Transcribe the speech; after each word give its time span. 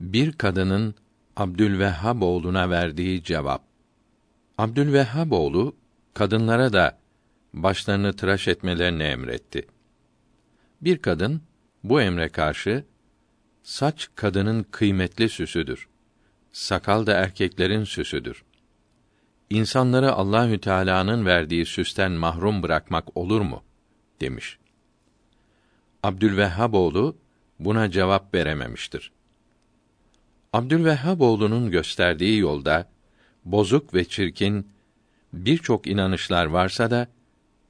Bir 0.00 0.32
kadının 0.32 0.94
Abdülvehhab 1.36 2.22
oğluna 2.22 2.70
verdiği 2.70 3.22
cevap. 3.22 3.62
Abdülvehhab 4.58 5.30
oğlu 5.30 5.76
kadınlara 6.14 6.72
da 6.72 6.98
başlarını 7.54 8.12
tıraş 8.12 8.48
etmelerini 8.48 9.02
emretti. 9.02 9.66
Bir 10.80 10.98
kadın 10.98 11.42
bu 11.84 12.00
emre 12.00 12.28
karşı 12.28 12.84
saç 13.62 14.08
kadının 14.14 14.62
kıymetli 14.62 15.28
süsüdür. 15.28 15.88
Sakal 16.52 17.06
da 17.06 17.12
erkeklerin 17.12 17.84
süsüdür. 17.84 18.44
İnsanları 19.50 20.12
Allahü 20.12 20.60
Teala'nın 20.60 21.26
verdiği 21.26 21.66
süsten 21.66 22.12
mahrum 22.12 22.62
bırakmak 22.62 23.16
olur 23.16 23.40
mu? 23.40 23.62
demiş. 24.20 24.58
Abdülvehhab 26.02 26.74
oğlu 26.74 27.16
buna 27.58 27.90
cevap 27.90 28.34
verememiştir. 28.34 29.12
Abdülvehhab 30.52 31.20
oğlunun 31.20 31.70
gösterdiği 31.70 32.38
yolda 32.38 32.88
bozuk 33.44 33.94
ve 33.94 34.04
çirkin 34.04 34.66
birçok 35.32 35.86
inanışlar 35.86 36.46
varsa 36.46 36.90
da 36.90 37.08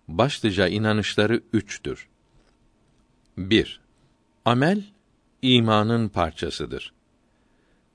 başlıca 0.09 0.69
inanışları 0.69 1.41
üçtür. 1.53 2.09
1. 3.39 3.81
Amel 4.45 4.83
imanın 5.43 6.09
parçasıdır. 6.09 6.93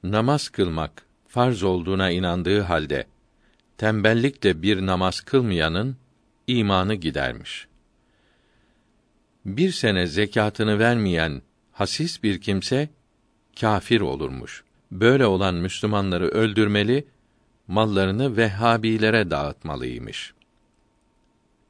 Namaz 0.04 0.50
kılmak 0.50 1.06
farz 1.28 1.64
olduğuna 1.64 2.12
inandığı 2.12 2.62
halde 2.62 3.08
tembellikle 3.78 4.62
bir 4.62 4.86
namaz 4.86 5.22
kılmayanın 5.22 5.98
imanı 6.48 6.96
gidermiş. 6.96 7.68
Bir 9.46 9.72
sene 9.72 10.08
zekatını 10.08 10.80
vermeyen 10.80 11.42
hasis 11.72 12.24
bir 12.24 12.42
kimse 12.42 12.90
kafir 13.60 14.02
olurmuş. 14.02 14.64
Böyle 14.94 15.26
olan 15.26 15.56
Müslümanları 15.56 16.28
öldürmeli, 16.28 17.08
mallarını 17.68 18.38
Vehhabilere 18.38 19.30
dağıtmalıymış. 19.32 20.34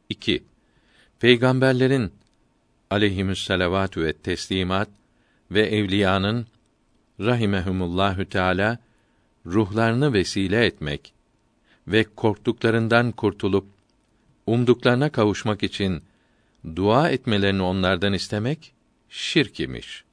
2. 0.09 0.43
Peygamberlerin 1.19 2.11
aleyhimüsselavatü 2.89 4.03
ve 4.03 4.13
teslimat 4.13 4.89
ve 5.51 5.61
evliyanın 5.61 6.47
rahimehumullahü 7.19 8.25
teala 8.25 8.79
ruhlarını 9.45 10.13
vesile 10.13 10.65
etmek 10.65 11.13
ve 11.87 12.05
korktuklarından 12.15 13.11
kurtulup 13.11 13.65
umduklarına 14.47 15.09
kavuşmak 15.09 15.63
için 15.63 16.01
dua 16.75 17.09
etmelerini 17.09 17.61
onlardan 17.61 18.13
istemek 18.13 18.73
şirk 19.09 19.59
imiş. 19.59 20.03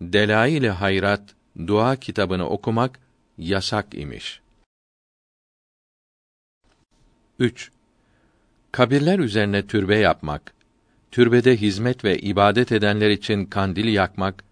Delail-i 0.00 0.70
Hayrat 0.70 1.36
dua 1.66 1.96
kitabını 1.96 2.48
okumak 2.48 3.00
yasak 3.38 3.86
imiş. 3.94 4.40
3. 7.38 7.70
Kabirler 8.72 9.18
üzerine 9.18 9.66
türbe 9.66 9.96
yapmak, 9.98 10.54
türbede 11.10 11.56
hizmet 11.56 12.04
ve 12.04 12.18
ibadet 12.18 12.72
edenler 12.72 13.10
için 13.10 13.46
kandil 13.46 13.94
yakmak 13.94 14.44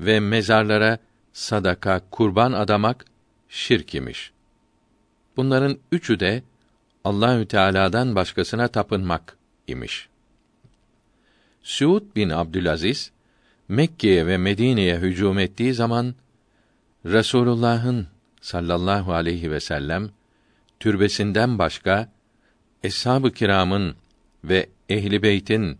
ve 0.00 0.20
mezarlara 0.20 0.98
sadaka, 1.32 2.00
kurban 2.10 2.52
adamak 2.52 3.04
şirk 3.48 3.94
imiş. 3.94 4.32
Bunların 5.36 5.78
üçü 5.92 6.20
de 6.20 6.42
Allahü 7.04 7.46
Teala'dan 7.48 8.14
başkasına 8.14 8.68
tapınmak 8.68 9.36
imiş. 9.66 10.08
Suud 11.62 12.16
bin 12.16 12.30
Abdülaziz 12.30 13.10
Mekke'ye 13.68 14.26
ve 14.26 14.36
Medine'ye 14.36 14.98
hücum 14.98 15.38
ettiği 15.38 15.74
zaman 15.74 16.14
Resulullah'ın 17.06 18.06
sallallahu 18.40 19.12
aleyhi 19.12 19.50
ve 19.50 19.60
sellem 19.60 20.10
türbesinden 20.80 21.58
başka 21.58 22.12
eshab-ı 22.82 23.30
kiramın 23.30 23.96
ve 24.44 24.68
ehli 24.88 25.22
beytin 25.22 25.78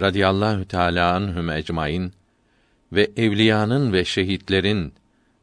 radıyallahu 0.00 0.68
teâlâ 0.68 1.14
anhum 1.14 1.50
ecmaîn 1.50 2.12
ve 2.92 3.10
evliyanın 3.16 3.92
ve 3.92 4.04
şehitlerin 4.04 4.94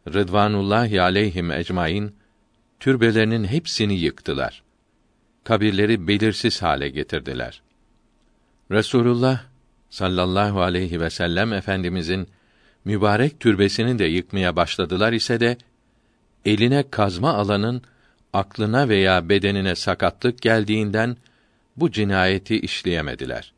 rıdvanullahi 0.07 1.01
aleyhim 1.01 1.51
ecmaîn 1.51 2.15
türbelerinin 2.79 3.43
hepsini 3.43 3.99
yıktılar. 3.99 4.63
Kabirleri 5.43 6.07
belirsiz 6.07 6.61
hale 6.61 6.89
getirdiler. 6.89 7.61
Resulullah 8.71 9.43
sallallahu 9.89 10.61
aleyhi 10.61 11.01
ve 11.01 11.09
sellem 11.09 11.53
efendimizin 11.53 12.27
mübarek 12.85 13.39
türbesini 13.39 13.99
de 13.99 14.05
yıkmaya 14.05 14.55
başladılar 14.55 15.13
ise 15.13 15.39
de 15.39 15.57
eline 16.45 16.89
kazma 16.91 17.33
alanın 17.33 17.81
aklına 18.33 18.89
veya 18.89 19.29
bedenine 19.29 19.75
sakatlık 19.75 20.41
geldiğinden 20.41 21.17
bu 21.77 21.91
cinayeti 21.91 22.59
işleyemediler. 22.59 23.53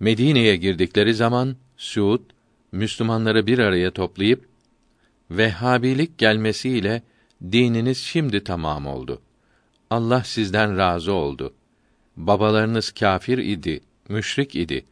Medine'ye 0.00 0.56
girdikleri 0.56 1.14
zaman 1.14 1.56
Suud 1.76 2.20
Müslümanları 2.72 3.46
bir 3.46 3.58
araya 3.58 3.90
toplayıp 3.90 4.48
Vehhabilik 5.30 6.18
gelmesiyle 6.18 7.02
dininiz 7.42 7.98
şimdi 7.98 8.44
tamam 8.44 8.86
oldu. 8.86 9.22
Allah 9.90 10.24
sizden 10.24 10.76
razı 10.78 11.12
oldu. 11.12 11.54
Babalarınız 12.16 12.90
kâfir 12.90 13.38
idi, 13.38 13.80
müşrik 14.08 14.54
idi. 14.54 14.84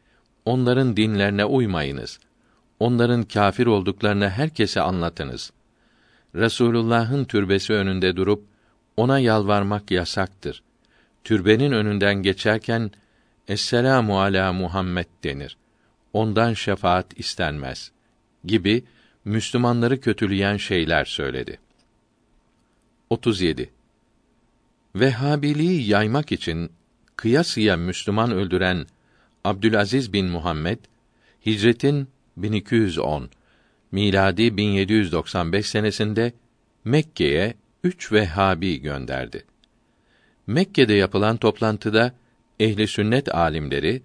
Onların 0.44 0.96
dinlerine 0.96 1.44
uymayınız. 1.44 2.18
Onların 2.80 3.22
kâfir 3.22 3.66
olduklarını 3.66 4.28
herkese 4.28 4.80
anlatınız. 4.80 5.52
Resulullah'ın 6.34 7.24
türbesi 7.24 7.72
önünde 7.72 8.16
durup 8.16 8.44
ona 8.96 9.18
yalvarmak 9.18 9.90
yasaktır. 9.90 10.62
Türbenin 11.24 11.72
önünden 11.72 12.14
geçerken 12.14 12.90
Esselamu 13.48 14.20
ala 14.20 14.52
Muhammed 14.52 15.06
denir. 15.24 15.56
Ondan 16.12 16.54
şefaat 16.54 17.06
istenmez 17.20 17.92
gibi 18.44 18.84
Müslümanları 19.24 20.00
kötüleyen 20.00 20.56
şeyler 20.56 21.04
söyledi. 21.04 21.58
37. 23.10 23.70
Vehhabiliği 24.94 25.88
yaymak 25.88 26.32
için 26.32 26.70
kıyasıya 27.16 27.76
Müslüman 27.76 28.32
öldüren 28.32 28.86
Abdülaziz 29.44 30.12
bin 30.12 30.26
Muhammed 30.26 30.78
hicretin 31.46 32.08
1210 32.36 33.30
miladi 33.92 34.56
1795 34.56 35.66
senesinde 35.66 36.32
Mekke'ye 36.84 37.54
üç 37.84 38.12
Vehhabi 38.12 38.80
gönderdi. 38.80 39.44
Mekke'de 40.46 40.94
yapılan 40.94 41.36
toplantıda 41.36 42.12
ehli 42.60 42.88
sünnet 42.88 43.34
alimleri 43.34 44.02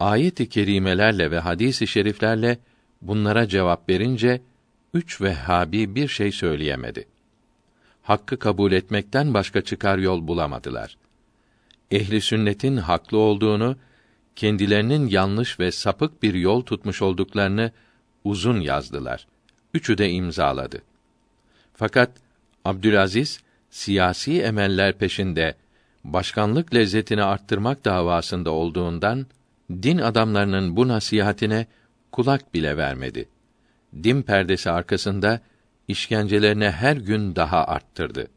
ayet-i 0.00 0.48
kerimelerle 0.48 1.30
ve 1.30 1.38
hadis-i 1.38 1.86
şeriflerle 1.86 2.58
bunlara 3.02 3.48
cevap 3.48 3.88
verince 3.88 4.40
üç 4.94 5.20
Vehhabi 5.20 5.94
bir 5.94 6.08
şey 6.08 6.32
söyleyemedi. 6.32 7.08
Hakkı 8.02 8.38
kabul 8.38 8.72
etmekten 8.72 9.34
başka 9.34 9.62
çıkar 9.62 9.98
yol 9.98 10.28
bulamadılar. 10.28 10.96
Ehli 11.90 12.20
sünnetin 12.20 12.76
haklı 12.76 13.18
olduğunu, 13.18 13.76
kendilerinin 14.38 15.06
yanlış 15.06 15.60
ve 15.60 15.72
sapık 15.72 16.22
bir 16.22 16.34
yol 16.34 16.62
tutmuş 16.62 17.02
olduklarını 17.02 17.72
uzun 18.24 18.60
yazdılar. 18.60 19.26
Üçü 19.74 19.98
de 19.98 20.10
imzaladı. 20.10 20.82
Fakat 21.74 22.10
Abdülaziz 22.64 23.40
siyasi 23.70 24.42
emeller 24.42 24.98
peşinde 24.98 25.54
başkanlık 26.04 26.74
lezzetini 26.74 27.22
arttırmak 27.22 27.84
davasında 27.84 28.50
olduğundan 28.50 29.26
din 29.70 29.98
adamlarının 29.98 30.76
bu 30.76 30.88
nasihatine 30.88 31.66
kulak 32.12 32.54
bile 32.54 32.76
vermedi. 32.76 33.28
Din 34.02 34.22
perdesi 34.22 34.70
arkasında 34.70 35.40
işkencelerine 35.88 36.70
her 36.70 36.96
gün 36.96 37.36
daha 37.36 37.64
arttırdı. 37.66 38.28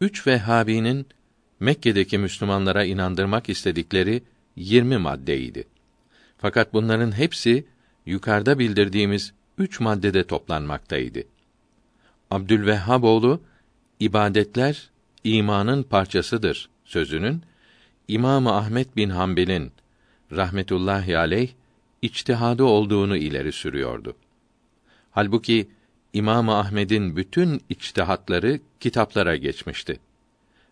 Üç 0.00 0.26
Vehhabi'nin 0.26 1.06
Mekke'deki 1.60 2.18
Müslümanlara 2.18 2.84
inandırmak 2.84 3.48
istedikleri 3.48 4.22
yirmi 4.56 4.98
maddeydi. 4.98 5.64
Fakat 6.38 6.74
bunların 6.74 7.12
hepsi 7.12 7.66
yukarıda 8.06 8.58
bildirdiğimiz 8.58 9.32
üç 9.58 9.80
maddede 9.80 10.26
toplanmaktaydı. 10.26 11.22
Abdülvehhab 12.30 13.02
oğlu 13.02 13.40
ibadetler 14.00 14.90
imanın 15.24 15.82
parçasıdır 15.82 16.68
sözünün 16.84 17.42
İmam 18.08 18.46
Ahmet 18.46 18.96
bin 18.96 19.10
Hanbel'in 19.10 19.72
rahmetullahi 20.32 21.18
aleyh 21.18 21.48
içtihadı 22.02 22.64
olduğunu 22.64 23.16
ileri 23.16 23.52
sürüyordu. 23.52 24.16
Halbuki 25.10 25.68
İmam 26.12 26.48
Ahmed'in 26.48 27.16
bütün 27.16 27.62
içtihatları 27.68 28.60
kitaplara 28.80 29.36
geçmişti. 29.36 30.00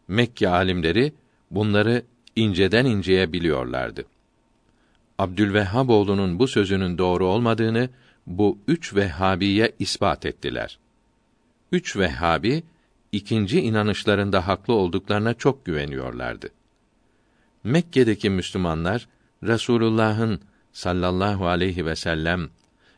Mekke 0.09 0.49
alimleri 0.49 1.13
bunları 1.51 2.03
inceden 2.37 2.85
inceye 2.85 3.33
biliyorlardı. 3.33 4.05
Abdülvehhab 5.19 5.89
oğlunun 5.89 6.39
bu 6.39 6.49
sözünün 6.49 6.99
doğru 6.99 7.27
olmadığını 7.27 7.89
bu 8.27 8.59
üç 8.69 8.95
Vehhabiye 8.95 9.73
ispat 9.79 10.27
ettiler. 10.27 10.79
Üç 11.73 11.97
Vehhabi 11.97 12.63
ikinci 13.13 13.61
inanışlarında 13.61 14.47
haklı 14.47 14.75
olduklarına 14.75 15.35
çok 15.35 15.65
güveniyorlardı. 15.65 16.49
Mekke'deki 17.65 18.31
Müslümanlar 18.31 19.09
Resulullah'ın 19.43 20.41
sallallahu 20.73 21.47
aleyhi 21.47 21.87
ve 21.87 21.97
sellem 21.97 22.49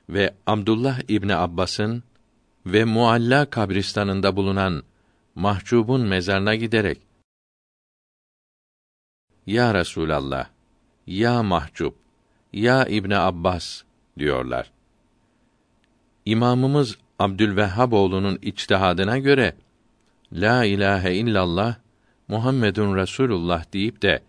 ve 0.08 0.34
Abdullah 0.46 1.00
İbni 1.08 1.34
Abbas'ın 1.34 2.02
ve 2.66 2.84
Mualla 2.84 3.50
kabristanında 3.50 4.36
bulunan 4.36 4.82
mahcubun 5.34 6.00
mezarına 6.00 6.54
giderek 6.54 6.98
Ya 9.46 9.74
Resulallah, 9.74 10.48
ya 11.06 11.42
mahcub, 11.42 11.92
ya 12.52 12.86
İbni 12.86 13.16
Abbas 13.16 13.82
diyorlar. 14.18 14.70
İmamımız 16.24 16.98
Abdülvehhab 17.18 17.92
oğlunun 17.92 18.38
içtihadına 18.42 19.18
göre 19.18 19.54
La 20.32 20.64
ilahe 20.64 21.14
illallah 21.14 21.76
Muhammedun 22.28 22.96
Resulullah 22.96 23.72
deyip 23.72 24.02
de 24.02 24.22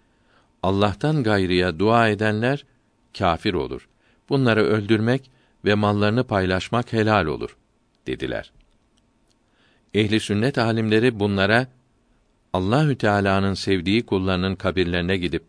Allah'tan 0.63 1.23
gayrıya 1.23 1.79
dua 1.79 2.09
edenler 2.09 2.65
kafir 3.17 3.53
olur. 3.53 3.87
Bunları 4.29 4.63
öldürmek 4.63 5.31
ve 5.65 5.73
mallarını 5.75 6.23
paylaşmak 6.23 6.93
helal 6.93 7.25
olur 7.25 7.57
dediler. 8.07 8.51
Ehli 9.93 10.19
sünnet 10.19 10.57
alimleri 10.57 11.19
bunlara 11.19 11.67
Allahü 12.55 12.95
Teala'nın 12.95 13.53
sevdiği 13.53 14.05
kullarının 14.05 14.55
kabirlerine 14.55 15.17
gidip 15.17 15.43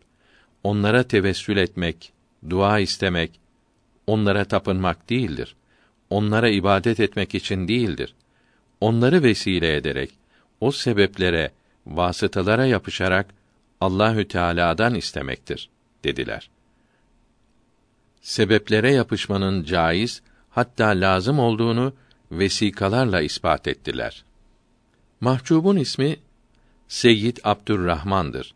onlara 0.63 1.03
tevessül 1.03 1.57
etmek, 1.57 2.11
dua 2.49 2.79
istemek, 2.79 3.39
onlara 4.07 4.45
tapınmak 4.45 5.09
değildir. 5.09 5.55
Onlara 6.09 6.49
ibadet 6.49 6.99
etmek 6.99 7.35
için 7.35 7.67
değildir. 7.67 8.15
Onları 8.81 9.23
vesile 9.23 9.75
ederek 9.75 10.09
o 10.61 10.71
sebeplere, 10.71 11.51
vasıtalara 11.85 12.65
yapışarak 12.65 13.27
Allahü 13.81 14.27
Teala'dan 14.27 14.95
istemektir 14.95 15.69
dediler. 16.03 16.49
Sebeplere 18.21 18.93
yapışmanın 18.93 19.63
caiz, 19.63 20.21
hatta 20.49 20.87
lazım 20.87 21.39
olduğunu 21.39 21.93
vesikalarla 22.31 23.21
ispat 23.21 23.67
ettiler. 23.67 24.23
Mahcubun 25.21 25.77
ismi 25.77 26.17
Seyyid 26.87 27.37
Abdurrahman'dır. 27.43 28.53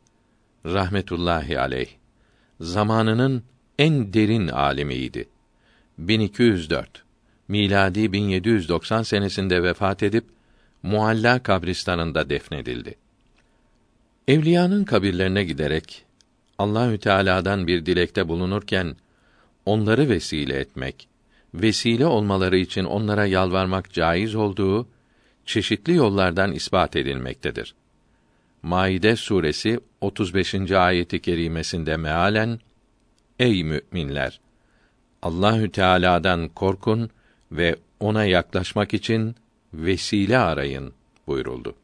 Rahmetullahi 0.66 1.60
aleyh. 1.60 1.90
Zamanının 2.62 3.44
en 3.80 4.14
derin 4.14 4.48
alimiydi. 4.48 5.30
1204 5.98 7.04
miladi 7.48 8.14
1790 8.14 9.04
senesinde 9.04 9.64
vefat 9.64 10.04
edip 10.04 10.26
Mualla 10.84 11.44
kabristanında 11.44 12.30
defnedildi. 12.30 12.96
Evliyanın 14.28 14.84
kabirlerine 14.84 15.44
giderek 15.44 16.06
Allahü 16.58 16.98
Teala'dan 16.98 17.68
bir 17.68 17.86
dilekte 17.86 18.28
bulunurken 18.28 18.96
onları 19.66 20.10
vesile 20.10 20.60
etmek, 20.60 21.08
vesile 21.54 22.06
olmaları 22.06 22.58
için 22.58 22.84
onlara 22.84 23.26
yalvarmak 23.26 23.94
caiz 23.94 24.36
olduğu 24.36 24.88
çeşitli 25.46 25.96
yollardan 25.96 26.52
ispat 26.52 26.96
edilmektedir. 26.96 27.76
Maide 28.64 29.16
suresi 29.16 29.80
35. 30.02 30.72
ayeti 30.72 31.22
kerimesinde 31.22 31.98
mealen 31.98 32.60
Ey 33.40 33.64
müminler 33.64 34.40
Allahü 35.22 35.72
Teala'dan 35.72 36.50
korkun 36.50 37.10
ve 37.52 37.76
ona 38.00 38.26
yaklaşmak 38.26 38.94
için 38.94 39.36
vesile 39.74 40.38
arayın 40.38 40.94
buyuruldu. 41.28 41.76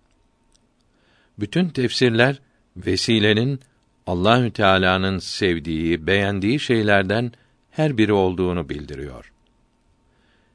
Bütün 1.40 1.70
tefsirler 1.70 2.40
vesilenin 2.78 3.60
Allahü 4.08 4.52
Teala'nın 4.52 5.18
sevdiği, 5.18 6.08
beğendiği 6.08 6.60
şeylerden 6.60 7.32
her 7.72 7.98
biri 7.98 8.14
olduğunu 8.14 8.70
bildiriyor. 8.70 9.32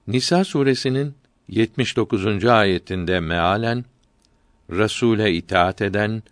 Nisa 0.06 0.44
suresinin 0.44 1.14
79. 1.48 2.44
ayetinde 2.44 3.20
mealen 3.20 3.84
Rasûle 4.70 5.32
itaat 5.32 5.82
eden 5.82 6.22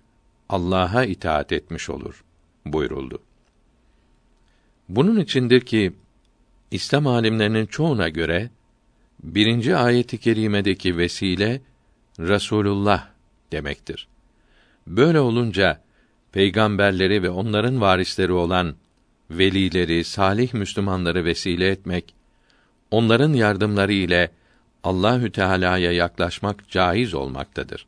Allah'a 0.48 1.04
itaat 1.04 1.52
etmiş 1.52 1.90
olur 1.90 2.24
buyuruldu. 2.66 3.22
Bunun 4.88 5.20
içindir 5.20 5.60
ki 5.60 5.92
İslam 6.70 7.06
alimlerinin 7.06 7.66
çoğuna 7.66 8.08
göre 8.08 8.50
birinci 9.22 9.76
ayeti 9.76 10.18
kerimedeki 10.18 10.96
vesile 10.96 11.60
Rasulullah 12.18 13.08
demektir. 13.52 14.08
Böyle 14.86 15.20
olunca 15.20 15.80
peygamberleri 16.32 17.22
ve 17.22 17.30
onların 17.30 17.80
varisleri 17.80 18.32
olan 18.32 18.74
velileri, 19.30 20.04
salih 20.04 20.54
Müslümanları 20.54 21.24
vesile 21.24 21.68
etmek, 21.68 22.14
onların 22.90 23.32
yardımları 23.32 23.92
ile 23.92 24.30
Allahü 24.84 25.32
Teala'ya 25.32 25.92
yaklaşmak 25.92 26.68
caiz 26.68 27.14
olmaktadır. 27.14 27.86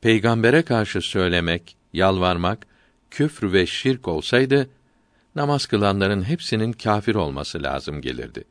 Peygambere 0.00 0.62
karşı 0.62 1.00
söylemek, 1.00 1.76
yalvarmak 1.92 2.66
küfr 3.10 3.52
ve 3.52 3.66
şirk 3.66 4.08
olsaydı 4.08 4.70
namaz 5.34 5.66
kılanların 5.66 6.22
hepsinin 6.22 6.72
kâfir 6.72 7.14
olması 7.14 7.62
lazım 7.62 8.00
gelirdi. 8.00 8.44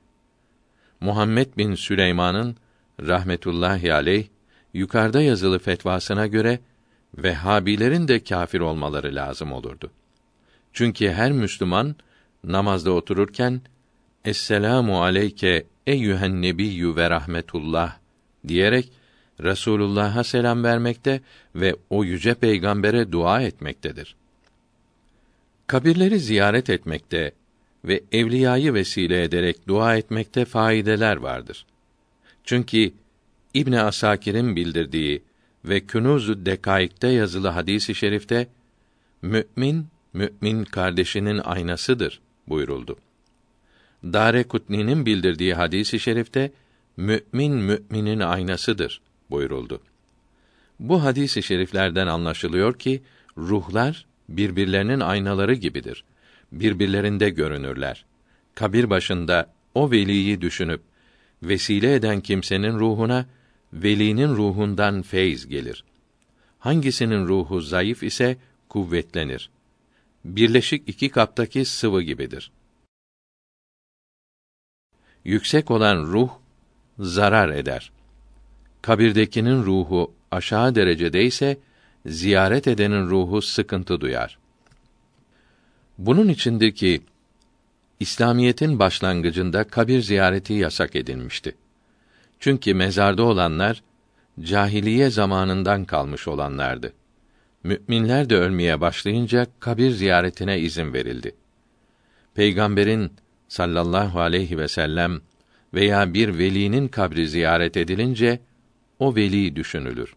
Muhammed 1.00 1.58
bin 1.58 1.76
Süleyman'ın 1.76 2.56
rahmetullahi 3.02 3.94
aleyh 3.94 4.28
yukarıda 4.74 5.22
yazılı 5.22 5.60
fetvasına 5.60 6.28
göre 6.28 6.60
Vehhabilerin 7.18 8.08
de 8.08 8.24
kâfir 8.24 8.60
olmaları 8.60 9.16
lazım 9.16 9.52
olurdu. 9.52 9.92
Çünkü 10.74 11.10
her 11.10 11.32
Müslüman 11.32 11.96
namazda 12.44 12.92
otururken 12.92 13.62
Esselamu 14.26 15.04
aleyke 15.04 15.66
eyyühen 15.88 16.42
nebiyyü 16.42 16.96
ve 16.96 17.10
rahmetullah 17.10 17.98
diyerek 18.48 18.92
Resulullah'a 19.44 20.24
selam 20.24 20.64
vermekte 20.64 21.22
ve 21.56 21.76
o 21.90 22.04
yüce 22.04 22.34
peygambere 22.34 23.12
dua 23.12 23.42
etmektedir. 23.42 24.16
Kabirleri 25.68 26.20
ziyaret 26.20 26.70
etmekte 26.70 27.32
ve 27.86 28.04
evliyayı 28.12 28.74
vesile 28.74 29.24
ederek 29.24 29.68
dua 29.68 29.98
etmekte 29.98 30.46
faydeler 30.46 31.18
vardır. 31.18 31.66
Çünkü 32.44 32.92
İbn 33.54 33.74
Asakir'in 33.74 34.56
bildirdiği 34.56 35.24
ve 35.66 35.80
Künûz-u 35.80 36.46
Dekaik'te 36.46 37.08
yazılı 37.08 37.48
hadisi 37.48 37.92
i 37.92 37.96
şerifte 37.96 38.48
mümin 39.22 39.88
mümin 40.14 40.64
kardeşinin 40.64 41.38
aynasıdır 41.38 42.22
buyuruldu. 42.48 42.98
Dare 44.04 44.44
Kutni'nin 44.44 45.06
bildirdiği 45.06 45.54
hadisi 45.54 45.98
i 45.98 46.00
şerifte 46.00 46.52
mümin 46.98 47.54
müminin 47.54 48.20
aynasıdır 48.20 49.02
buyuruldu. 49.32 49.82
Bu 50.80 51.04
hadis-i 51.04 51.44
şeriflerden 51.44 52.08
anlaşılıyor 52.08 52.80
ki 52.80 53.02
ruhlar 53.38 54.06
birbirlerinin 54.30 55.00
aynaları 55.00 55.54
gibidir. 55.54 56.04
Birbirlerinde 56.52 57.30
görünürler. 57.30 58.06
Kabir 58.56 58.90
başında 58.90 59.54
o 59.76 59.92
veliyi 59.92 60.42
düşünüp 60.42 60.82
vesile 61.44 61.96
eden 61.96 62.22
kimsenin 62.22 62.80
ruhuna 62.80 63.26
velinin 63.74 64.36
ruhundan 64.36 65.02
feyz 65.02 65.48
gelir. 65.48 65.84
Hangisinin 66.60 67.28
ruhu 67.28 67.62
zayıf 67.62 68.04
ise 68.04 68.38
kuvvetlenir. 68.70 69.50
Birleşik 70.26 70.90
iki 70.90 71.10
kaptaki 71.10 71.66
sıvı 71.66 72.02
gibidir. 72.02 72.52
Yüksek 75.26 75.72
olan 75.72 76.04
ruh 76.04 76.30
zarar 77.00 77.50
eder. 77.50 77.92
Kabirdekinin 78.82 79.64
ruhu 79.64 80.14
aşağı 80.32 80.76
derecede 80.76 81.24
ise 81.24 81.58
ziyaret 82.06 82.68
edenin 82.68 83.10
ruhu 83.10 83.42
sıkıntı 83.42 84.02
duyar. 84.02 84.38
Bunun 85.98 86.28
içindir 86.28 86.72
ki 86.72 87.02
İslamiyetin 88.00 88.80
başlangıcında 88.80 89.64
kabir 89.64 90.02
ziyareti 90.02 90.54
yasak 90.54 90.96
edilmişti. 90.96 91.56
Çünkü 92.40 92.74
mezarda 92.74 93.24
olanlar 93.24 93.84
cahiliye 94.42 95.10
zamanından 95.10 95.86
kalmış 95.86 96.28
olanlardı. 96.28 96.94
Müminler 97.64 98.30
de 98.30 98.36
ölmeye 98.36 98.82
başlayınca 98.82 99.48
kabir 99.60 99.92
ziyaretine 99.92 100.60
izin 100.60 100.94
verildi. 100.94 101.36
Peygamberin 102.36 103.12
sallallahu 103.48 104.20
aleyhi 104.20 104.58
ve 104.58 104.68
sellem 104.68 105.22
veya 105.74 106.14
bir 106.14 106.38
velinin 106.38 106.88
kabri 106.88 107.28
ziyaret 107.28 107.78
edilince 107.78 108.40
o 109.00 109.16
veli 109.16 109.56
düşünülür. 109.56 110.16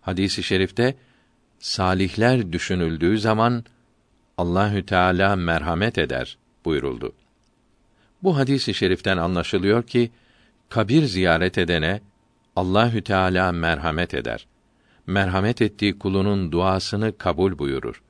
Hadisi 0.00 0.40
i 0.40 0.44
şerifte 0.44 0.94
salihler 1.58 2.52
düşünüldüğü 2.52 3.18
zaman 3.18 3.64
Allahü 4.38 4.86
Teala 4.86 5.36
merhamet 5.36 5.98
eder 5.98 6.38
buyuruldu. 6.64 7.12
Bu 8.22 8.36
hadisi 8.36 8.70
i 8.70 8.74
şeriften 8.74 9.16
anlaşılıyor 9.16 9.82
ki 9.82 10.10
kabir 10.68 11.04
ziyaret 11.04 11.58
edene 11.58 12.00
Allahü 12.56 13.02
Teala 13.02 13.52
merhamet 13.52 14.14
eder. 14.14 14.46
Merhamet 15.06 15.62
ettiği 15.62 15.98
kulunun 15.98 16.52
duasını 16.52 17.18
kabul 17.18 17.58
buyurur. 17.58 18.02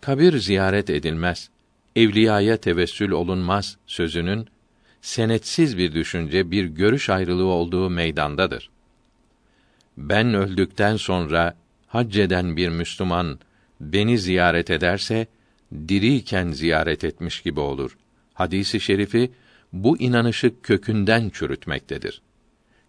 Kabir 0.00 0.38
ziyaret 0.38 0.90
edilmez, 0.90 1.50
evliyaya 1.96 2.56
tevessül 2.56 3.10
olunmaz 3.10 3.76
sözünün 3.86 4.48
senetsiz 5.02 5.78
bir 5.78 5.92
düşünce, 5.92 6.50
bir 6.50 6.64
görüş 6.64 7.10
ayrılığı 7.10 7.44
olduğu 7.44 7.90
meydandadır. 7.90 8.70
Ben 9.96 10.34
öldükten 10.34 10.96
sonra 10.96 11.54
hac 11.86 12.18
eden 12.18 12.56
bir 12.56 12.68
Müslüman 12.68 13.38
beni 13.80 14.18
ziyaret 14.18 14.70
ederse 14.70 15.26
diriyken 15.88 16.50
ziyaret 16.50 17.04
etmiş 17.04 17.40
gibi 17.40 17.60
olur. 17.60 17.96
Hadisi 18.34 18.80
şerifi 18.80 19.30
bu 19.72 19.98
inanışı 19.98 20.52
kökünden 20.62 21.30
çürütmektedir. 21.30 22.22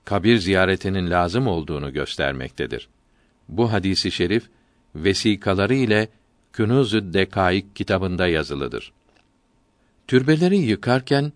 Kabir 0.06 0.38
ziyaretinin 0.38 1.10
lazım 1.10 1.48
olduğunu 1.48 1.94
göstermektedir. 1.94 2.90
Bu 3.50 3.72
hadisi 3.72 4.12
şerif 4.12 4.44
vesikaları 4.96 5.74
ile 5.74 6.10
Künûz-ü 6.54 7.14
Dekaik 7.14 7.76
kitabında 7.76 8.28
yazılıdır. 8.28 8.92
Türbeleri 10.08 10.58
yıkarken 10.58 11.34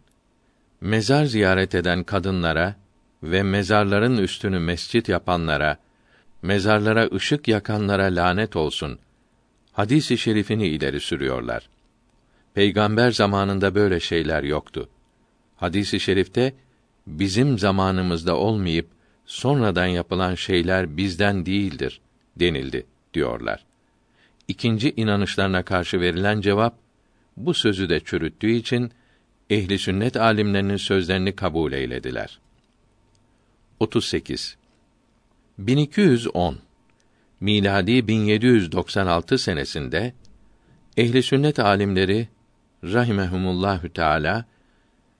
mezar 0.81 1.25
ziyaret 1.25 1.75
eden 1.75 2.03
kadınlara 2.03 2.75
ve 3.23 3.43
mezarların 3.43 4.17
üstünü 4.17 4.59
mescit 4.59 5.09
yapanlara, 5.09 5.77
mezarlara 6.41 7.09
ışık 7.15 7.47
yakanlara 7.47 8.03
lanet 8.03 8.55
olsun. 8.55 8.99
Hadisi 9.71 10.17
şerifini 10.17 10.67
ileri 10.67 10.99
sürüyorlar. 10.99 11.69
Peygamber 12.53 13.11
zamanında 13.11 13.75
böyle 13.75 13.99
şeyler 13.99 14.43
yoktu. 14.43 14.89
Hadisi 15.55 15.99
şerifte 15.99 16.53
bizim 17.07 17.59
zamanımızda 17.59 18.35
olmayıp 18.35 18.87
sonradan 19.25 19.85
yapılan 19.85 20.35
şeyler 20.35 20.97
bizden 20.97 21.45
değildir 21.45 22.01
denildi 22.35 22.85
diyorlar. 23.13 23.65
İkinci 24.47 24.93
inanışlarına 24.97 25.63
karşı 25.63 26.01
verilen 26.01 26.41
cevap 26.41 26.75
bu 27.37 27.53
sözü 27.53 27.89
de 27.89 27.99
çürüttüğü 27.99 28.51
için 28.51 28.91
ehli 29.49 29.79
sünnet 29.79 30.17
alimlerinin 30.17 30.77
sözlerini 30.77 31.35
kabul 31.35 31.71
eylediler. 31.71 32.39
38 33.79 34.57
1210 35.57 36.59
miladi 37.39 38.07
1796 38.07 39.37
senesinde 39.37 40.13
ehli 40.97 41.23
sünnet 41.23 41.59
alimleri 41.59 42.27
rahimehumullahü 42.83 43.89
teala 43.89 44.45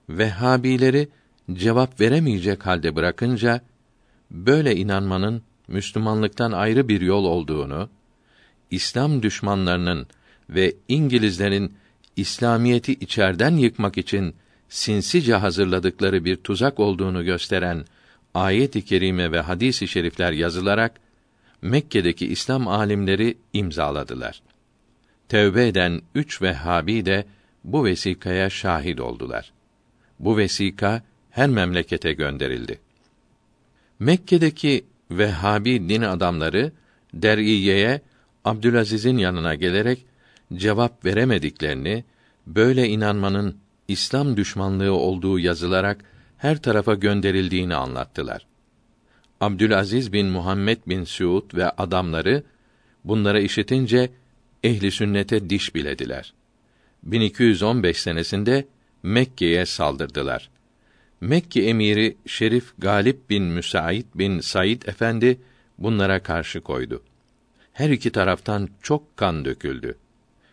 Vehhabileri 0.08 1.08
cevap 1.52 2.00
veremeyecek 2.00 2.66
halde 2.66 2.96
bırakınca 2.96 3.60
böyle 4.30 4.76
inanmanın 4.76 5.42
Müslümanlıktan 5.68 6.52
ayrı 6.52 6.88
bir 6.88 7.00
yol 7.00 7.24
olduğunu, 7.24 7.88
İslam 8.70 9.22
düşmanlarının 9.22 10.06
ve 10.50 10.74
İngilizlerin 10.88 11.74
İslamiyeti 12.18 12.92
içerden 12.92 13.56
yıkmak 13.56 13.98
için 13.98 14.34
sinsice 14.68 15.34
hazırladıkları 15.34 16.24
bir 16.24 16.36
tuzak 16.36 16.80
olduğunu 16.80 17.24
gösteren 17.24 17.84
ayet-i 18.34 18.84
kerime 18.84 19.32
ve 19.32 19.40
hadis-i 19.40 19.88
şerifler 19.88 20.32
yazılarak 20.32 21.00
Mekke'deki 21.62 22.26
İslam 22.26 22.68
alimleri 22.68 23.38
imzaladılar. 23.52 24.42
Tevbe 25.28 25.68
eden 25.68 26.02
üç 26.14 26.42
Vehhabi 26.42 27.06
de 27.06 27.26
bu 27.64 27.84
vesikaya 27.84 28.50
şahit 28.50 29.00
oldular. 29.00 29.52
Bu 30.18 30.36
vesika 30.36 31.02
her 31.30 31.48
memlekete 31.48 32.12
gönderildi. 32.12 32.78
Mekke'deki 33.98 34.84
Vehhabi 35.10 35.88
din 35.88 36.02
adamları 36.02 36.72
Der'iye'ye 37.14 38.00
Abdülaziz'in 38.44 39.18
yanına 39.18 39.54
gelerek 39.54 40.07
cevap 40.54 41.04
veremediklerini, 41.04 42.04
böyle 42.46 42.88
inanmanın 42.88 43.56
İslam 43.88 44.36
düşmanlığı 44.36 44.92
olduğu 44.92 45.38
yazılarak 45.38 46.04
her 46.36 46.62
tarafa 46.62 46.94
gönderildiğini 46.94 47.74
anlattılar. 47.74 48.46
Abdülaziz 49.40 50.12
bin 50.12 50.26
Muhammed 50.26 50.78
bin 50.86 51.04
Suud 51.04 51.54
ve 51.54 51.70
adamları 51.70 52.42
bunlara 53.04 53.40
işitince 53.40 54.10
ehli 54.64 54.90
sünnete 54.90 55.50
diş 55.50 55.74
bilediler. 55.74 56.34
1215 57.02 58.00
senesinde 58.00 58.68
Mekke'ye 59.02 59.66
saldırdılar. 59.66 60.50
Mekke 61.20 61.62
emiri 61.62 62.16
Şerif 62.26 62.72
Galip 62.78 63.30
bin 63.30 63.44
Müsait 63.44 64.06
bin 64.14 64.40
Said 64.40 64.82
efendi 64.82 65.40
bunlara 65.78 66.22
karşı 66.22 66.60
koydu. 66.60 67.02
Her 67.72 67.90
iki 67.90 68.12
taraftan 68.12 68.68
çok 68.82 69.16
kan 69.16 69.44
döküldü. 69.44 69.98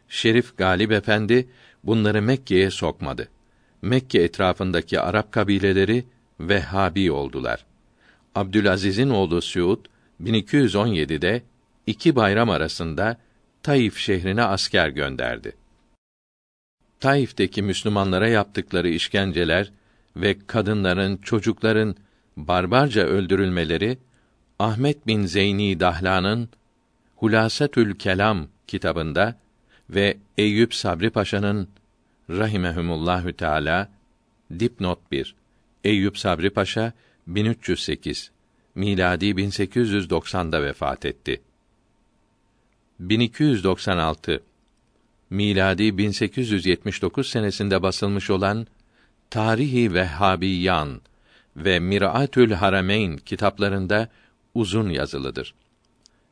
Şerif 0.09 0.57
Galip 0.57 0.91
efendi 0.91 1.49
bunları 1.83 2.21
Mekke'ye 2.21 2.71
sokmadı. 2.71 3.27
Mekke 3.81 4.21
etrafındaki 4.21 4.99
Arap 4.99 5.31
kabileleri 5.31 6.05
Vehhabi 6.39 7.11
oldular. 7.11 7.65
Abdülaziz'in 8.35 9.09
oğlu 9.09 9.41
Suud 9.41 9.85
1217'de 10.23 11.41
iki 11.87 12.15
bayram 12.15 12.49
arasında 12.49 13.17
Taif 13.63 13.97
şehrine 13.97 14.43
asker 14.43 14.89
gönderdi. 14.89 15.55
Taif'teki 16.99 17.61
Müslümanlara 17.61 18.27
yaptıkları 18.27 18.89
işkenceler 18.89 19.71
ve 20.15 20.37
kadınların, 20.47 21.17
çocukların 21.17 21.95
barbarca 22.37 23.01
öldürülmeleri 23.01 23.97
Ahmet 24.59 25.07
bin 25.07 25.25
Zeyni 25.25 25.79
Dahlan'ın 25.79 26.49
Hulasetül 27.15 27.95
Kelam 27.95 28.47
kitabında 28.67 29.35
ve 29.89 30.17
Eyüp 30.37 30.73
Sabri 30.73 31.09
Paşa'nın 31.09 31.69
rahimehumullahü 32.29 33.33
teala 33.33 33.89
dipnot 34.59 35.11
1 35.11 35.35
Eyüp 35.83 36.17
Sabri 36.17 36.49
Paşa 36.49 36.93
1308 37.27 38.31
miladi 38.75 39.25
1890'da 39.25 40.63
vefat 40.63 41.05
etti. 41.05 41.41
1296 42.99 44.43
miladi 45.29 45.97
1879 45.97 47.29
senesinde 47.29 47.81
basılmış 47.81 48.29
olan 48.29 48.67
Tarihi 49.29 49.93
Vehhabiyan 49.93 51.01
ve 51.55 51.79
Miraatül 51.79 52.51
Harameyn 52.51 53.17
kitaplarında 53.17 54.09
uzun 54.53 54.89
yazılıdır. 54.89 55.53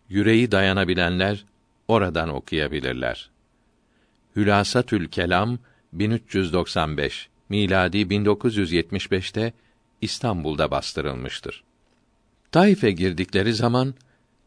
Yüreği 0.09 0.51
dayanabilenler 0.51 1.45
oradan 1.87 2.29
okuyabilirler. 2.29 3.32
Hülasatül 4.35 5.07
Kelam 5.07 5.57
1395 5.93 7.29
miladi 7.49 7.97
1975'te 7.97 9.53
İstanbul'da 10.01 10.71
bastırılmıştır. 10.71 11.63
Taif'e 12.51 12.91
girdikleri 12.91 13.53
zaman 13.53 13.93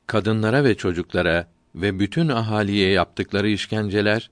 kadınlara 0.06 0.64
ve 0.64 0.74
çocuklara 0.74 1.48
ve 1.74 2.00
bütün 2.00 2.28
ahaliye 2.28 2.90
yaptıkları 2.90 3.48
işkenceler 3.48 4.30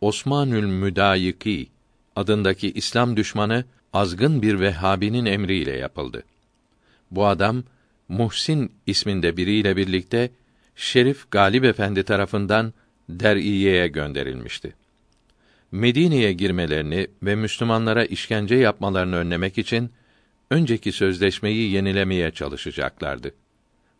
Osmanül 0.00 0.66
Müdayiki 0.66 1.68
adındaki 2.16 2.72
İslam 2.72 3.16
düşmanı 3.16 3.64
azgın 3.92 4.42
bir 4.42 4.60
Vehhabinin 4.60 5.24
emriyle 5.24 5.76
yapıldı. 5.76 6.22
Bu 7.10 7.26
adam 7.26 7.64
Muhsin 8.08 8.72
isminde 8.86 9.36
biriyle 9.36 9.76
birlikte 9.76 10.30
Şerif 10.76 11.30
Galip 11.30 11.64
Efendi 11.64 12.02
tarafından 12.02 12.72
Der'iye'ye 13.08 13.88
gönderilmişti. 13.88 14.74
Medine'ye 15.72 16.32
girmelerini 16.32 17.06
ve 17.22 17.34
Müslümanlara 17.34 18.04
işkence 18.04 18.54
yapmalarını 18.54 19.16
önlemek 19.16 19.58
için 19.58 19.90
önceki 20.50 20.92
sözleşmeyi 20.92 21.70
yenilemeye 21.70 22.30
çalışacaklardı. 22.30 23.34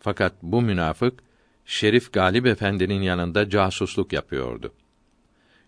Fakat 0.01 0.33
bu 0.43 0.63
münafık 0.63 1.21
Şerif 1.67 2.13
Galip 2.13 2.47
Efendi'nin 2.47 3.03
yanında 3.03 3.51
casusluk 3.51 4.13
yapıyordu. 4.13 4.73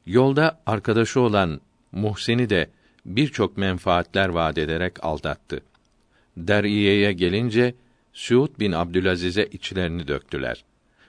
Yolda 0.07 0.61
arkadaşı 0.67 1.21
olan 1.21 1.61
Muhsin'i 1.93 2.51
de 2.51 2.71
birçok 3.07 3.57
menfaatler 3.57 4.29
vaat 4.29 4.59
ederek 4.59 5.05
aldattı. 5.05 5.61
Der'iye'ye 6.37 7.13
gelince 7.13 7.75
Suud 8.13 8.59
bin 8.61 8.73
Abdülaziz'e 8.73 9.47
içlerini 9.47 10.09
döktüler. 10.09 10.65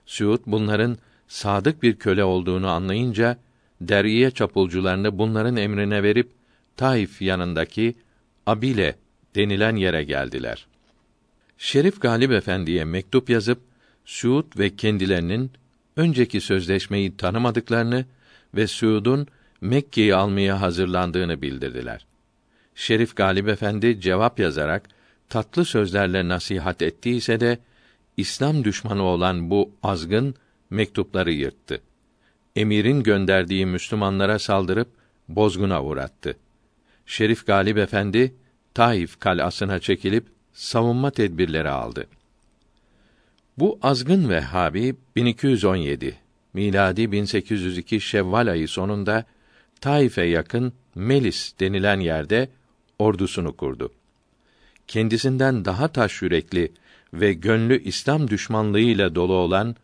Suud 0.06 0.42
bunların 0.46 0.98
sadık 1.28 1.84
bir 1.84 1.96
köle 1.96 2.24
olduğunu 2.24 2.68
anlayınca 2.68 3.38
Der'iye 3.82 4.32
çapulcularını 4.32 5.18
bunların 5.18 5.58
emrine 5.58 6.04
verip 6.04 6.32
Taif 6.78 7.22
yanındaki 7.22 7.96
Abile 8.46 8.96
denilen 9.36 9.76
yere 9.76 10.04
geldiler. 10.04 10.68
Şerif 11.58 12.02
Galip 12.02 12.32
Efendi'ye 12.32 12.86
mektup 12.86 13.30
yazıp 13.30 13.60
Suud 14.06 14.60
ve 14.60 14.76
kendilerinin 14.76 15.52
önceki 15.96 16.42
sözleşmeyi 16.42 17.18
tanımadıklarını 17.18 18.06
ve 18.56 18.68
Suud'un 18.68 19.28
Mekke'yi 19.62 20.16
almaya 20.16 20.62
hazırlandığını 20.62 21.42
bildirdiler. 21.42 22.06
Şerif 22.76 23.16
Galip 23.16 23.48
Efendi 23.48 24.02
cevap 24.02 24.40
yazarak 24.40 24.84
tatlı 25.30 25.66
sözlerle 25.66 26.28
nasihat 26.28 26.82
ettiyse 26.82 27.40
de 27.40 27.58
İslam 28.18 28.64
düşmanı 28.64 29.04
olan 29.04 29.50
bu 29.50 29.72
azgın 29.84 30.36
mektupları 30.70 31.32
yırttı. 31.32 31.82
Emirin 32.56 33.04
gönderdiği 33.04 33.66
Müslümanlara 33.66 34.40
saldırıp 34.40 34.88
bozguna 35.28 35.84
uğrattı. 35.84 36.38
Şerif 37.06 37.48
Galip 37.48 37.78
Efendi 37.78 38.36
Taif 38.74 39.20
kalasına 39.20 39.80
çekilip 39.80 40.26
savunma 40.54 41.12
tedbirleri 41.12 41.70
aldı. 41.70 42.08
Bu 43.58 43.80
azgın 43.82 44.30
Vehhabi 44.30 44.96
1217 45.16 46.18
miladi 46.54 47.12
1802 47.12 48.02
Şevval 48.02 48.48
ayı 48.48 48.68
sonunda 48.68 49.26
Taif'e 49.82 50.24
yakın 50.24 50.74
Melis 50.96 51.54
denilen 51.60 52.00
yerde 52.00 52.50
ordusunu 53.00 53.58
kurdu. 53.58 53.92
Kendisinden 54.88 55.66
daha 55.66 55.88
taş 55.88 56.22
yürekli 56.22 56.72
ve 57.14 57.34
gönlü 57.34 57.84
İslam 57.84 58.28
düşmanlığıyla 58.28 59.16
dolu 59.16 59.34
olan 59.34 59.76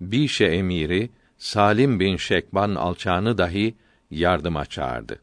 Bişe 0.00 0.44
emiri 0.44 1.10
Salim 1.38 2.00
bin 2.00 2.16
Şekban 2.16 2.74
alçağını 2.74 3.38
dahi 3.38 3.74
yardıma 4.10 4.66
çağırdı. 4.66 5.18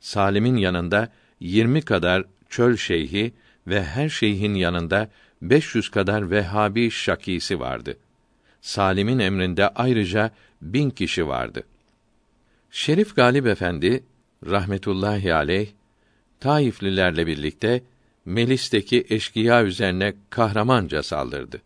Salim'in 0.00 0.56
yanında 0.56 1.08
20 1.40 1.82
kadar 1.82 2.24
çöl 2.48 2.76
şeyhi 2.76 3.32
ve 3.66 3.84
her 3.84 4.08
şeyhin 4.08 4.54
yanında 4.54 5.10
500 5.42 5.88
kadar 5.88 6.30
Vehhabi 6.30 6.90
şakisi 6.90 7.60
vardı. 7.60 7.96
Salim'in 8.60 9.18
emrinde 9.18 9.68
ayrıca 9.68 10.30
bin 10.62 10.90
kişi 10.90 11.28
vardı. 11.28 11.62
Şerif 12.70 13.16
Galip 13.16 13.46
Efendi 13.46 14.04
rahmetullahi 14.46 15.34
aleyh 15.34 15.68
Taiflilerle 16.40 17.26
birlikte 17.26 17.82
Melis'teki 18.24 19.06
eşkıya 19.08 19.64
üzerine 19.64 20.14
kahramanca 20.30 21.02
saldırdı. 21.02 21.62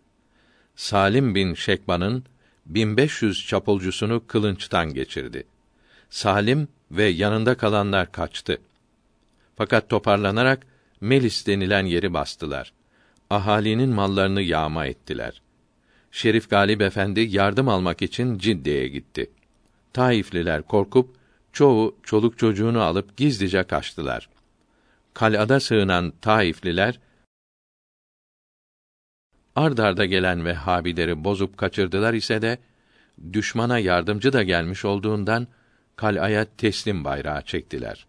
Salim 0.76 1.34
bin 1.34 1.54
Şekban'ın 1.54 2.24
1500 2.68 3.46
çapulcusunu 3.46 4.26
kılınçtan 4.26 4.94
geçirdi. 4.94 5.44
Salim 6.10 6.68
ve 6.90 7.04
yanında 7.04 7.56
kalanlar 7.56 8.12
kaçtı. 8.12 8.58
Fakat 9.56 9.88
toparlanarak 9.88 10.66
Melis 11.00 11.46
denilen 11.46 11.86
yeri 11.86 12.14
bastılar. 12.14 12.72
Ahalinin 13.30 13.90
mallarını 13.90 14.42
yağma 14.42 14.86
ettiler. 14.86 15.42
Şerif 16.10 16.50
Galip 16.50 16.82
Efendi 16.82 17.20
yardım 17.20 17.68
almak 17.68 18.02
için 18.02 18.38
Cidde'ye 18.38 18.88
gitti. 18.88 19.30
Taifliler 19.92 20.62
korkup 20.62 21.14
çoğu 21.52 21.96
çoluk 22.02 22.38
çocuğunu 22.38 22.82
alıp 22.82 23.16
gizlice 23.16 23.62
kaçtılar. 23.62 24.28
Kalada 25.14 25.60
sığınan 25.60 26.12
Taifliler 26.20 27.00
ard 29.58 29.78
arda 29.78 30.04
gelen 30.04 30.44
Vehhabileri 30.44 31.24
bozup 31.24 31.58
kaçırdılar 31.58 32.14
ise 32.14 32.42
de 32.42 32.58
düşmana 33.32 33.78
yardımcı 33.78 34.32
da 34.32 34.42
gelmiş 34.42 34.84
olduğundan 34.84 35.46
kalaya 35.96 36.44
teslim 36.44 37.04
bayrağı 37.04 37.42
çektiler. 37.42 38.06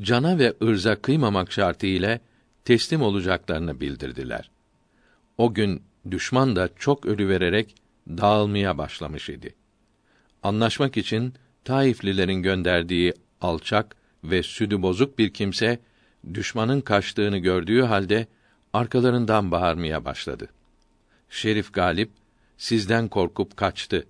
Cana 0.00 0.38
ve 0.38 0.54
ırza 0.62 0.96
kıymamak 0.96 1.52
şartı 1.52 1.86
ile 1.86 2.20
teslim 2.64 3.02
olacaklarını 3.02 3.80
bildirdiler. 3.80 4.50
O 5.38 5.54
gün 5.54 5.82
düşman 6.10 6.56
da 6.56 6.68
çok 6.78 7.06
ölü 7.06 7.28
vererek 7.28 7.74
dağılmaya 8.08 8.78
başlamış 8.78 9.28
idi. 9.28 9.54
Anlaşmak 10.42 10.96
için 10.96 11.34
Taiflilerin 11.64 12.42
gönderdiği 12.42 13.14
alçak 13.40 13.96
ve 14.24 14.42
südü 14.42 14.82
bozuk 14.82 15.18
bir 15.18 15.32
kimse 15.32 15.78
düşmanın 16.34 16.80
kaçtığını 16.80 17.38
gördüğü 17.38 17.82
halde 17.82 18.26
arkalarından 18.74 19.50
bağırmaya 19.50 20.04
başladı. 20.04 20.48
Şerif 21.30 21.72
Galip 21.72 22.10
sizden 22.58 23.08
korkup 23.08 23.56
kaçtı. 23.56 24.06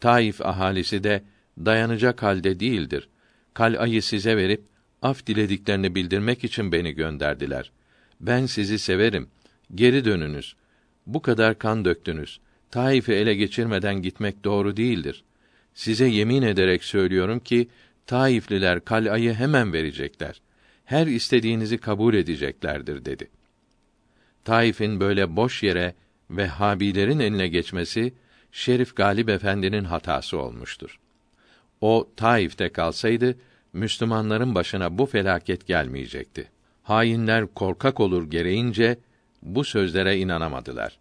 Taif 0.00 0.40
ahalisi 0.40 1.04
de 1.04 1.22
dayanacak 1.58 2.22
halde 2.22 2.60
değildir. 2.60 3.08
Kal'ayı 3.54 4.02
size 4.02 4.36
verip 4.36 4.62
af 5.02 5.26
dilediklerini 5.26 5.94
bildirmek 5.94 6.44
için 6.44 6.72
beni 6.72 6.92
gönderdiler. 6.92 7.72
Ben 8.20 8.46
sizi 8.46 8.78
severim. 8.78 9.28
Geri 9.74 10.04
dönünüz. 10.04 10.56
Bu 11.06 11.22
kadar 11.22 11.58
kan 11.58 11.84
döktünüz. 11.84 12.40
Taif'i 12.70 13.12
ele 13.12 13.34
geçirmeden 13.34 14.02
gitmek 14.02 14.44
doğru 14.44 14.76
değildir. 14.76 15.24
Size 15.74 16.06
yemin 16.06 16.42
ederek 16.42 16.84
söylüyorum 16.84 17.40
ki 17.40 17.68
Taifliler 18.06 18.84
kal'ayı 18.84 19.34
hemen 19.34 19.72
verecekler. 19.72 20.40
Her 20.84 21.06
istediğinizi 21.06 21.78
kabul 21.78 22.14
edeceklerdir 22.14 23.04
dedi. 23.04 23.28
Taif'in 24.44 25.00
böyle 25.00 25.36
boş 25.36 25.62
yere 25.62 25.94
ve 26.30 26.46
Habilerin 26.46 27.18
eline 27.18 27.48
geçmesi 27.48 28.14
Şerif 28.52 28.96
Galip 28.96 29.28
Efendi'nin 29.28 29.84
hatası 29.84 30.38
olmuştur. 30.38 30.98
O 31.80 32.08
Taif'te 32.16 32.68
kalsaydı 32.68 33.36
Müslümanların 33.72 34.54
başına 34.54 34.98
bu 34.98 35.06
felaket 35.06 35.66
gelmeyecekti. 35.66 36.50
Hainler 36.82 37.46
korkak 37.46 38.00
olur 38.00 38.30
gereğince 38.30 38.98
bu 39.42 39.64
sözlere 39.64 40.18
inanamadılar. 40.18 40.98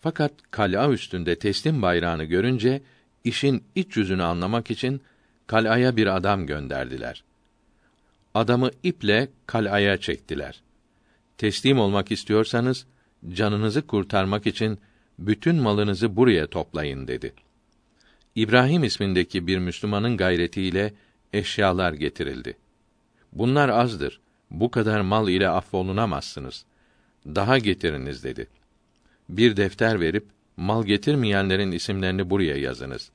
Fakat 0.00 0.32
kal'a 0.50 0.90
üstünde 0.90 1.38
teslim 1.38 1.82
bayrağını 1.82 2.24
görünce 2.24 2.82
işin 3.24 3.64
iç 3.74 3.96
yüzünü 3.96 4.22
anlamak 4.22 4.70
için 4.70 5.00
kal'aya 5.46 5.96
bir 5.96 6.16
adam 6.16 6.46
gönderdiler. 6.46 7.24
Adamı 8.34 8.70
iple 8.82 9.28
kal'aya 9.46 9.96
çektiler. 9.96 10.62
Teslim 11.40 11.78
olmak 11.78 12.12
istiyorsanız 12.12 12.86
canınızı 13.32 13.86
kurtarmak 13.86 14.46
için 14.46 14.78
bütün 15.18 15.56
malınızı 15.56 16.16
buraya 16.16 16.46
toplayın 16.46 17.08
dedi. 17.08 17.34
İbrahim 18.34 18.84
ismindeki 18.84 19.46
bir 19.46 19.58
Müslümanın 19.58 20.16
gayretiyle 20.16 20.94
eşyalar 21.32 21.92
getirildi. 21.92 22.56
Bunlar 23.32 23.68
azdır. 23.68 24.20
Bu 24.50 24.70
kadar 24.70 25.00
mal 25.00 25.28
ile 25.28 25.48
affolunamazsınız. 25.48 26.64
Daha 27.26 27.58
getiriniz 27.58 28.24
dedi. 28.24 28.46
Bir 29.28 29.56
defter 29.56 30.00
verip 30.00 30.26
mal 30.56 30.84
getirmeyenlerin 30.84 31.72
isimlerini 31.72 32.30
buraya 32.30 32.56
yazınız. 32.56 33.10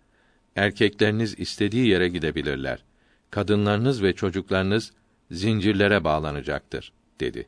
Erkekleriniz 0.56 1.40
istediği 1.40 1.88
yere 1.88 2.08
gidebilirler. 2.08 2.84
Kadınlarınız 3.32 4.04
ve 4.04 4.14
çocuklarınız 4.14 4.94
zincirlere 5.32 6.04
bağlanacaktır 6.04 6.92
dedi. 7.20 7.48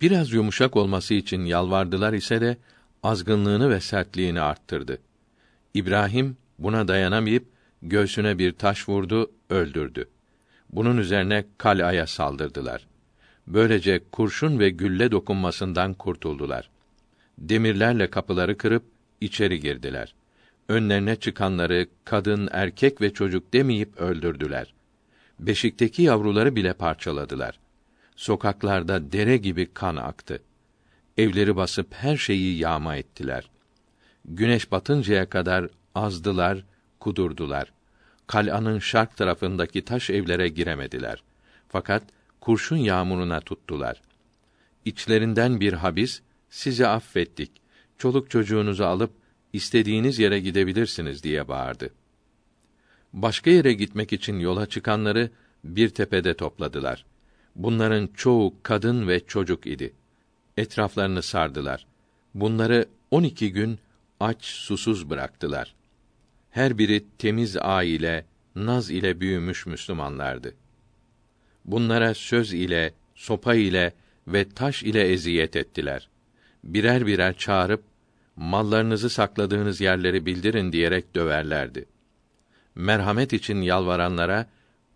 Biraz 0.00 0.32
yumuşak 0.32 0.76
olması 0.76 1.14
için 1.14 1.44
yalvardılar 1.44 2.12
ise 2.12 2.40
de 2.40 2.56
azgınlığını 3.02 3.70
ve 3.70 3.80
sertliğini 3.80 4.40
arttırdı. 4.40 4.98
İbrahim 5.74 6.36
buna 6.58 6.88
dayanamayıp 6.88 7.44
göğsüne 7.82 8.38
bir 8.38 8.52
taş 8.52 8.88
vurdu, 8.88 9.30
öldürdü. 9.50 10.08
Bunun 10.72 10.96
üzerine 10.96 11.44
kalaya 11.58 12.06
saldırdılar. 12.06 12.86
Böylece 13.46 14.00
kurşun 14.12 14.58
ve 14.58 14.70
gülle 14.70 15.10
dokunmasından 15.10 15.94
kurtuldular. 15.94 16.70
Demirlerle 17.38 18.10
kapıları 18.10 18.56
kırıp 18.58 18.84
içeri 19.20 19.60
girdiler. 19.60 20.14
Önlerine 20.68 21.16
çıkanları 21.16 21.86
kadın, 22.04 22.48
erkek 22.52 23.00
ve 23.00 23.12
çocuk 23.12 23.52
demeyip 23.52 24.00
öldürdüler. 24.00 24.74
Beşikteki 25.40 26.02
yavruları 26.02 26.56
bile 26.56 26.72
parçaladılar. 26.72 27.58
Sokaklarda 28.20 29.12
dere 29.12 29.36
gibi 29.36 29.74
kan 29.74 29.96
aktı. 29.96 30.42
Evleri 31.18 31.56
basıp 31.56 31.94
her 31.94 32.16
şeyi 32.16 32.58
yağma 32.58 32.96
ettiler. 32.96 33.50
Güneş 34.24 34.72
batıncaya 34.72 35.28
kadar 35.28 35.68
azdılar, 35.94 36.64
kudurdular. 36.98 37.72
Kal'anın 38.26 38.78
şark 38.78 39.16
tarafındaki 39.16 39.84
taş 39.84 40.10
evlere 40.10 40.48
giremediler. 40.48 41.22
Fakat 41.68 42.02
kurşun 42.40 42.76
yağmuruna 42.76 43.40
tuttular. 43.40 44.02
İçlerinden 44.84 45.60
bir 45.60 45.72
habis, 45.72 46.20
sizi 46.50 46.86
affettik. 46.86 47.50
Çoluk 47.98 48.30
çocuğunuzu 48.30 48.84
alıp 48.84 49.12
istediğiniz 49.52 50.18
yere 50.18 50.40
gidebilirsiniz 50.40 51.22
diye 51.22 51.48
bağırdı. 51.48 51.90
Başka 53.12 53.50
yere 53.50 53.72
gitmek 53.72 54.12
için 54.12 54.38
yola 54.38 54.66
çıkanları 54.66 55.30
bir 55.64 55.88
tepede 55.88 56.34
topladılar. 56.34 57.04
Bunların 57.56 58.08
çoğu 58.14 58.54
kadın 58.62 59.08
ve 59.08 59.20
çocuk 59.26 59.66
idi. 59.66 59.92
Etraflarını 60.56 61.22
sardılar. 61.22 61.86
Bunları 62.34 62.86
on 63.10 63.22
iki 63.22 63.52
gün 63.52 63.78
aç 64.20 64.44
susuz 64.44 65.10
bıraktılar. 65.10 65.74
Her 66.50 66.78
biri 66.78 67.04
temiz 67.18 67.56
aile, 67.56 68.24
naz 68.56 68.90
ile 68.90 69.20
büyümüş 69.20 69.66
Müslümanlardı. 69.66 70.54
Bunlara 71.64 72.14
söz 72.14 72.52
ile, 72.52 72.92
sopa 73.14 73.54
ile 73.54 73.92
ve 74.26 74.48
taş 74.48 74.82
ile 74.82 75.08
eziyet 75.08 75.56
ettiler. 75.56 76.08
Birer 76.64 77.06
birer 77.06 77.36
çağırıp 77.36 77.82
mallarınızı 78.36 79.10
sakladığınız 79.10 79.80
yerleri 79.80 80.26
bildirin 80.26 80.72
diyerek 80.72 81.14
döverlerdi. 81.14 81.84
Merhamet 82.74 83.32
için 83.32 83.62
yalvaranlara 83.62 84.46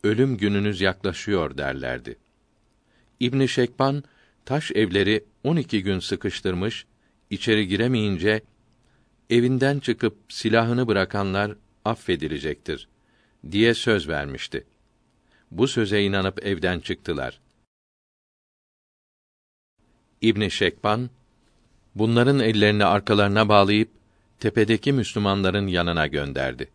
ölüm 0.04 0.36
gününüz 0.36 0.80
yaklaşıyor 0.80 1.58
derlerdi. 1.58 2.16
İbn 3.20 3.46
Şekban 3.46 4.04
taş 4.44 4.70
evleri 4.72 5.24
12 5.44 5.82
gün 5.82 5.98
sıkıştırmış, 5.98 6.86
içeri 7.30 7.68
giremeyince 7.68 8.42
evinden 9.30 9.78
çıkıp 9.78 10.16
silahını 10.28 10.86
bırakanlar 10.86 11.56
affedilecektir 11.84 12.88
diye 13.50 13.74
söz 13.74 14.08
vermişti. 14.08 14.64
Bu 15.50 15.68
söze 15.68 16.02
inanıp 16.02 16.46
evden 16.46 16.80
çıktılar. 16.80 17.40
İbn 20.20 20.48
Şekban 20.48 21.10
bunların 21.94 22.40
ellerini 22.40 22.84
arkalarına 22.84 23.48
bağlayıp 23.48 23.90
tepedeki 24.40 24.92
Müslümanların 24.92 25.66
yanına 25.66 26.06
gönderdi. 26.06 26.68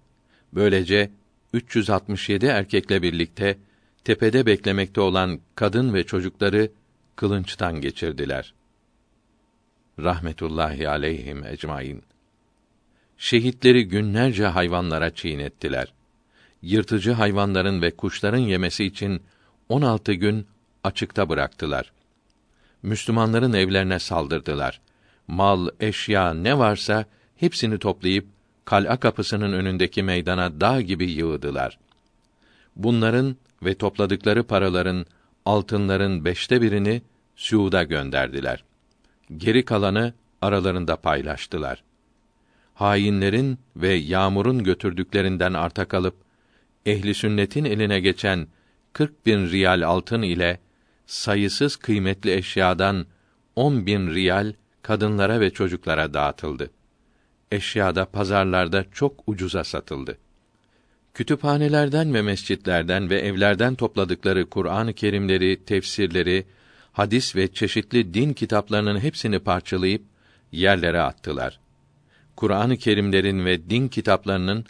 Böylece 0.54 1.12
367 1.54 2.46
erkekle 2.46 3.02
birlikte 3.02 3.58
tepede 4.04 4.46
beklemekte 4.46 5.02
olan 5.02 5.40
kadın 5.56 5.94
ve 5.94 6.04
çocukları 6.04 6.72
kılınçtan 7.16 7.82
geçirdiler. 7.82 8.54
Rahmetullahi 10.00 10.90
aleyhim 10.90 11.44
ecmaîn. 11.44 12.04
Şehitleri 13.18 13.88
günlerce 13.88 14.46
hayvanlara 14.46 15.16
çiğnettiler. 15.16 15.94
Yırtıcı 16.62 17.12
hayvanların 17.12 17.82
ve 17.82 17.92
kuşların 17.92 18.38
yemesi 18.38 18.86
için 18.86 19.22
16 19.70 20.14
gün 20.14 20.48
açıkta 20.84 21.30
bıraktılar. 21.30 21.92
Müslümanların 22.84 23.54
evlerine 23.54 24.00
saldırdılar. 24.00 24.82
Mal, 25.28 25.70
eşya 25.80 26.34
ne 26.34 26.58
varsa 26.58 27.06
hepsini 27.36 27.80
toplayıp 27.80 28.26
kal'a 28.66 28.98
kapısının 28.98 29.54
önündeki 29.54 30.04
meydana 30.04 30.62
dağ 30.62 30.82
gibi 30.82 31.12
yığdılar. 31.12 31.80
Bunların 32.76 33.36
ve 33.64 33.76
topladıkları 33.76 34.44
paraların, 34.44 35.06
altınların 35.46 36.26
beşte 36.26 36.62
birini 36.62 37.02
Suud'a 37.36 37.84
gönderdiler. 37.84 38.64
Geri 39.38 39.66
kalanı 39.66 40.14
aralarında 40.42 40.96
paylaştılar. 40.96 41.84
Hainlerin 42.74 43.60
ve 43.76 43.94
yağmurun 43.94 44.64
götürdüklerinden 44.64 45.54
arta 45.54 45.88
kalıp 45.88 46.16
ehli 46.86 47.14
sünnetin 47.14 47.66
eline 47.66 48.00
geçen 48.00 48.48
40 48.94 49.26
bin 49.26 49.50
riyal 49.50 49.82
altın 49.82 50.22
ile 50.22 50.60
sayısız 51.06 51.76
kıymetli 51.76 52.34
eşyadan 52.34 53.06
10 53.56 53.86
bin 53.86 54.10
riyal 54.10 54.54
kadınlara 54.82 55.40
ve 55.40 55.50
çocuklara 55.50 56.14
dağıtıldı. 56.14 56.72
Eşyada 57.52 58.06
pazarlarda 58.06 58.86
çok 58.92 59.24
ucuza 59.28 59.64
satıldı. 59.64 60.18
Kütüphanelerden 61.14 62.14
ve 62.14 62.22
mescitlerden 62.22 63.10
ve 63.10 63.20
evlerden 63.20 63.76
topladıkları 63.76 64.50
Kur'an-ı 64.50 64.94
Kerimleri, 64.94 65.66
tefsirleri, 65.66 66.46
hadis 66.92 67.36
ve 67.36 67.54
çeşitli 67.54 68.14
din 68.14 68.34
kitaplarının 68.34 69.00
hepsini 69.00 69.40
parçalayıp 69.40 70.02
yerlere 70.52 71.02
attılar. 71.02 71.60
Kur'an-ı 72.36 72.78
Kerimlerin 72.78 73.46
ve 73.46 73.70
din 73.70 73.88
kitaplarının 73.88 74.66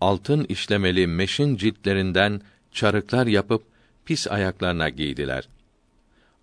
altın 0.00 0.44
işlemeli 0.44 1.06
meşin 1.06 1.56
ciltlerinden 1.56 2.40
çarıklar 2.72 3.26
yapıp 3.26 3.62
pis 4.04 4.28
ayaklarına 4.28 4.88
giydiler. 4.88 5.48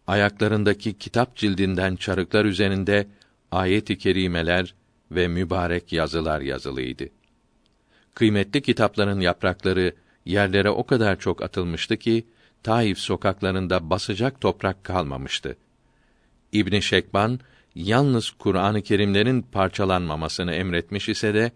Ayaklarındaki 0.07 0.97
kitap 0.97 1.35
cildinden 1.35 1.95
çarıklar 1.95 2.45
üzerinde 2.45 3.07
ayet-i 3.51 3.97
kerimeler 3.97 4.73
ve 5.11 5.27
mübarek 5.27 5.93
yazılar 5.93 6.41
yazılıydı. 6.41 7.03
Kıymetli 8.13 8.61
kitapların 8.61 9.19
yaprakları 9.19 9.95
yerlere 10.25 10.69
o 10.69 10.85
kadar 10.85 11.19
çok 11.19 11.41
atılmıştı 11.41 11.97
ki 11.97 12.25
Taif 12.63 12.97
sokaklarında 12.97 13.89
basacak 13.89 14.41
toprak 14.41 14.83
kalmamıştı. 14.83 15.57
İbn 16.51 16.79
Şekban 16.79 17.39
yalnız 17.75 18.31
Kur'an-ı 18.31 18.81
Kerimlerin 18.81 19.41
parçalanmamasını 19.41 20.53
emretmiş 20.53 21.09
ise 21.09 21.33
de 21.33 21.51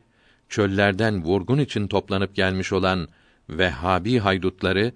çöllerden 0.50 1.24
vurgun 1.24 1.60
için 1.60 1.88
toplanıp 1.88 2.36
gelmiş 2.36 2.74
olan 2.74 3.08
Vehhabi 3.50 4.20
haydutları 4.20 4.92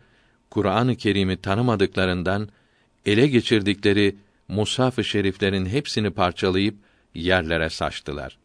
Kur'an-ı 0.50 0.96
Kerim'i 0.96 1.38
tanımadıklarından 1.38 2.50
ele 3.06 3.28
geçirdikleri 3.28 4.16
mushaf-ı 4.48 5.04
şeriflerin 5.04 5.66
hepsini 5.66 6.12
parçalayıp 6.12 6.76
yerlere 7.16 7.70
saçtılar. 7.70 8.38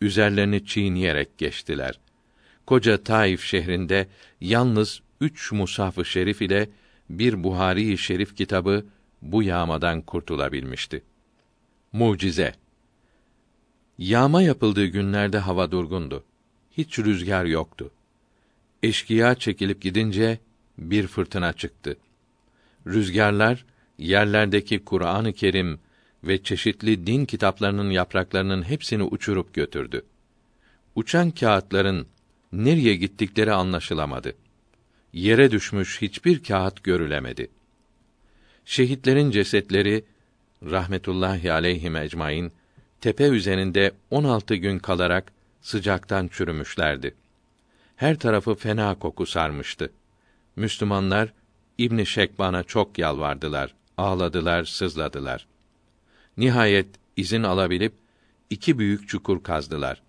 Üzerlerini 0.00 0.66
çiğneyerek 0.66 1.38
geçtiler. 1.38 2.00
Koca 2.70 3.02
Taif 3.02 3.44
şehrinde 3.44 4.08
yalnız 4.40 5.00
üç 5.20 5.52
mushaf-ı 5.52 6.04
şerif 6.04 6.42
ile 6.42 6.68
bir 7.10 7.44
Buhari-i 7.44 7.98
Şerif 7.98 8.36
kitabı 8.36 8.86
bu 9.22 9.42
yağmadan 9.42 10.00
kurtulabilmişti. 10.00 11.02
Mucize 11.92 12.54
Yağma 13.98 14.42
yapıldığı 14.42 14.86
günlerde 14.86 15.38
hava 15.38 15.70
durgundu. 15.70 16.24
Hiç 16.72 16.98
rüzgar 16.98 17.44
yoktu. 17.44 17.90
Eşkıya 18.82 19.34
çekilip 19.34 19.82
gidince 19.82 20.38
bir 20.78 21.06
fırtına 21.06 21.52
çıktı. 21.52 21.96
Rüzgarlar 22.86 23.64
yerlerdeki 23.98 24.84
Kur'an-ı 24.84 25.32
Kerim 25.32 25.80
ve 26.24 26.42
çeşitli 26.42 27.06
din 27.06 27.24
kitaplarının 27.24 27.90
yapraklarının 27.90 28.62
hepsini 28.62 29.02
uçurup 29.02 29.54
götürdü. 29.54 30.04
Uçan 30.94 31.30
kağıtların 31.30 32.06
nereye 32.52 32.94
gittikleri 32.94 33.52
anlaşılamadı 33.52 34.34
yere 35.12 35.50
düşmüş 35.50 36.02
hiçbir 36.02 36.42
kağıt 36.42 36.84
görülemedi. 36.84 37.50
Şehitlerin 38.64 39.30
cesetleri 39.30 40.04
rahmetullahi 40.62 41.52
aleyhi 41.52 41.96
ecmaîn 41.98 42.52
tepe 43.00 43.24
üzerinde 43.24 43.92
16 44.10 44.54
gün 44.54 44.78
kalarak 44.78 45.32
sıcaktan 45.60 46.28
çürümüşlerdi. 46.28 47.14
Her 47.96 48.18
tarafı 48.18 48.54
fena 48.54 48.94
koku 48.94 49.26
sarmıştı. 49.26 49.92
Müslümanlar 50.56 51.32
İbn 51.78 52.02
Şekban'a 52.02 52.62
çok 52.62 52.98
yalvardılar, 52.98 53.74
ağladılar, 53.96 54.64
sızladılar. 54.64 55.46
Nihayet 56.36 56.88
izin 57.16 57.42
alabilip 57.42 57.92
iki 58.50 58.78
büyük 58.78 59.08
çukur 59.08 59.42
kazdılar. 59.42 60.02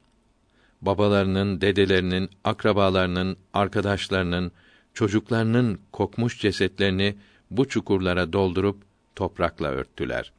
Babalarının, 0.82 1.62
dedelerinin, 1.62 2.30
akrabalarının, 2.44 3.38
arkadaşlarının, 3.54 4.52
çocuklarının 4.94 5.80
kokmuş 5.92 6.40
cesetlerini 6.40 7.16
bu 7.52 7.68
çukurlara 7.68 8.34
doldurup 8.34 8.78
toprakla 9.16 9.68
örttüler. 9.68 10.32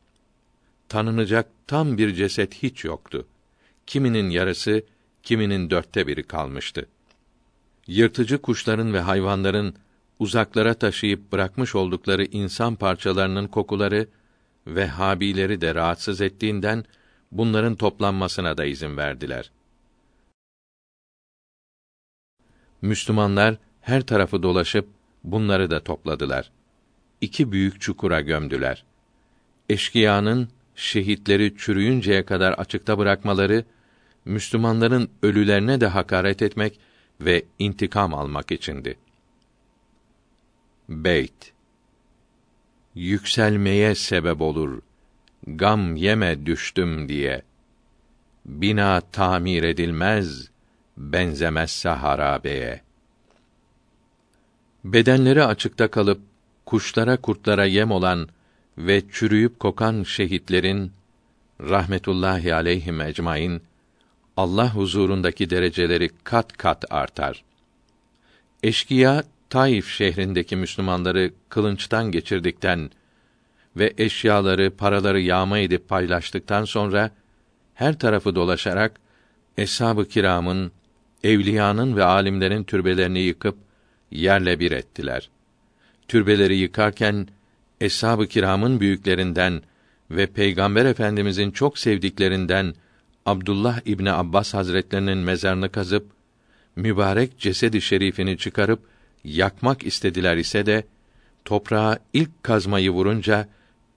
Tanınacak 0.89 1.47
tam 1.67 1.99
bir 1.99 2.15
ceset 2.15 2.55
hiç 2.55 2.85
yoktu. 2.85 3.27
Kiminin 3.87 4.31
yarısı, 4.31 4.83
kiminin 5.23 5.71
dörtte 5.71 6.07
biri 6.07 6.23
kalmıştı. 6.23 6.89
Yırtıcı 7.87 8.39
kuşların 8.43 8.95
ve 8.95 9.01
hayvanların 9.01 9.75
uzaklara 10.19 10.75
taşıyıp 10.75 11.33
bırakmış 11.33 11.75
oldukları 11.75 12.25
insan 12.25 12.75
parçalarının 12.75 13.47
kokuları 13.47 14.09
ve 14.67 14.87
habileri 14.87 15.61
de 15.61 15.75
rahatsız 15.75 16.21
ettiğinden 16.21 16.85
bunların 17.33 17.75
toplanmasına 17.75 18.57
da 18.57 18.65
izin 18.65 18.97
verdiler. 18.97 19.51
Müslümanlar 22.83 23.57
her 23.81 24.03
tarafı 24.03 24.43
dolaşıp 24.43 24.89
bunları 25.25 25.71
da 25.71 25.85
topladılar. 25.85 26.51
İki 27.21 27.53
büyük 27.53 27.81
çukura 27.81 28.21
gömdüler. 28.21 28.85
Eşkıyanın 29.69 30.49
şehitleri 30.75 31.55
çürüyünceye 31.59 32.25
kadar 32.25 32.53
açıkta 32.53 32.99
bırakmaları 32.99 33.65
Müslümanların 34.25 35.11
ölülerine 35.23 35.81
de 35.81 35.87
hakaret 35.87 36.43
etmek 36.43 36.79
ve 37.21 37.45
intikam 37.59 38.15
almak 38.15 38.53
içindi. 38.53 38.99
Beyt 40.89 41.53
Yükselmeye 42.95 43.95
sebep 43.95 44.41
olur. 44.41 44.83
Gam 45.47 45.97
yeme 45.97 46.47
düştüm 46.47 47.09
diye. 47.09 47.43
Bina 48.47 49.01
tamir 49.01 49.63
edilmez, 49.63 50.51
benzemezse 50.97 51.89
harabeye.'' 51.89 52.93
Bedenleri 54.85 55.45
açıkta 55.45 55.89
kalıp 55.91 56.21
kuşlara 56.67 57.17
kurtlara 57.17 57.65
yem 57.65 57.91
olan 57.91 58.29
ve 58.79 59.03
çürüyüp 59.13 59.61
kokan 59.61 60.03
şehitlerin 60.03 60.93
rahmetullahi 61.61 62.55
aleyhim 62.55 63.01
ecmaîn 63.01 63.63
Allah 64.37 64.75
huzurundaki 64.75 65.51
dereceleri 65.51 66.11
kat 66.25 66.57
kat 66.57 66.85
artar. 66.91 67.45
Eşkıya 68.63 69.25
Taif 69.51 69.89
şehrindeki 69.89 70.57
Müslümanları 70.57 71.33
kılınçtan 71.49 72.11
geçirdikten 72.11 72.91
ve 73.77 73.93
eşyaları, 73.99 74.71
paraları 74.71 75.21
yağma 75.21 75.59
edip 75.59 75.89
paylaştıktan 75.89 76.65
sonra 76.65 77.11
her 77.75 77.99
tarafı 77.99 78.35
dolaşarak 78.35 79.01
eshab-ı 79.59 80.09
kiramın, 80.09 80.73
evliyanın 81.25 81.97
ve 81.97 82.05
alimlerin 82.05 82.65
türbelerini 82.65 83.21
yıkıp 83.21 83.57
yerle 84.11 84.61
bir 84.61 84.73
ettiler. 84.73 85.31
Türbeleri 86.09 86.57
yıkarken 86.57 87.29
eshab-ı 87.81 88.27
kiramın 88.27 88.81
büyüklerinden 88.81 89.63
ve 90.11 90.27
Peygamber 90.27 90.85
Efendimizin 90.85 91.51
çok 91.51 91.79
sevdiklerinden 91.79 92.75
Abdullah 93.27 93.81
İbni 93.85 94.13
Abbas 94.13 94.55
Hazretlerinin 94.55 95.19
mezarını 95.19 95.73
kazıp 95.73 96.07
mübarek 96.77 97.39
cesedi 97.39 97.81
şerifini 97.81 98.39
çıkarıp 98.39 98.81
yakmak 99.25 99.87
istediler 99.87 100.37
ise 100.37 100.67
de 100.67 100.85
toprağa 101.45 101.99
ilk 102.13 102.43
kazmayı 102.43 102.91
vurunca 102.91 103.49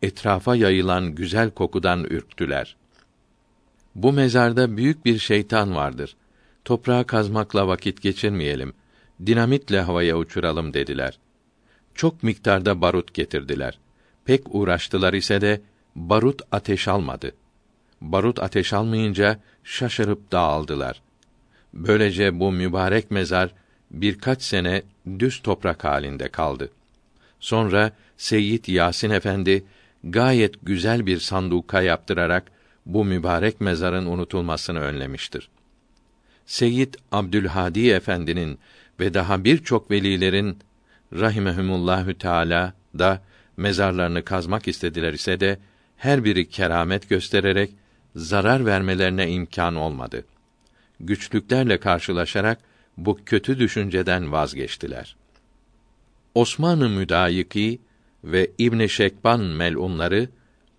etrafa 0.01 0.55
yayılan 0.55 1.15
güzel 1.15 1.51
kokudan 1.51 2.03
ürktüler. 2.03 2.75
Bu 3.95 4.13
mezarda 4.13 4.77
büyük 4.77 5.05
bir 5.05 5.19
şeytan 5.19 5.75
vardır. 5.75 6.15
Toprağa 6.65 7.03
kazmakla 7.03 7.67
vakit 7.67 8.01
geçirmeyelim. 8.01 8.73
Dinamitle 9.25 9.81
havaya 9.81 10.17
uçuralım 10.17 10.73
dediler. 10.73 11.19
Çok 11.95 12.23
miktarda 12.23 12.81
barut 12.81 13.13
getirdiler. 13.13 13.79
Pek 14.25 14.55
uğraştılar 14.55 15.13
ise 15.13 15.41
de 15.41 15.61
barut 15.95 16.41
ateş 16.51 16.87
almadı. 16.87 17.31
Barut 18.01 18.39
ateş 18.39 18.73
almayınca 18.73 19.39
şaşırıp 19.63 20.31
dağıldılar. 20.31 21.01
Böylece 21.73 22.39
bu 22.39 22.51
mübarek 22.51 23.11
mezar 23.11 23.53
birkaç 23.91 24.41
sene 24.41 24.83
düz 25.19 25.41
toprak 25.41 25.83
halinde 25.83 26.29
kaldı. 26.29 26.69
Sonra 27.39 27.91
Seyyid 28.17 28.67
Yasin 28.67 29.09
Efendi 29.09 29.65
gayet 30.03 30.55
güzel 30.63 31.05
bir 31.05 31.19
sanduka 31.19 31.81
yaptırarak 31.81 32.51
bu 32.85 33.05
mübarek 33.05 33.61
mezarın 33.61 34.05
unutulmasını 34.05 34.79
önlemiştir. 34.79 35.49
Seyyid 36.45 36.93
Abdülhadi 37.11 37.89
Efendi'nin 37.89 38.59
ve 38.99 39.13
daha 39.13 39.43
birçok 39.43 39.91
velilerin 39.91 40.57
rahimehumullahü 41.13 42.17
teala 42.17 42.73
da 42.99 43.21
mezarlarını 43.57 44.23
kazmak 44.23 44.67
istediler 44.67 45.13
ise 45.13 45.39
de 45.39 45.59
her 45.97 46.23
biri 46.23 46.49
keramet 46.49 47.09
göstererek 47.09 47.71
zarar 48.15 48.65
vermelerine 48.65 49.31
imkan 49.31 49.75
olmadı. 49.75 50.25
Güçlüklerle 50.99 51.79
karşılaşarak 51.79 52.59
bu 52.97 53.19
kötü 53.25 53.59
düşünceden 53.59 54.31
vazgeçtiler. 54.31 55.15
Osmanlı 56.35 56.89
müdayiki 56.89 57.79
ve 58.23 58.51
İbn 58.57 58.85
Şekban 58.85 59.39
melunları 59.39 60.29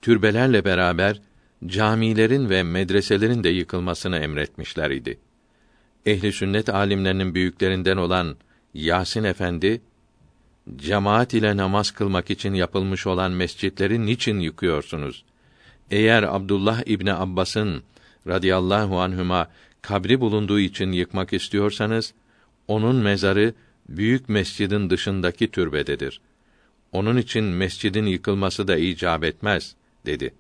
türbelerle 0.03 0.65
beraber 0.65 1.21
camilerin 1.67 2.51
ve 2.51 2.63
medreselerin 2.63 3.45
de 3.45 3.49
yıkılmasını 3.49 4.19
emretmişler 4.19 4.91
idi. 4.91 5.19
Ehli 6.07 6.33
sünnet 6.33 6.69
alimlerinin 6.69 7.35
büyüklerinden 7.35 7.97
olan 7.97 8.37
Yasin 8.75 9.25
Efendi 9.25 9.81
cemaat 10.77 11.35
ile 11.35 11.57
namaz 11.57 11.91
kılmak 11.91 12.31
için 12.31 12.55
yapılmış 12.55 13.07
olan 13.07 13.33
mescitleri 13.33 14.07
niçin 14.07 14.41
yıkıyorsunuz? 14.41 15.25
Eğer 15.91 16.23
Abdullah 16.23 16.83
İbni 16.87 17.15
Abbas'ın 17.15 17.83
radıyallahu 18.27 19.01
anhüma 19.01 19.49
kabri 19.83 20.21
bulunduğu 20.21 20.61
için 20.61 20.93
yıkmak 20.93 21.33
istiyorsanız, 21.33 22.15
onun 22.69 22.97
mezarı 22.97 23.55
büyük 23.89 24.29
mescidin 24.29 24.91
dışındaki 24.91 25.51
türbededir. 25.51 26.21
Onun 26.93 27.17
için 27.17 27.45
mescidin 27.45 28.07
yıkılması 28.07 28.69
da 28.69 28.77
icap 28.77 29.25
etmez, 29.25 29.75
dedi. 30.07 30.35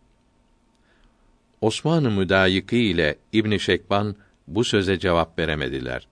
Osman-ı 1.60 2.10
Müdayiki 2.10 2.78
ile 2.78 3.18
İbn 3.32 3.56
Şekban 3.56 4.16
bu 4.48 4.64
söze 4.64 4.98
cevap 4.98 5.38
veremediler. 5.38 6.08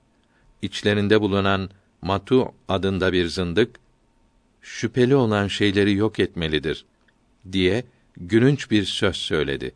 İçlerinde 0.62 1.20
bulunan 1.20 1.70
Matu 2.02 2.52
adında 2.68 3.12
bir 3.12 3.26
zındık 3.26 3.80
şüpheli 4.62 5.16
olan 5.16 5.48
şeyleri 5.48 5.94
yok 5.94 6.18
etmelidir 6.20 6.84
diye 7.52 7.84
gülünç 8.16 8.70
bir 8.70 8.84
söz 8.84 9.16
söyledi. 9.16 9.74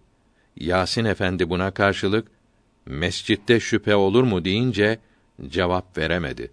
Yasin 0.56 1.04
Efendi 1.04 1.50
buna 1.50 1.70
karşılık 1.70 2.28
mescitte 2.86 3.60
şüphe 3.60 3.96
olur 3.96 4.22
mu 4.22 4.44
deyince 4.44 4.98
cevap 5.48 5.98
veremedi. 5.98 6.50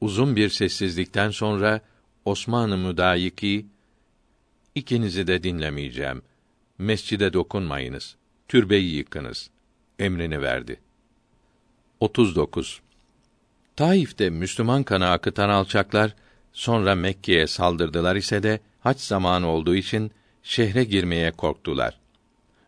Uzun 0.00 0.36
bir 0.36 0.48
sessizlikten 0.48 1.30
sonra 1.30 1.80
Osman-ı 2.24 2.76
Müdayiki 2.76 3.66
ikinizi 4.74 5.26
de 5.26 5.42
dinlemeyeceğim. 5.42 6.22
Mescide 6.78 7.32
dokunmayınız. 7.32 8.16
Türbeyi 8.54 8.94
yıkınız. 8.94 9.50
Emrini 9.98 10.42
verdi. 10.42 10.80
39. 12.00 12.80
Taif'te 13.76 14.30
Müslüman 14.30 14.82
kanı 14.82 15.10
akıtan 15.10 15.48
alçaklar 15.48 16.14
sonra 16.52 16.94
Mekke'ye 16.94 17.46
saldırdılar 17.46 18.16
ise 18.16 18.42
de 18.42 18.60
haç 18.80 19.00
zamanı 19.00 19.46
olduğu 19.46 19.74
için 19.74 20.10
şehre 20.42 20.84
girmeye 20.84 21.30
korktular. 21.30 21.98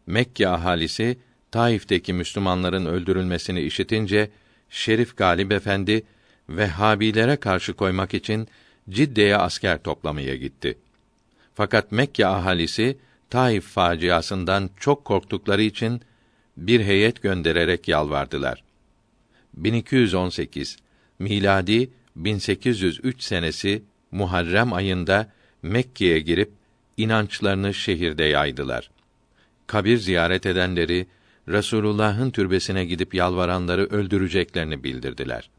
Mekke 0.07 0.49
ahalisi 0.49 1.18
Taif'teki 1.51 2.12
Müslümanların 2.12 2.87
öldürülmesini 2.87 3.61
işitince 3.61 4.31
Şerif 4.70 5.16
Galip 5.16 5.53
Efendi 5.53 6.03
Vehhabilere 6.49 7.37
karşı 7.37 7.75
koymak 7.75 8.14
için 8.14 8.49
Cidde'ye 8.90 9.37
asker 9.37 9.83
toplamaya 9.83 10.37
gitti. 10.37 10.79
Fakat 11.55 11.92
Mekke 11.92 12.27
ahalisi 12.27 12.99
Taif 13.37 13.64
faciasından 13.64 14.70
çok 14.81 15.05
korktukları 15.05 15.62
için 15.62 16.01
bir 16.57 16.85
heyet 16.85 17.22
göndererek 17.22 17.88
yalvardılar. 17.88 18.64
1218 19.55 20.77
miladi 21.18 21.90
1803 22.16 23.22
senesi 23.22 23.83
Muharrem 24.11 24.72
ayında 24.72 25.33
Mekke'ye 25.62 26.20
girip 26.20 26.51
inançlarını 26.96 27.75
şehirde 27.75 28.25
yaydılar. 28.25 28.90
Kabir 29.66 29.96
ziyaret 29.96 30.46
edenleri 30.46 31.07
Resulullah'ın 31.49 32.31
türbesine 32.31 32.85
gidip 32.85 33.14
yalvaranları 33.14 33.87
öldüreceklerini 33.87 34.85
bildirdiler. 34.85 35.51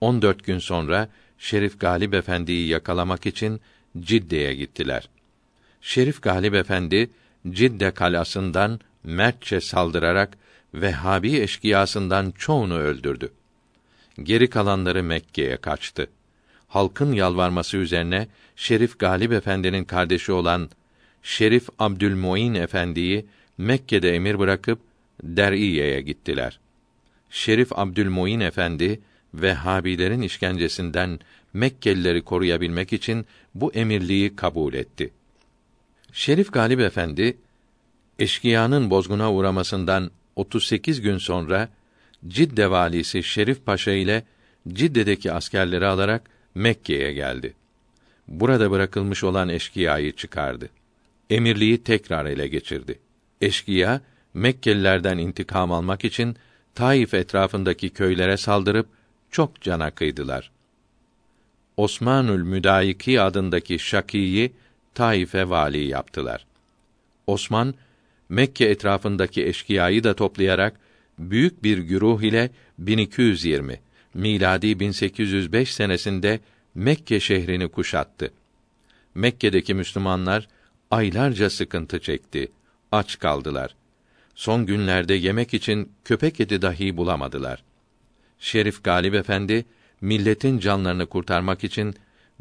14 0.00 0.44
gün 0.44 0.58
sonra 0.58 1.08
Şerif 1.38 1.80
Galip 1.80 2.14
Efendi'yi 2.14 2.68
yakalamak 2.68 3.26
için 3.26 3.60
Cidde'ye 4.00 4.54
gittiler. 4.54 5.08
Şerif 5.80 6.22
Galip 6.22 6.54
Efendi 6.54 7.10
Cidde 7.50 7.90
kalasından 7.90 8.80
mertçe 9.04 9.60
saldırarak 9.60 10.38
Vehhabi 10.74 11.36
eşkıyasından 11.36 12.30
çoğunu 12.30 12.78
öldürdü. 12.78 13.32
Geri 14.22 14.50
kalanları 14.50 15.02
Mekke'ye 15.02 15.56
kaçtı. 15.56 16.10
Halkın 16.68 17.12
yalvarması 17.12 17.76
üzerine 17.76 18.28
Şerif 18.56 18.98
Galip 18.98 19.32
Efendi'nin 19.32 19.84
kardeşi 19.84 20.32
olan 20.32 20.70
Şerif 21.22 21.68
Abdülmuin 21.78 22.54
Efendi'yi 22.54 23.26
Mekke'de 23.58 24.14
emir 24.14 24.38
bırakıp 24.38 24.78
Der'iye'ye 25.22 26.00
gittiler. 26.00 26.60
Şerif 27.30 27.78
Abdülmuin 27.78 28.40
Efendi 28.40 29.00
Vehhabilerin 29.34 30.22
işkencesinden 30.22 31.20
Mekkelileri 31.52 32.22
koruyabilmek 32.22 32.92
için 32.92 33.26
bu 33.54 33.72
emirliği 33.72 34.36
kabul 34.36 34.74
etti. 34.74 35.10
Şerif 36.12 36.52
Galip 36.52 36.80
Efendi 36.80 37.36
eşkıyanın 38.18 38.90
bozguna 38.90 39.32
uğramasından 39.32 40.10
38 40.36 41.00
gün 41.00 41.18
sonra 41.18 41.68
Cidde 42.28 42.70
valisi 42.70 43.22
Şerif 43.22 43.66
Paşa 43.66 43.90
ile 43.90 44.24
Cidde'deki 44.68 45.32
askerleri 45.32 45.86
alarak 45.86 46.22
Mekke'ye 46.54 47.12
geldi. 47.12 47.54
Burada 48.28 48.70
bırakılmış 48.70 49.24
olan 49.24 49.48
eşkıyayı 49.48 50.12
çıkardı. 50.12 50.68
Emirliği 51.30 51.82
tekrar 51.82 52.26
ele 52.26 52.48
geçirdi. 52.48 52.98
Eşkıya 53.40 54.00
Mekkelilerden 54.34 55.18
intikam 55.18 55.72
almak 55.72 56.04
için 56.04 56.36
Taif 56.74 57.14
etrafındaki 57.14 57.90
köylere 57.90 58.36
saldırıp 58.36 58.86
çok 59.30 59.60
cana 59.60 59.90
kıydılar. 59.90 60.50
Osmanül 61.76 62.42
Müdayiki 62.42 63.20
adındaki 63.20 63.78
Şaki'yi 63.78 64.52
Taif'e 64.96 65.48
vali 65.48 65.84
yaptılar. 65.84 66.46
Osman 67.26 67.74
Mekke 68.28 68.64
etrafındaki 68.64 69.46
eşkıyayı 69.46 70.04
da 70.04 70.14
toplayarak 70.14 70.80
büyük 71.18 71.62
bir 71.62 71.78
güruh 71.78 72.22
ile 72.22 72.50
1220 72.78 73.80
miladi 74.14 74.80
1805 74.80 75.74
senesinde 75.74 76.40
Mekke 76.74 77.20
şehrini 77.20 77.68
kuşattı. 77.68 78.32
Mekke'deki 79.14 79.74
Müslümanlar 79.74 80.48
aylarca 80.90 81.50
sıkıntı 81.50 82.00
çekti, 82.00 82.52
aç 82.92 83.18
kaldılar. 83.18 83.74
Son 84.34 84.66
günlerde 84.66 85.14
yemek 85.14 85.54
için 85.54 85.92
köpek 86.04 86.40
eti 86.40 86.62
dahi 86.62 86.96
bulamadılar. 86.96 87.62
Şerif 88.38 88.84
Galip 88.84 89.14
Efendi 89.14 89.64
milletin 90.00 90.58
canlarını 90.58 91.06
kurtarmak 91.06 91.64
için 91.64 91.94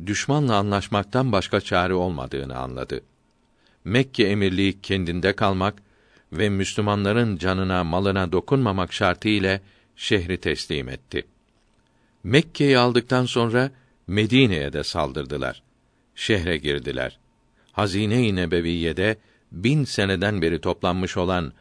düşmanla 0.05 0.55
anlaşmaktan 0.55 1.31
başka 1.31 1.61
çare 1.61 1.93
olmadığını 1.93 2.57
anladı. 2.57 3.01
Mekke 3.85 4.23
emirliği 4.23 4.81
kendinde 4.81 5.33
kalmak 5.33 5.81
ve 6.33 6.49
Müslümanların 6.49 7.37
canına 7.37 7.83
malına 7.83 8.31
dokunmamak 8.31 8.93
şartı 8.93 9.29
ile 9.29 9.61
şehri 9.95 10.37
teslim 10.37 10.89
etti. 10.89 11.25
Mekke'yi 12.23 12.77
aldıktan 12.77 13.25
sonra 13.25 13.71
Medine'ye 14.07 14.73
de 14.73 14.83
saldırdılar. 14.83 15.63
Şehre 16.15 16.57
girdiler. 16.57 17.19
Hazine-i 17.71 18.35
Nebeviye'de 18.35 19.17
bin 19.51 19.83
seneden 19.83 20.41
beri 20.41 20.61
toplanmış 20.61 21.17
olan 21.17 21.53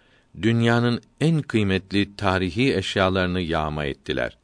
dünyanın 0.42 1.00
en 1.20 1.42
kıymetli 1.42 2.16
tarihi 2.16 2.76
eşyalarını 2.76 3.40
yağma 3.40 3.84
ettiler. 3.84 4.38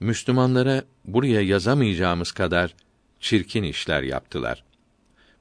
Müslümanlara 0.00 0.84
buraya 1.04 1.40
yazamayacağımız 1.40 2.32
kadar 2.32 2.74
çirkin 3.20 3.62
işler 3.62 4.02
yaptılar. 4.02 4.64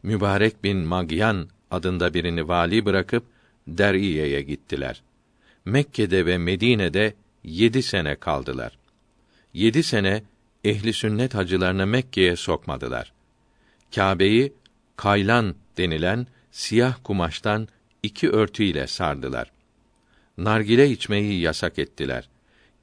Mübarek 0.03 0.63
bin 0.63 0.77
Magyan 0.77 1.49
adında 1.71 2.13
birini 2.13 2.47
vali 2.47 2.85
bırakıp 2.85 3.23
Deriye'ye 3.67 4.41
gittiler. 4.41 5.01
Mekke'de 5.65 6.25
ve 6.25 6.37
Medine'de 6.37 7.13
yedi 7.43 7.83
sene 7.83 8.15
kaldılar. 8.15 8.77
Yedi 9.53 9.83
sene 9.83 10.23
ehli 10.63 10.93
sünnet 10.93 11.35
hacılarını 11.35 11.87
Mekke'ye 11.87 12.35
sokmadılar. 12.35 13.13
Kâbe'yi 13.95 14.53
kaylan 14.95 15.55
denilen 15.77 16.27
siyah 16.51 16.95
kumaştan 17.03 17.67
iki 18.03 18.29
örtüyle 18.29 18.87
sardılar. 18.87 19.51
Nargile 20.37 20.89
içmeyi 20.89 21.41
yasak 21.41 21.79
ettiler. 21.79 22.29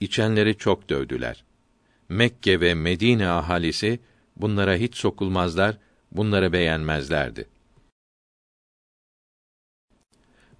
İçenleri 0.01 0.59
çok 0.59 0.89
dövdüler. 0.91 1.45
Mekke 2.09 2.61
ve 2.61 2.75
Medine 2.75 3.29
ahalisi 3.29 4.01
bunlara 4.43 4.77
hiç 4.77 4.97
sokulmazlar, 4.97 5.77
bunları 6.13 6.53
beğenmezlerdi. 6.53 7.49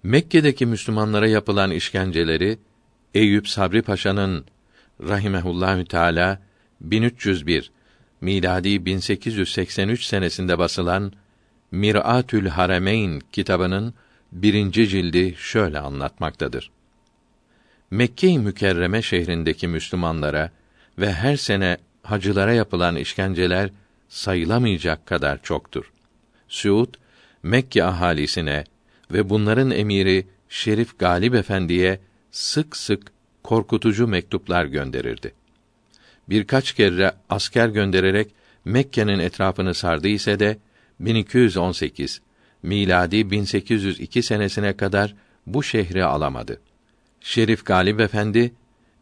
Mekke'deki 0.03 0.65
Müslümanlara 0.65 1.27
yapılan 1.27 1.71
işkenceleri 1.71 2.57
Eyüp 3.13 3.49
Sabri 3.49 3.81
Paşa'nın 3.81 4.45
rahimehullahü 5.01 5.85
teala 5.85 6.39
1301 6.81 7.71
miladi 8.21 8.85
1883 8.85 10.03
senesinde 10.03 10.59
basılan 10.59 11.13
Mir'atül 11.71 12.47
Harameyn 12.47 13.21
kitabının 13.31 13.93
birinci 14.31 14.87
cildi 14.87 15.35
şöyle 15.37 15.79
anlatmaktadır. 15.79 16.71
Mekke-i 17.91 18.39
Mükerreme 18.39 19.01
şehrindeki 19.01 19.67
Müslümanlara 19.67 20.51
ve 20.99 21.13
her 21.13 21.37
sene 21.37 21.77
hacılara 22.03 22.53
yapılan 22.53 22.95
işkenceler 22.95 23.69
sayılamayacak 24.09 25.05
kadar 25.05 25.41
çoktur. 25.43 25.91
Suud 26.47 26.93
Mekke 27.43 27.83
ahalisine 27.83 28.63
ve 29.11 29.29
bunların 29.29 29.71
emiri 29.71 30.27
Şerif 30.49 30.99
Galip 30.99 31.35
Efendi'ye 31.35 31.99
sık 32.31 32.77
sık 32.77 33.11
korkutucu 33.43 34.07
mektuplar 34.07 34.65
gönderirdi. 34.65 35.33
Birkaç 36.29 36.73
kere 36.73 37.13
asker 37.29 37.67
göndererek 37.67 38.31
Mekke'nin 38.65 39.19
etrafını 39.19 39.73
sardı 39.73 40.07
ise 40.07 40.39
de 40.39 40.57
1218 40.99 42.21
miladi 42.63 43.31
1802 43.31 44.23
senesine 44.23 44.77
kadar 44.77 45.15
bu 45.47 45.63
şehri 45.63 46.05
alamadı. 46.05 46.61
Şerif 47.21 47.65
Galip 47.65 47.99
Efendi 47.99 48.53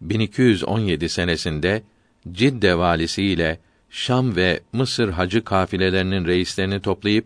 1217 0.01 1.09
senesinde 1.09 1.83
Cidde 2.31 2.77
valisi 2.77 3.23
ile 3.23 3.59
Şam 3.89 4.35
ve 4.35 4.59
Mısır 4.73 5.09
hacı 5.09 5.43
kafilelerinin 5.43 6.25
reislerini 6.25 6.81
toplayıp 6.81 7.25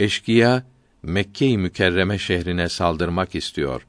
eşkıya 0.00 0.66
Mekke-i 1.02 1.58
Mükerreme 1.58 2.18
şehrine 2.18 2.68
saldırmak 2.68 3.34
istiyor. 3.34 3.86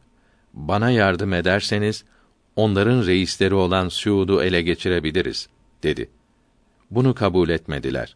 Bana 0.53 0.91
yardım 0.91 1.33
ederseniz 1.33 2.03
onların 2.55 3.05
reisleri 3.05 3.53
olan 3.53 3.89
Suud'u 3.89 4.43
ele 4.43 4.61
geçirebiliriz 4.61 5.49
dedi. 5.83 6.09
Bunu 6.91 7.13
kabul 7.13 7.49
etmediler. 7.49 8.15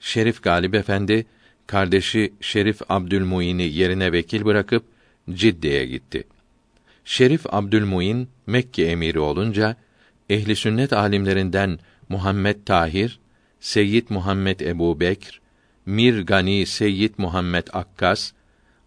Şerif 0.00 0.42
Galip 0.42 0.74
Efendi 0.74 1.26
kardeşi 1.66 2.32
Şerif 2.40 2.80
Abdülmuin'i 2.88 3.62
yerine 3.62 4.12
vekil 4.12 4.44
bırakıp 4.44 4.84
Cidde'ye 5.30 5.86
gitti. 5.86 6.24
Şerif 7.04 7.46
Abdülmuin 7.54 8.28
Mekke 8.46 8.84
emiri 8.84 9.18
olunca 9.18 9.76
ehli 10.30 10.56
sünnet 10.56 10.92
alimlerinden 10.92 11.78
Muhammed 12.08 12.56
Tahir, 12.66 13.18
Seyyid 13.60 14.06
Muhammed 14.08 14.60
Ebu 14.60 15.00
Bekr, 15.00 15.40
Mir 15.86 16.20
Gani 16.20 16.66
Seyyid 16.66 17.14
Muhammed 17.18 17.66
Akkas, 17.72 18.32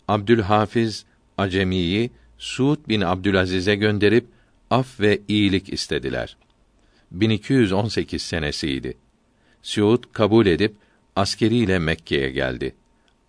Abdülhafiz 0.08 1.06
Acemiyi 1.38 2.12
Suud 2.38 2.78
bin 2.90 3.02
Abdülaziz'e 3.02 3.76
gönderip 3.76 4.26
af 4.70 5.00
ve 5.00 5.20
iyilik 5.28 5.74
istediler. 5.74 6.38
1218 7.12 8.22
senesiydi. 8.22 8.98
Suud 9.64 10.04
kabul 10.14 10.46
edip 10.46 10.76
askeriyle 11.16 11.80
Mekke'ye 11.80 12.30
geldi. 12.30 12.76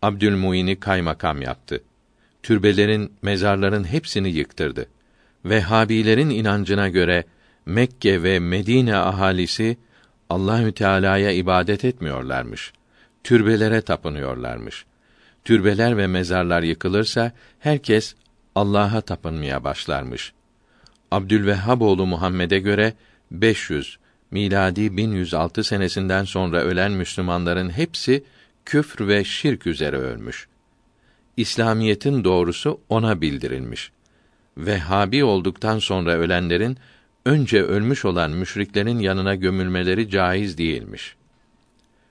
Abdülmuin'i 0.03 0.81
kaymakam 0.81 1.43
yaptı. 1.43 1.83
Türbelerin, 2.43 3.13
mezarların 3.23 3.85
hepsini 3.85 4.31
yıktırdı. 4.31 4.87
Vehhabilerin 5.45 6.31
inancına 6.31 6.89
göre 6.89 7.25
Mekke 7.67 8.23
ve 8.23 8.39
Medine 8.39 8.97
ahalisi 8.97 9.77
Allahü 10.31 10.73
Teala'ya 10.73 11.31
ibadet 11.31 11.85
etmiyorlarmış. 11.85 12.73
Türbelere 13.25 13.81
tapınıyorlarmış. 13.83 14.85
Türbeler 15.45 15.97
ve 15.97 16.07
mezarlar 16.07 16.63
yıkılırsa 16.63 17.33
herkes 17.59 18.15
Allah'a 18.55 19.01
tapınmaya 19.01 19.65
başlarmış. 19.65 20.33
Abdülvehhab 21.11 21.81
oğlu 21.81 22.07
Muhammed'e 22.07 22.59
göre 22.59 22.93
500 23.31 23.99
miladi 24.31 24.97
1106 24.97 25.65
senesinden 25.65 26.25
sonra 26.25 26.61
ölen 26.61 26.93
Müslümanların 26.93 27.71
hepsi 27.71 28.25
küfr 28.65 29.09
ve 29.09 29.25
şirk 29.25 29.67
üzere 29.67 29.97
ölmüş. 29.97 30.49
İslamiyetin 31.37 32.25
doğrusu 32.25 32.81
ona 32.89 33.21
bildirilmiş. 33.21 33.93
Vehhabi 34.57 35.25
olduktan 35.25 35.79
sonra 35.79 36.13
ölenlerin 36.13 36.79
önce 37.25 37.63
ölmüş 37.63 38.05
olan 38.05 38.31
müşriklerin 38.31 38.99
yanına 38.99 39.35
gömülmeleri 39.35 40.11
caiz 40.11 40.59
değilmiş. 40.59 41.17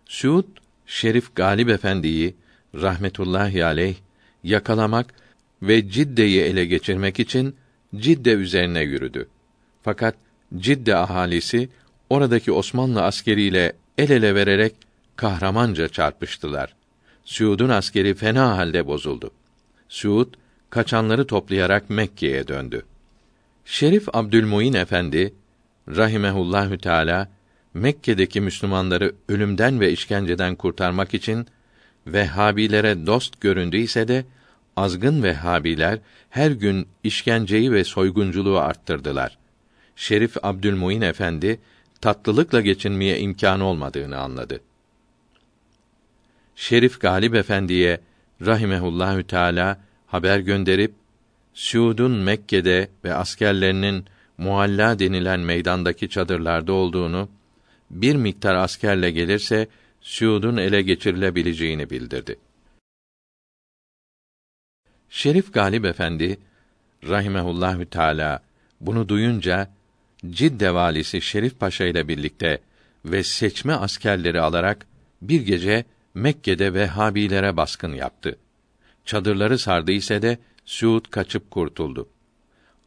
Suud 0.06 0.45
Şerif 0.86 1.36
Galip 1.36 1.69
Efendi'yi 1.69 2.36
rahmetullahi 2.76 3.65
aleyh 3.65 3.95
yakalamak 4.43 5.13
ve 5.62 5.89
Cidde'yi 5.89 6.41
ele 6.41 6.65
geçirmek 6.65 7.19
için 7.19 7.56
Cidde 7.95 8.32
üzerine 8.32 8.82
yürüdü. 8.82 9.28
Fakat 9.84 10.15
Cidde 10.58 10.95
ahalisi 10.95 11.69
oradaki 12.10 12.52
Osmanlı 12.52 13.04
askeriyle 13.04 13.74
el 13.98 14.10
ele 14.10 14.36
vererek 14.36 14.76
kahramanca 15.15 15.88
çarpıştılar. 15.88 16.76
Suud'un 17.26 17.69
askeri 17.69 18.13
fena 18.13 18.58
halde 18.58 18.88
bozuldu. 18.88 19.32
Suud 19.89 20.34
kaçanları 20.69 21.28
toplayarak 21.28 21.89
Mekke'ye 21.89 22.48
döndü. 22.48 22.86
Şerif 23.71 24.08
Abdülmuin 24.13 24.73
Efendi 24.73 25.34
rahimehullahü 25.88 26.77
teala 26.77 27.29
Mekke'deki 27.73 28.41
Müslümanları 28.41 29.15
ölümden 29.27 29.79
ve 29.79 29.91
işkenceden 29.91 30.55
kurtarmak 30.55 31.13
için 31.13 31.47
Vehhabilere 32.08 33.05
dost 33.05 33.41
göründüyse 33.41 34.08
de 34.08 34.25
azgın 34.75 35.23
Vehhabiler 35.23 35.99
her 36.29 36.51
gün 36.51 36.88
işkenceyi 37.03 37.71
ve 37.71 37.84
soygunculuğu 37.84 38.58
arttırdılar. 38.58 39.38
Şerif 39.95 40.38
Abdülmuin 40.43 41.01
Efendi 41.01 41.60
tatlılıkla 42.01 42.62
geçinmeye 42.62 43.19
imkanı 43.19 43.63
olmadığını 43.63 44.17
anladı. 44.17 44.62
Şerif 46.55 47.01
Galip 47.01 47.36
Efendi'ye 47.36 48.01
rahimehullahü 48.45 49.23
teala 49.23 49.77
haber 50.08 50.39
gönderip 50.39 50.98
Suud'un 51.60 52.12
Mekke'de 52.12 52.89
ve 53.04 53.13
askerlerinin 53.13 54.06
Mualla 54.38 54.99
denilen 54.99 55.39
meydandaki 55.39 56.10
çadırlarda 56.10 56.74
olduğunu, 56.74 57.30
bir 57.89 58.16
miktar 58.16 58.55
askerle 58.55 59.12
gelirse 59.12 59.68
Suud'un 60.01 60.57
ele 60.57 60.82
geçirilebileceğini 60.82 61.89
bildirdi. 61.89 62.36
Şerif 65.10 65.53
Galip 65.53 65.86
Efendi 65.86 66.38
rahimehullahü 67.07 67.86
teala 67.86 68.43
bunu 68.82 69.10
duyunca 69.10 69.70
Cidde 70.30 70.74
valisi 70.74 71.22
Şerif 71.22 71.60
Paşa 71.60 71.86
ile 71.86 72.07
birlikte 72.07 72.60
ve 73.05 73.24
seçme 73.24 73.74
askerleri 73.74 74.41
alarak 74.41 74.88
bir 75.22 75.41
gece 75.41 75.86
Mekke'de 76.14 76.74
Vehhabilere 76.74 77.57
baskın 77.57 77.93
yaptı. 77.93 78.38
Çadırları 79.05 79.60
sardı 79.60 79.91
ise 79.91 80.22
de 80.22 80.38
Suud 80.70 81.05
kaçıp 81.09 81.51
kurtuldu. 81.51 82.09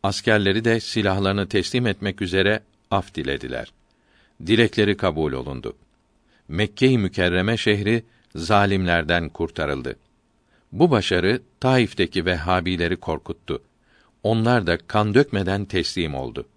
Askerleri 0.03 0.65
de 0.65 0.81
silahlarını 0.81 1.49
teslim 1.49 1.87
etmek 1.87 2.23
üzere 2.23 2.61
af 2.91 3.15
dilediler. 3.15 3.73
Dilekleri 4.47 4.97
kabul 4.97 5.33
olundu. 5.33 5.77
Mekke-i 6.49 6.99
Mükerreme 6.99 7.57
şehri 7.57 8.05
zalimlerden 8.35 9.29
kurtarıldı. 9.29 9.97
Bu 10.73 10.91
başarı 10.91 11.43
Taif'teki 11.61 12.27
Vehhabileri 12.27 12.97
korkuttu. 12.97 13.63
Onlar 14.23 14.67
da 14.67 14.79
kan 14.79 15.15
dökmeden 15.15 15.65
teslim 15.65 16.15
oldu. 16.15 16.49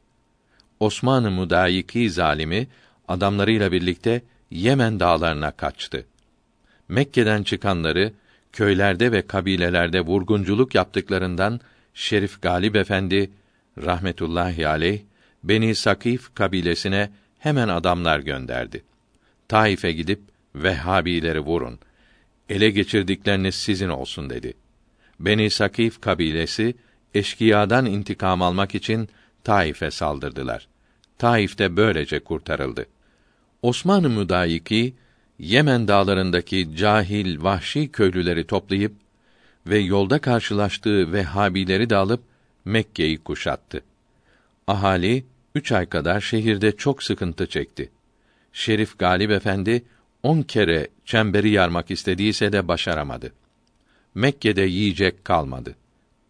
Osman-ı 0.79 1.31
Mudayiki 1.31 2.09
zalimi 2.09 2.67
adamlarıyla 3.07 3.71
birlikte 3.71 4.21
Yemen 4.51 4.99
dağlarına 4.99 5.51
kaçtı. 5.51 6.05
Mekke'den 6.87 7.43
çıkanları 7.43 8.13
köylerde 8.55 9.11
ve 9.11 9.27
kabilelerde 9.27 10.01
vurgunculuk 10.01 10.75
yaptıklarından 10.75 11.59
Şerif 11.93 12.41
Galip 12.41 12.75
Efendi 12.75 13.31
rahmetullahi 13.77 14.67
aleyh 14.67 15.01
Beni 15.43 15.75
Sakif 15.75 16.35
kabilesine 16.35 17.09
hemen 17.39 17.67
adamlar 17.67 18.19
gönderdi. 18.19 18.83
Taif'e 19.47 19.91
gidip 19.91 20.21
Vehhabileri 20.55 21.39
vurun. 21.39 21.79
Ele 22.49 22.69
geçirdikleriniz 22.69 23.55
sizin 23.55 23.89
olsun 23.89 24.29
dedi. 24.29 24.53
Beni 25.19 25.49
Sakif 25.49 26.01
kabilesi 26.01 26.75
eşkıyadan 27.13 27.85
intikam 27.85 28.41
almak 28.41 28.75
için 28.75 29.09
Taif'e 29.43 29.91
saldırdılar. 29.91 30.67
Taif 31.17 31.57
de 31.57 31.77
böylece 31.77 32.19
kurtarıldı. 32.19 32.85
Osman-ı 33.61 34.09
Müdayiki 34.09 34.93
Yemen 35.39 35.87
dağlarındaki 35.87 36.75
cahil, 36.75 37.43
vahşi 37.43 37.91
köylüleri 37.91 38.47
toplayıp 38.47 38.93
ve 39.67 39.79
yolda 39.79 40.19
karşılaştığı 40.19 41.13
Vehhabileri 41.13 41.89
de 41.89 41.95
alıp 41.95 42.23
Mekke'yi 42.65 43.17
kuşattı. 43.17 43.81
Ahali 44.67 45.25
üç 45.55 45.71
ay 45.71 45.85
kadar 45.85 46.21
şehirde 46.21 46.71
çok 46.71 47.03
sıkıntı 47.03 47.47
çekti. 47.47 47.91
Şerif 48.53 48.99
Galip 48.99 49.31
Efendi 49.31 49.83
on 50.23 50.41
kere 50.41 50.87
çemberi 51.05 51.49
yarmak 51.49 51.91
istediyse 51.91 52.51
de 52.51 52.67
başaramadı. 52.67 53.33
Mekke'de 54.15 54.61
yiyecek 54.61 55.25
kalmadı. 55.25 55.75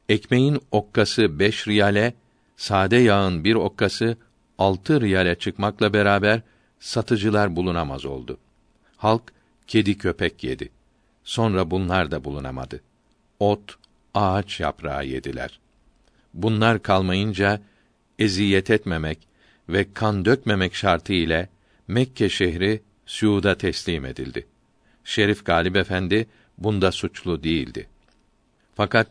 Ekmeğin 0.10 0.62
okkası 0.72 1.39
beş 1.39 1.68
riyale, 1.68 2.14
sade 2.58 2.97
yağın 2.97 3.43
bir 3.43 3.56
okkası 3.56 4.18
altı 4.58 5.01
riyale 5.01 5.36
çıkmakla 5.36 5.93
beraber 5.93 6.41
satıcılar 6.80 7.56
bulunamaz 7.56 8.06
oldu. 8.06 8.38
Halk 9.06 9.24
kedi 9.68 9.97
köpek 9.97 10.43
yedi. 10.43 10.70
Sonra 11.24 11.72
bunlar 11.72 12.12
da 12.12 12.24
bulunamadı. 12.24 12.82
Ot, 13.39 13.78
ağaç 14.14 14.60
yaprağı 14.60 15.06
yediler. 15.06 15.60
Bunlar 16.34 16.82
kalmayınca 16.82 17.62
eziyet 18.20 18.70
etmemek 18.70 19.20
ve 19.70 19.93
kan 19.93 20.26
dökmemek 20.26 20.76
şartı 20.76 21.14
ile 21.14 21.49
Mekke 21.88 22.30
şehri 22.30 22.82
Suud'a 23.06 23.56
teslim 23.58 24.06
edildi. 24.06 24.47
Şerif 25.03 25.45
Galip 25.45 25.76
Efendi 25.76 26.28
bunda 26.58 26.91
suçlu 26.91 27.43
değildi. 27.43 27.88
Fakat 28.76 29.08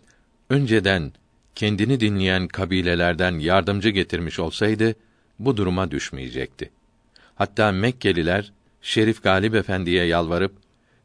önceden 0.51 1.13
kendini 1.55 2.01
dinleyen 2.01 2.49
kabilelerden 2.49 3.39
yardımcı 3.39 3.91
getirmiş 3.91 4.39
olsaydı 4.39 4.95
bu 5.39 5.57
duruma 5.57 5.91
düşmeyecekti. 5.91 6.71
Hatta 7.35 7.73
Mekkeliler 7.73 8.53
Şerif 8.85 9.23
Galip 9.23 9.55
Efendi'ye 9.55 10.05
yalvarıp 10.05 10.57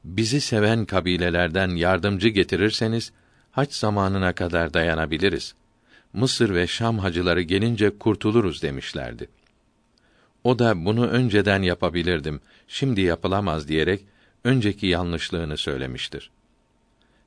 bizi 0.03 0.41
seven 0.41 0.85
kabilelerden 0.85 1.69
yardımcı 1.69 2.27
getirirseniz 2.27 3.11
haç 3.51 3.73
zamanına 3.73 4.33
kadar 4.33 4.73
dayanabiliriz. 4.73 5.55
Mısır 6.13 6.55
ve 6.55 6.67
Şam 6.67 6.99
hacıları 6.99 7.41
gelince 7.41 7.97
kurtuluruz 7.97 8.61
demişlerdi. 8.61 9.29
O 10.43 10.59
da 10.59 10.85
bunu 10.85 11.07
önceden 11.07 11.61
yapabilirdim, 11.61 12.41
şimdi 12.67 13.01
yapılamaz 13.01 13.67
diyerek 13.67 14.05
önceki 14.43 14.87
yanlışlığını 14.87 15.57
söylemiştir. 15.57 16.31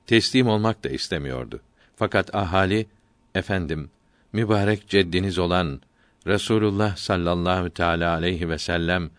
Teslim 0.07 0.49
olmak 0.49 0.85
da 0.85 0.89
istemiyordu. 0.89 1.61
Fakat 1.97 2.35
ahali 2.35 2.87
efendim 3.35 3.91
mübarek 4.33 4.89
ceddiniz 4.89 5.39
olan 5.39 5.81
Resulullah 6.27 6.97
sallallahu 6.97 7.71
teala 7.71 8.13
aleyhi 8.13 8.49
ve 8.49 8.59
sellem 8.59 9.11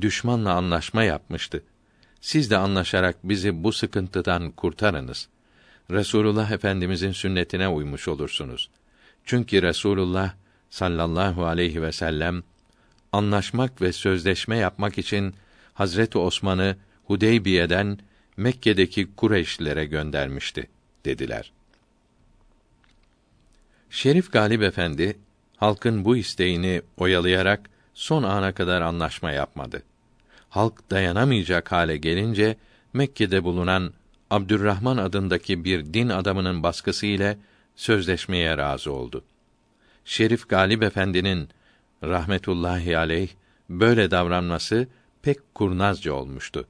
düşmanla 0.00 0.52
anlaşma 0.52 1.02
yapmıştı. 1.04 1.62
Siz 2.20 2.50
de 2.50 2.56
anlaşarak 2.56 3.16
bizi 3.24 3.64
bu 3.64 3.72
sıkıntıdan 3.72 4.50
kurtarınız. 4.50 5.28
Resulullah 5.90 6.50
Efendimizin 6.50 7.12
sünnetine 7.12 7.68
uymuş 7.68 8.08
olursunuz. 8.08 8.70
Çünkü 9.24 9.62
Resulullah 9.62 10.34
sallallahu 10.70 11.46
aleyhi 11.46 11.82
ve 11.82 11.92
sellem 11.92 12.42
anlaşmak 13.12 13.82
ve 13.82 13.92
sözleşme 13.92 14.56
yapmak 14.56 14.98
için 14.98 15.34
Hazreti 15.74 16.18
Osman'ı 16.18 16.76
Hudeybiye'den 17.04 17.98
Mekke'deki 18.36 19.08
Kureyşlilere 19.16 19.84
göndermişti 19.84 20.66
dediler. 21.04 21.52
Şerif 23.90 24.32
Galip 24.32 24.62
Efendi 24.62 25.18
halkın 25.56 26.04
bu 26.04 26.16
isteğini 26.16 26.82
oyalayarak 26.96 27.70
son 28.00 28.22
ana 28.22 28.52
kadar 28.52 28.82
anlaşma 28.82 29.32
yapmadı. 29.32 29.82
Halk 30.48 30.90
dayanamayacak 30.90 31.72
hale 31.72 31.96
gelince 31.96 32.56
Mekke'de 32.92 33.44
bulunan 33.44 33.92
Abdurrahman 34.30 34.96
adındaki 34.96 35.64
bir 35.64 35.94
din 35.94 36.08
adamının 36.08 36.62
baskısı 36.62 37.06
ile 37.06 37.38
sözleşmeye 37.76 38.56
razı 38.56 38.92
oldu. 38.92 39.24
Şerif 40.04 40.48
Galip 40.48 40.82
Efendi'nin 40.82 41.48
rahmetullahi 42.04 42.98
aleyh 42.98 43.28
böyle 43.70 44.10
davranması 44.10 44.88
pek 45.22 45.54
kurnazca 45.54 46.12
olmuştu. 46.12 46.66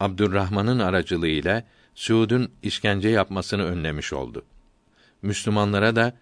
Abdurrahman'ın 0.00 0.78
aracılığıyla 0.78 1.64
Suud'un 1.94 2.50
işkence 2.62 3.08
yapmasını 3.08 3.64
önlemiş 3.64 4.12
oldu. 4.12 4.44
Müslümanlara 5.22 5.96
da 5.96 6.12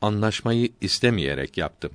anlaşmayı 0.00 0.68
istemeyerek 0.80 1.58
yaptım. 1.58 1.92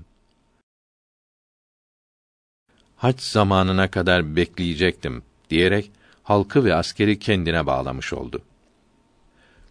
Hac 3.01 3.21
zamanına 3.21 3.91
kadar 3.91 4.35
bekleyecektim 4.35 5.23
diyerek 5.49 5.91
halkı 6.23 6.65
ve 6.65 6.75
askeri 6.75 7.19
kendine 7.19 7.65
bağlamış 7.65 8.13
oldu. 8.13 8.41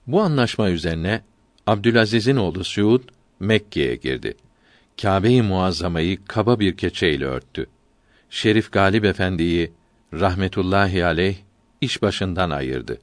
Bu 0.07 0.21
anlaşma 0.21 0.71
üzerine 0.71 1.23
Abdülaziz'in 1.67 2.37
oğlu 2.37 2.65
Suud 2.65 3.03
Mekke'ye 3.41 3.97
girdi. 3.97 4.35
Kâbe-i 5.03 5.43
Muazzama'yı 5.43 6.25
kaba 6.25 6.61
bir 6.61 6.77
keçeyle 6.77 7.25
örttü. 7.25 7.67
Şerif 8.31 8.73
Galip 8.73 9.05
Efendi'yi 9.05 9.73
rahmetullahi 10.15 11.05
aleyh 11.05 11.37
iş 11.81 12.03
başından 12.03 12.51
ayırdı. 12.51 12.99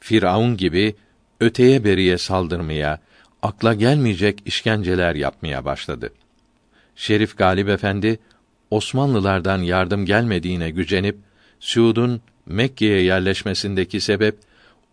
Firavun 0.00 0.56
gibi 0.56 0.94
öteye 1.40 1.84
beriye 1.84 2.18
saldırmaya, 2.18 3.00
akla 3.42 3.74
gelmeyecek 3.74 4.42
işkenceler 4.44 5.14
yapmaya 5.14 5.64
başladı. 5.64 6.12
Şerif 6.96 7.38
Galip 7.38 7.68
Efendi 7.68 8.18
Osmanlılardan 8.70 9.62
yardım 9.62 10.06
gelmediğine 10.06 10.70
gücenip 10.70 11.18
Suud'un 11.60 12.20
Mekke'ye 12.46 13.02
yerleşmesindeki 13.02 14.00
sebep 14.00 14.38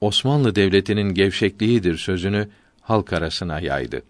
Osmanlı 0.01 0.55
devletinin 0.55 1.13
gevşekliğidir 1.13 1.97
sözünü 1.97 2.49
halk 2.81 3.13
arasına 3.13 3.59
yaydı. 3.59 4.01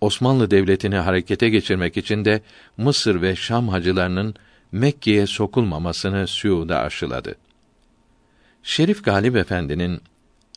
Osmanlı 0.00 0.50
devletini 0.50 0.96
harekete 0.96 1.48
geçirmek 1.48 1.96
için 1.96 2.24
de 2.24 2.40
Mısır 2.76 3.22
ve 3.22 3.36
Şam 3.36 3.68
hacılarının 3.68 4.34
Mekke'ye 4.72 5.26
sokulmamasını 5.26 6.26
Suud'a 6.26 6.78
aşıladı. 6.78 7.34
Şerif 8.62 9.04
Galip 9.04 9.36
Efendi'nin 9.36 10.00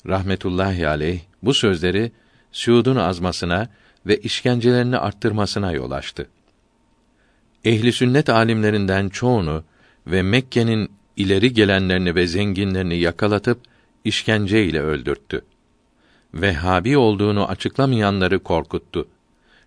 rahmetullahi 0.08 0.88
aleyh 0.88 1.20
bu 1.44 1.54
sözleri 1.54 2.12
Suud'un 2.52 2.96
azmasına 2.96 3.70
ve 4.06 4.18
işkencelerini 4.18 4.98
arttırmasına 4.98 5.72
yol 5.72 5.92
açtı. 5.92 6.28
Ehli 7.68 7.94
sünnet 7.94 8.30
alimlerinden 8.30 9.10
çoğunu 9.10 9.64
ve 10.08 10.22
Mekke'nin 10.22 10.92
ileri 11.18 11.54
gelenlerini 11.54 12.16
ve 12.16 12.28
zenginlerini 12.28 12.98
yakalatıp 12.98 13.60
işkence 14.04 14.66
ile 14.66 14.82
öldürttü. 14.82 15.42
Vehhabi 16.34 16.98
olduğunu 16.98 17.48
açıklamayanları 17.48 18.40
korkuttu. 18.40 19.08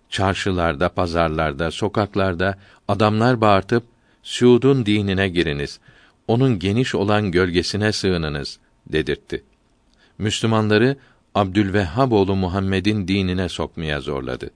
Çarşılarda, 0.08 0.88
pazarlarda, 0.88 1.70
sokaklarda 1.70 2.58
adamlar 2.88 3.40
bağırtıp 3.40 3.84
Suud'un 4.22 4.86
dinine 4.86 5.28
giriniz. 5.28 5.80
Onun 6.28 6.58
geniş 6.58 6.94
olan 6.94 7.30
gölgesine 7.30 7.92
sığınınız 7.92 8.58
dedirtti. 8.92 9.44
Müslümanları 10.18 10.96
Abdülvehhab 11.34 12.12
oğlu 12.12 12.36
Muhammed'in 12.36 13.08
dinine 13.08 13.48
sokmaya 13.48 14.00
zorladı. 14.00 14.50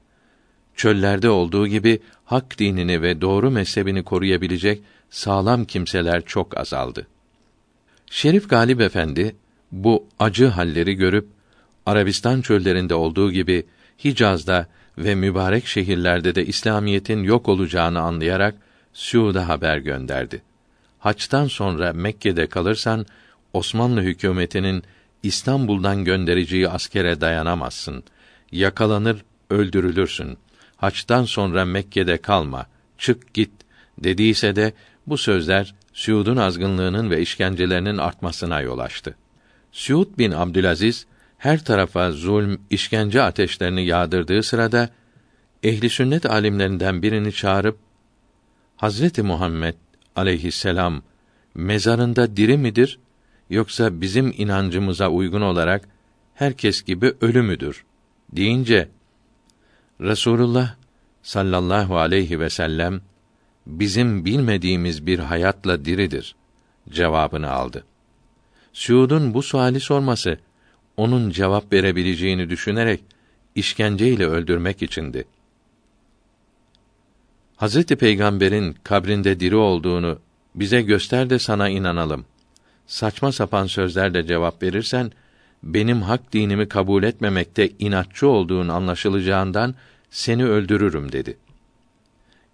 Çöllerde 0.77 1.31
olduğu 1.31 1.66
gibi 1.66 2.01
hak 2.25 2.59
dinini 2.59 3.03
ve 3.03 3.20
doğru 3.20 3.51
mezhebini 3.51 4.03
koruyabilecek 4.03 4.83
sağlam 5.11 5.64
kimseler 5.64 6.25
çok 6.25 6.59
azaldı. 6.59 7.07
Şerif 8.11 8.51
Galip 8.51 8.81
Efendi 8.81 9.37
bu 9.72 10.07
acı 10.18 10.47
halleri 10.47 10.95
görüp 10.95 11.29
Arabistan 11.87 12.41
çöllerinde 12.41 12.95
olduğu 12.95 13.33
gibi 13.33 13.66
Hicaz'da 14.05 14.66
ve 14.99 15.14
mübarek 15.14 15.66
şehirlerde 15.66 16.35
de 16.35 16.47
İslamiyetin 16.47 17.22
yok 17.22 17.49
olacağını 17.49 18.01
anlayarak 18.01 18.55
Suud'a 18.93 19.49
haber 19.49 19.79
gönderdi. 19.79 20.43
Haçtan 20.99 21.47
sonra 21.47 21.93
Mekke'de 21.93 22.47
kalırsan 22.47 23.07
Osmanlı 23.53 24.03
hükümetinin 24.03 24.83
İstanbul'dan 25.22 26.05
göndereceği 26.05 26.68
askere 26.68 27.20
dayanamazsın. 27.20 28.05
Yakalanır, 28.53 29.25
öldürülürsün. 29.51 30.39
Haçtan 30.77 31.25
sonra 31.25 31.64
Mekke'de 31.64 32.16
kalma. 32.18 32.66
Çık 32.99 33.35
git 33.35 33.51
dediyse 33.99 34.57
de 34.57 34.72
Bu 35.07 35.18
sözler 35.18 35.75
Suud'un 35.93 36.37
azgınlığının 36.37 37.11
ve 37.11 37.20
işkencelerinin 37.20 37.99
artmasına 37.99 38.61
yol 38.61 38.79
açtı. 38.79 39.16
Suud 39.72 40.18
bin 40.18 40.31
Abdülaziz 40.31 41.07
her 41.39 41.64
tarafa 41.64 42.12
zulm, 42.12 42.59
işkence 42.70 43.22
ateşlerini 43.22 43.87
yağdırdığı 43.87 44.43
sırada 44.43 44.89
ehli 45.62 45.91
sünnet 45.91 46.27
alimlerinden 46.27 47.03
birini 47.03 47.33
çağırıp 47.33 47.79
Hazreti 48.77 49.22
Muhammed 49.22 49.75
aleyhisselam 50.16 51.03
mezarında 51.55 52.37
diri 52.37 52.59
midir 52.59 52.99
yoksa 53.51 54.01
bizim 54.01 54.35
inancımıza 54.37 55.09
uygun 55.09 55.41
olarak 55.41 55.89
herkes 56.35 56.83
gibi 56.83 57.12
ölü 57.20 57.43
müdür 57.43 57.85
deyince 58.33 58.89
Resulullah 60.01 60.74
sallallahu 61.22 61.99
aleyhi 61.99 62.40
ve 62.40 62.51
sellem 62.51 63.01
bizim 63.66 64.24
bilmediğimiz 64.24 65.07
bir 65.07 65.18
hayatla 65.18 65.84
diridir 65.84 66.34
cevabını 66.88 67.51
aldı. 67.51 67.84
Suud'un 68.72 69.34
bu 69.34 69.42
suali 69.42 69.80
sorması 69.80 70.38
onun 70.97 71.30
cevap 71.30 71.72
verebileceğini 71.72 72.51
düşünerek 72.51 73.01
işkenceyle 73.55 74.26
öldürmek 74.26 74.82
içindi. 74.82 75.24
Hazreti 77.57 77.97
Peygamber'in 77.97 78.76
kabrinde 78.84 79.40
diri 79.40 79.57
olduğunu 79.57 80.18
bize 80.55 80.82
göster 80.82 81.30
de 81.30 81.38
sana 81.38 81.68
inanalım. 81.68 82.24
Saçma 82.86 83.32
sapan 83.32 83.66
sözlerle 83.66 84.26
cevap 84.26 84.62
verirsen 84.62 85.12
benim 85.65 86.03
hak 86.03 86.33
dinimi 86.33 86.69
kabul 86.69 87.03
etmemekte 87.03 87.71
inatçı 87.79 88.29
olduğun 88.29 88.69
anlaşılacağından 88.69 89.75
seni 90.11 90.45
öldürürüm 90.45 91.12
dedi. 91.12 91.37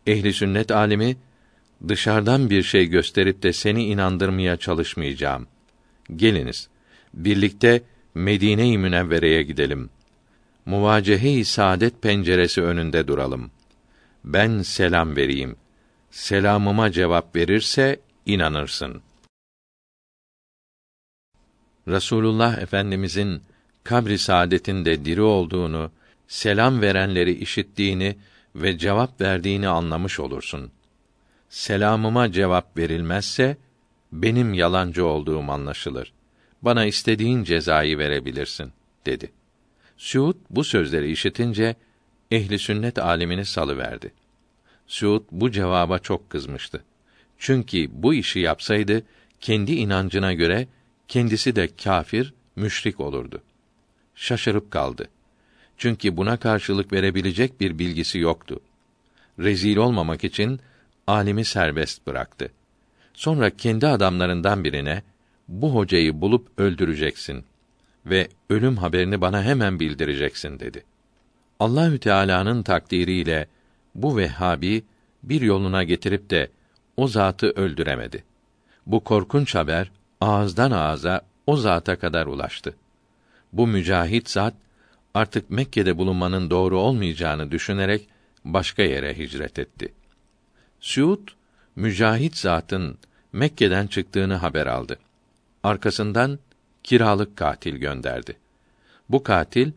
Ehli 0.06 0.32
sünnet 0.32 0.70
alimi 0.70 1.16
dışarıdan 1.88 2.50
bir 2.50 2.62
şey 2.62 2.86
gösterip 2.86 3.42
de 3.42 3.52
seni 3.52 3.84
inandırmaya 3.84 4.56
çalışmayacağım. 4.56 5.46
Geliniz 6.16 6.68
birlikte 7.14 7.82
Medine-i 8.14 8.78
Münevvere'ye 8.78 9.42
gidelim. 9.42 9.90
Muvacehe-i 10.66 11.44
saadet 11.44 12.02
penceresi 12.02 12.62
önünde 12.62 13.08
duralım. 13.08 13.50
Ben 14.24 14.62
selam 14.62 15.16
vereyim. 15.16 15.56
Selamıma 16.10 16.92
cevap 16.92 17.36
verirse 17.36 18.00
inanırsın. 18.26 19.02
Rasulullah 21.90 22.58
Efendimizin 22.58 23.42
kabri 23.84 24.18
saadetinde 24.18 25.04
diri 25.04 25.22
olduğunu, 25.22 25.90
selam 26.28 26.80
verenleri 26.80 27.32
işittiğini 27.32 28.16
ve 28.54 28.78
cevap 28.78 29.20
verdiğini 29.20 29.68
anlamış 29.68 30.20
olursun. 30.20 30.70
Selamıma 31.48 32.32
cevap 32.32 32.76
verilmezse 32.76 33.56
benim 34.12 34.54
yalancı 34.54 35.06
olduğum 35.06 35.50
anlaşılır. 35.50 36.12
Bana 36.62 36.84
istediğin 36.84 37.44
cezayı 37.44 37.98
verebilirsin 37.98 38.72
dedi. 39.06 39.32
Suud 39.96 40.36
bu 40.50 40.64
sözleri 40.64 41.12
işitince 41.12 41.76
ehli 42.30 42.58
sünnet 42.58 42.98
alimini 42.98 43.44
salıverdi. 43.44 44.12
Suud 44.86 45.22
bu 45.30 45.50
cevaba 45.50 45.98
çok 45.98 46.30
kızmıştı. 46.30 46.84
Çünkü 47.38 47.88
bu 47.92 48.14
işi 48.14 48.38
yapsaydı 48.38 49.02
kendi 49.40 49.72
inancına 49.72 50.32
göre 50.32 50.68
kendisi 51.10 51.56
de 51.56 51.68
kafir, 51.84 52.34
müşrik 52.56 53.00
olurdu. 53.00 53.42
Şaşırıp 54.14 54.70
kaldı. 54.70 55.08
Çünkü 55.76 56.16
buna 56.16 56.36
karşılık 56.36 56.92
verebilecek 56.92 57.60
bir 57.60 57.78
bilgisi 57.78 58.18
yoktu. 58.18 58.60
Rezil 59.38 59.76
olmamak 59.76 60.24
için 60.24 60.60
alimi 61.06 61.44
serbest 61.44 62.06
bıraktı. 62.06 62.50
Sonra 63.14 63.50
kendi 63.50 63.86
adamlarından 63.86 64.64
birine 64.64 65.02
bu 65.48 65.74
hocayı 65.74 66.20
bulup 66.20 66.48
öldüreceksin 66.58 67.44
ve 68.06 68.28
ölüm 68.50 68.76
haberini 68.76 69.20
bana 69.20 69.42
hemen 69.42 69.80
bildireceksin 69.80 70.60
dedi. 70.60 70.84
Allahü 71.60 71.98
Teala'nın 71.98 72.62
takdiriyle 72.62 73.46
bu 73.94 74.16
Vehhabi 74.16 74.82
bir 75.22 75.40
yoluna 75.40 75.82
getirip 75.82 76.30
de 76.30 76.50
o 76.96 77.08
zatı 77.08 77.50
öldüremedi. 77.50 78.24
Bu 78.86 79.04
korkunç 79.04 79.54
haber 79.54 79.90
ağızdan 80.20 80.70
ağza 80.70 81.20
o 81.46 81.56
zata 81.56 81.98
kadar 81.98 82.26
ulaştı. 82.26 82.74
Bu 83.52 83.66
mücahit 83.66 84.30
zat 84.30 84.54
artık 85.14 85.50
Mekke'de 85.50 85.98
bulunmanın 85.98 86.50
doğru 86.50 86.78
olmayacağını 86.78 87.50
düşünerek 87.50 88.08
başka 88.44 88.82
yere 88.82 89.18
hicret 89.18 89.58
etti. 89.58 89.92
Suud 90.80 91.28
mücahit 91.76 92.36
zatın 92.36 92.98
Mekke'den 93.32 93.86
çıktığını 93.86 94.34
haber 94.34 94.66
aldı. 94.66 94.98
Arkasından 95.62 96.38
kiralık 96.84 97.36
katil 97.36 97.76
gönderdi. 97.76 98.36
Bu 99.08 99.22
katil 99.22 99.72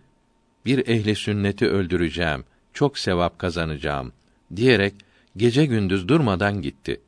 bir 0.65 0.87
ehli 0.87 1.15
sünneti 1.15 1.67
öldüreceğim, 1.67 2.43
çok 2.73 2.97
sevap 2.97 3.39
kazanacağım 3.39 4.13
diyerek 4.55 4.93
gece 5.37 5.65
gündüz 5.65 6.07
durmadan 6.07 6.61
gitti. 6.61 7.01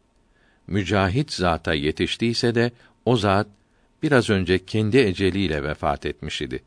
Mücahit 0.68 1.34
zata 1.34 1.74
yetiştiyse 1.74 2.56
de 2.56 2.72
o 3.06 3.18
zat 3.18 3.48
biraz 4.04 4.30
önce 4.30 4.66
kendi 4.66 4.98
eceliyle 4.98 5.64
vefat 5.64 6.06
etmiş 6.06 6.42
idi. 6.42 6.64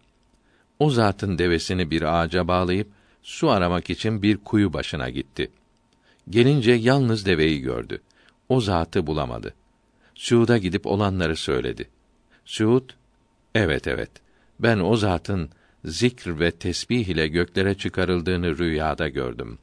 O 0.78 0.90
zatın 0.90 1.38
devesini 1.38 1.90
bir 1.90 2.02
ağaca 2.02 2.48
bağlayıp 2.48 2.88
su 3.22 3.50
aramak 3.50 3.90
için 3.90 4.22
bir 4.22 4.36
kuyu 4.36 4.72
başına 4.72 5.10
gitti. 5.10 5.50
Gelince 6.30 6.72
yalnız 6.72 7.26
deveyi 7.26 7.60
gördü. 7.60 8.02
O 8.48 8.60
zatı 8.60 9.06
bulamadı. 9.06 9.54
Suud'a 10.14 10.58
gidip 10.58 10.86
olanları 10.86 11.36
söyledi. 11.36 11.88
Suud, 12.44 12.90
evet 13.54 13.86
evet, 13.86 14.10
ben 14.60 14.78
o 14.78 14.96
zatın 14.96 15.50
zikr 15.84 16.40
ve 16.40 16.50
tesbih 16.50 17.08
ile 17.08 17.28
göklere 17.28 17.74
çıkarıldığını 17.74 18.58
rüyada 18.58 19.08
gördüm. 19.08 19.58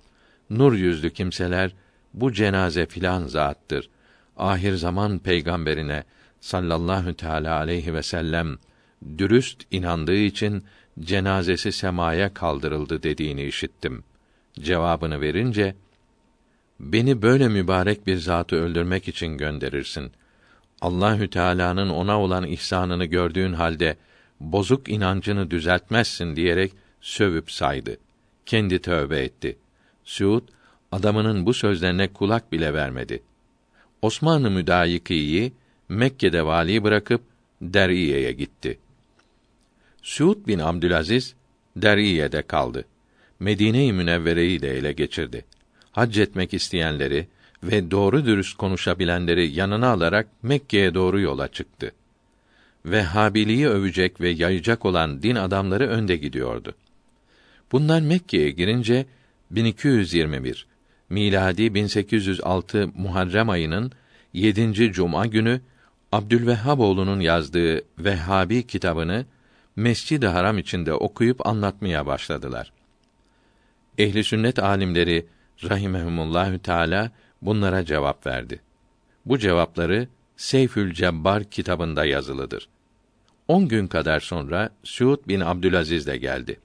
Nur 0.50 0.74
yüzlü 0.74 1.14
kimseler, 1.14 1.76
bu 2.14 2.34
cenaze 2.34 2.86
filan 2.86 3.28
zattır. 3.28 3.90
Ahir 4.38 4.76
zaman 4.76 5.20
peygamberine 5.20 6.04
sallallahu 6.46 7.14
teala 7.14 7.58
aleyhi 7.58 7.94
ve 7.94 8.04
sellem 8.04 8.58
dürüst 9.18 9.64
inandığı 9.72 10.16
için 10.16 10.64
cenazesi 11.00 11.72
semaya 11.72 12.34
kaldırıldı 12.34 13.04
dediğini 13.04 13.44
işittim. 13.44 14.04
Cevabını 14.60 15.22
verince 15.22 15.76
beni 16.80 17.22
böyle 17.22 17.48
mübarek 17.48 18.08
bir 18.08 18.18
zatı 18.18 18.56
öldürmek 18.56 19.08
için 19.08 19.38
gönderirsin. 19.38 20.12
Allahü 20.82 21.30
Teala'nın 21.30 21.90
ona 21.90 22.22
olan 22.22 22.44
ihsanını 22.44 23.06
gördüğün 23.06 23.54
halde 23.54 23.98
bozuk 24.40 24.90
inancını 24.90 25.52
düzeltmezsin 25.52 26.36
diyerek 26.36 26.74
sövüp 27.02 27.52
saydı. 27.52 27.98
Kendi 28.46 28.82
tövbe 28.82 29.20
etti. 29.20 29.58
Suud 30.04 30.44
adamının 30.92 31.46
bu 31.46 31.54
sözlerine 31.54 32.14
kulak 32.14 32.52
bile 32.52 32.74
vermedi. 32.74 33.24
Osmanlı 34.02 34.52
müdayikiyi 34.52 35.54
Mekke'de 35.90 36.46
vali 36.46 36.84
bırakıp 36.84 37.22
Deriye'ye 37.62 38.32
gitti. 38.32 38.80
Suud 40.02 40.48
bin 40.48 40.60
Abdülaziz 40.60 41.36
Deriye'de 41.76 42.42
kaldı. 42.42 42.86
Medine-i 43.40 43.94
Münevvere'yi 43.94 44.62
de 44.62 44.78
ele 44.78 44.92
geçirdi. 44.92 45.46
Hac 45.92 46.18
etmek 46.18 46.54
isteyenleri 46.54 47.28
ve 47.64 47.92
doğru 47.92 48.26
dürüst 48.26 48.58
konuşabilenleri 48.58 49.52
yanına 49.52 49.88
alarak 49.88 50.28
Mekke'ye 50.44 50.94
doğru 50.94 51.20
yola 51.20 51.48
çıktı. 51.48 51.92
Vehhabiliği 52.86 53.68
övecek 53.68 54.22
ve 54.22 54.30
yayacak 54.30 54.86
olan 54.86 55.24
din 55.24 55.36
adamları 55.36 55.88
önde 55.88 56.16
gidiyordu. 56.16 56.76
Bunlar 57.72 58.02
Mekke'ye 58.02 58.52
girince 58.52 59.06
1221 59.52 60.68
miladi 61.10 61.74
1806 61.74 62.90
Muharrem 62.96 63.50
ayının 63.50 63.92
7. 64.34 64.74
cuma 64.74 65.26
günü 65.26 65.62
Abdülvehhaboğlu'nun 66.16 67.20
yazdığı 67.20 67.82
Vehhabi 68.00 68.68
kitabını 68.68 69.26
Mescid-i 69.76 70.28
Haram 70.28 70.58
içinde 70.58 70.94
okuyup 70.94 71.48
anlatmaya 71.48 72.06
başladılar. 72.06 72.72
Ehli 73.98 74.24
sünnet 74.24 74.60
alimleri 74.60 75.26
rahimehumullahü 75.64 76.60
teala 76.60 77.12
bunlara 77.42 77.86
cevap 77.86 78.28
verdi. 78.28 78.62
Bu 79.26 79.38
cevapları 79.38 80.08
Seyfül 80.38 80.94
Cebbar 80.94 81.44
kitabında 81.44 82.06
yazılıdır. 82.06 82.68
On 83.48 83.68
gün 83.68 83.88
kadar 83.88 84.20
sonra 84.20 84.70
Suud 84.84 85.28
bin 85.28 85.40
Abdülaziz 85.40 86.08
de 86.08 86.18
geldi. 86.18 86.60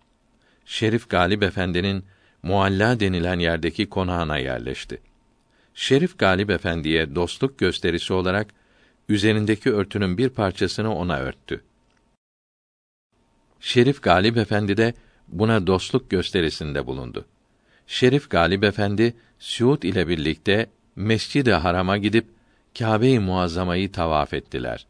Şerif 0.64 1.10
Galip 1.10 1.42
Efendi'nin 1.42 2.04
Mualla 2.42 3.00
denilen 3.00 3.38
yerdeki 3.38 3.88
konağına 3.88 4.38
yerleşti. 4.38 5.00
Şerif 5.74 6.18
Galip 6.18 6.50
Efendi'ye 6.50 7.14
dostluk 7.14 7.58
gösterisi 7.58 8.12
olarak 8.12 8.59
üzerindeki 9.10 9.72
örtünün 9.72 10.18
bir 10.18 10.28
parçasını 10.28 10.94
ona 10.94 11.18
örttü. 11.18 11.64
Şerif 13.60 14.02
Galip 14.02 14.36
Efendi 14.36 14.76
de 14.76 14.94
buna 15.28 15.66
dostluk 15.66 16.10
gösterisinde 16.10 16.86
bulundu. 16.86 17.24
Şerif 17.86 18.30
Galip 18.30 18.64
Efendi 18.64 19.14
Suud 19.38 19.82
ile 19.82 20.08
birlikte 20.08 20.66
Mescid-i 20.96 21.52
Haram'a 21.52 21.96
gidip 21.96 22.26
Kâbe-i 22.78 23.18
Muazzama'yı 23.18 23.92
tavaf 23.92 24.34
ettiler. 24.34 24.86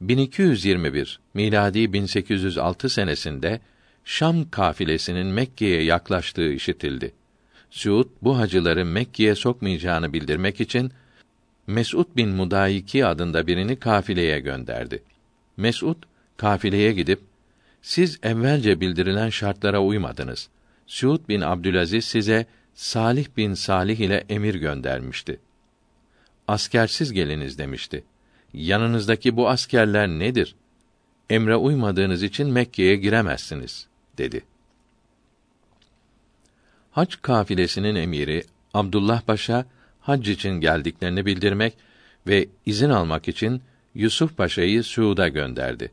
1221 0.00 1.20
miladi 1.34 1.92
1806 1.92 2.88
senesinde 2.88 3.60
Şam 4.04 4.50
kafilesinin 4.50 5.26
Mekke'ye 5.26 5.82
yaklaştığı 5.82 6.52
işitildi. 6.52 7.12
Suud 7.70 8.08
bu 8.22 8.38
hacıları 8.38 8.84
Mekke'ye 8.84 9.34
sokmayacağını 9.34 10.12
bildirmek 10.12 10.60
için 10.60 10.92
Mes'ud 11.70 12.16
bin 12.16 12.28
Mudayiki 12.28 13.06
adında 13.06 13.46
birini 13.46 13.76
kafileye 13.76 14.40
gönderdi. 14.40 15.02
Mes'ud 15.56 15.96
kafileye 16.36 16.92
gidip 16.92 17.20
siz 17.82 18.18
evvelce 18.22 18.80
bildirilen 18.80 19.30
şartlara 19.30 19.82
uymadınız. 19.82 20.48
Suud 20.86 21.28
bin 21.28 21.40
Abdülaziz 21.40 22.04
size 22.04 22.46
Salih 22.74 23.26
bin 23.36 23.54
Salih 23.54 24.00
ile 24.00 24.24
emir 24.28 24.54
göndermişti. 24.54 25.40
Askersiz 26.48 27.12
geliniz 27.12 27.58
demişti. 27.58 28.04
Yanınızdaki 28.52 29.36
bu 29.36 29.48
askerler 29.48 30.08
nedir? 30.08 30.54
Emre 31.30 31.56
uymadığınız 31.56 32.22
için 32.22 32.48
Mekke'ye 32.48 32.96
giremezsiniz, 32.96 33.86
dedi. 34.18 34.44
Hac 36.90 37.14
kafilesinin 37.22 37.94
emiri 37.94 38.44
Abdullah 38.74 39.22
Paşa 39.22 39.66
hac 40.10 40.28
için 40.28 40.50
geldiklerini 40.50 41.26
bildirmek 41.26 41.74
ve 42.26 42.48
izin 42.66 42.90
almak 42.90 43.28
için 43.28 43.62
Yusuf 43.94 44.36
Paşa'yı 44.36 44.84
Suud'a 44.84 45.28
gönderdi. 45.28 45.92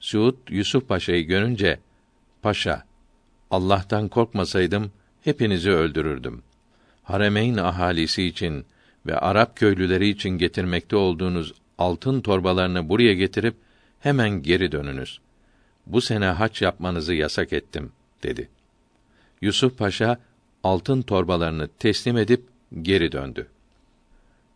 Suud 0.00 0.36
Yusuf 0.48 0.88
Paşa'yı 0.88 1.26
görünce 1.26 1.78
Paşa 2.42 2.84
Allah'tan 3.50 4.08
korkmasaydım 4.08 4.92
hepinizi 5.24 5.70
öldürürdüm. 5.70 6.42
Haremeyn 7.02 7.56
ahalisi 7.56 8.24
için 8.24 8.66
ve 9.06 9.18
Arap 9.18 9.56
köylüleri 9.56 10.08
için 10.08 10.30
getirmekte 10.30 10.96
olduğunuz 10.96 11.54
altın 11.78 12.20
torbalarını 12.20 12.88
buraya 12.88 13.14
getirip 13.14 13.54
hemen 14.00 14.42
geri 14.42 14.72
dönünüz. 14.72 15.20
Bu 15.86 16.00
sene 16.00 16.26
haç 16.26 16.62
yapmanızı 16.62 17.14
yasak 17.14 17.52
ettim 17.52 17.92
dedi. 18.22 18.48
Yusuf 19.42 19.78
Paşa 19.78 20.18
altın 20.64 21.02
torbalarını 21.02 21.68
teslim 21.78 22.16
edip 22.16 22.42
geri 22.82 23.12
döndü. 23.12 23.48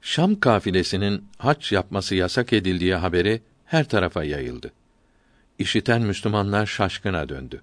Şam 0.03 0.40
kafilesinin 0.40 1.24
haç 1.38 1.72
yapması 1.72 2.14
yasak 2.14 2.53
edildiği 2.53 2.94
haberi 2.94 3.40
her 3.66 3.88
tarafa 3.88 4.24
yayıldı. 4.24 4.72
İşiten 5.59 6.03
Müslümanlar 6.03 6.66
şaşkına 6.66 7.28
döndü. 7.28 7.62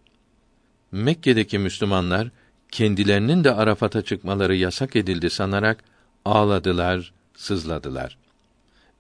Mekke'deki 0.92 1.60
Müslümanlar 1.60 2.30
kendilerinin 2.72 3.44
de 3.44 3.54
Arafat'a 3.54 4.02
çıkmaları 4.02 4.56
yasak 4.56 4.96
edildi 4.96 5.30
sanarak 5.30 5.84
ağladılar, 6.26 7.14
sızladılar. 7.36 8.18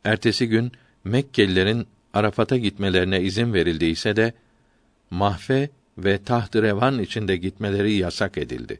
Ertesi 0.03 0.47
gün 0.47 0.71
Mekkelilerin 1.03 1.88
Arafat'a 2.13 2.57
gitmelerine 2.57 3.21
izin 3.21 3.53
verildiyse 3.53 4.15
de 4.15 4.33
mahfe 5.11 5.69
ve 5.97 6.23
taht-ı 6.23 6.63
revan 6.63 6.99
içinde 6.99 7.38
gitmeleri 7.38 7.93
yasak 7.93 8.38
edildi. 8.38 8.79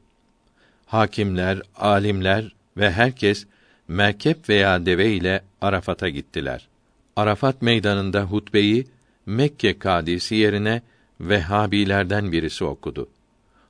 Hakimler, 0.86 1.62
alimler 1.76 2.56
ve 2.78 2.92
herkes 2.92 3.46
merkep 3.88 4.50
veya 4.50 4.86
deve 4.86 5.12
ile 5.12 5.42
Arafat'a 5.62 6.10
gittiler. 6.10 6.68
Arafat 7.16 7.62
meydanında 7.62 8.24
hutbeyi 8.24 8.88
Mekke 9.26 9.80
kadisi 9.80 10.36
yerine 10.36 10.82
Vehhabilerden 11.20 12.32
birisi 12.32 12.64
okudu. 12.64 13.10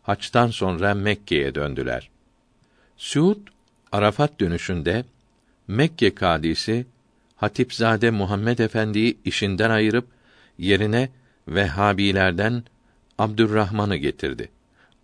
Haçtan 0.03 0.47
sonra 0.47 0.93
Mekke'ye 0.93 1.55
döndüler. 1.55 2.09
Suud 2.97 3.37
Arafat 3.91 4.39
dönüşünde 4.39 5.05
Mekke 5.67 6.15
kadisi 6.15 6.85
Hatipzade 7.35 8.11
Muhammed 8.11 8.59
Efendi'yi 8.59 9.17
işinden 9.25 9.69
ayırıp 9.69 10.07
yerine 10.57 11.09
Vehhabilerden 11.47 12.63
Abdurrahman'ı 13.17 13.95
getirdi. 13.95 14.49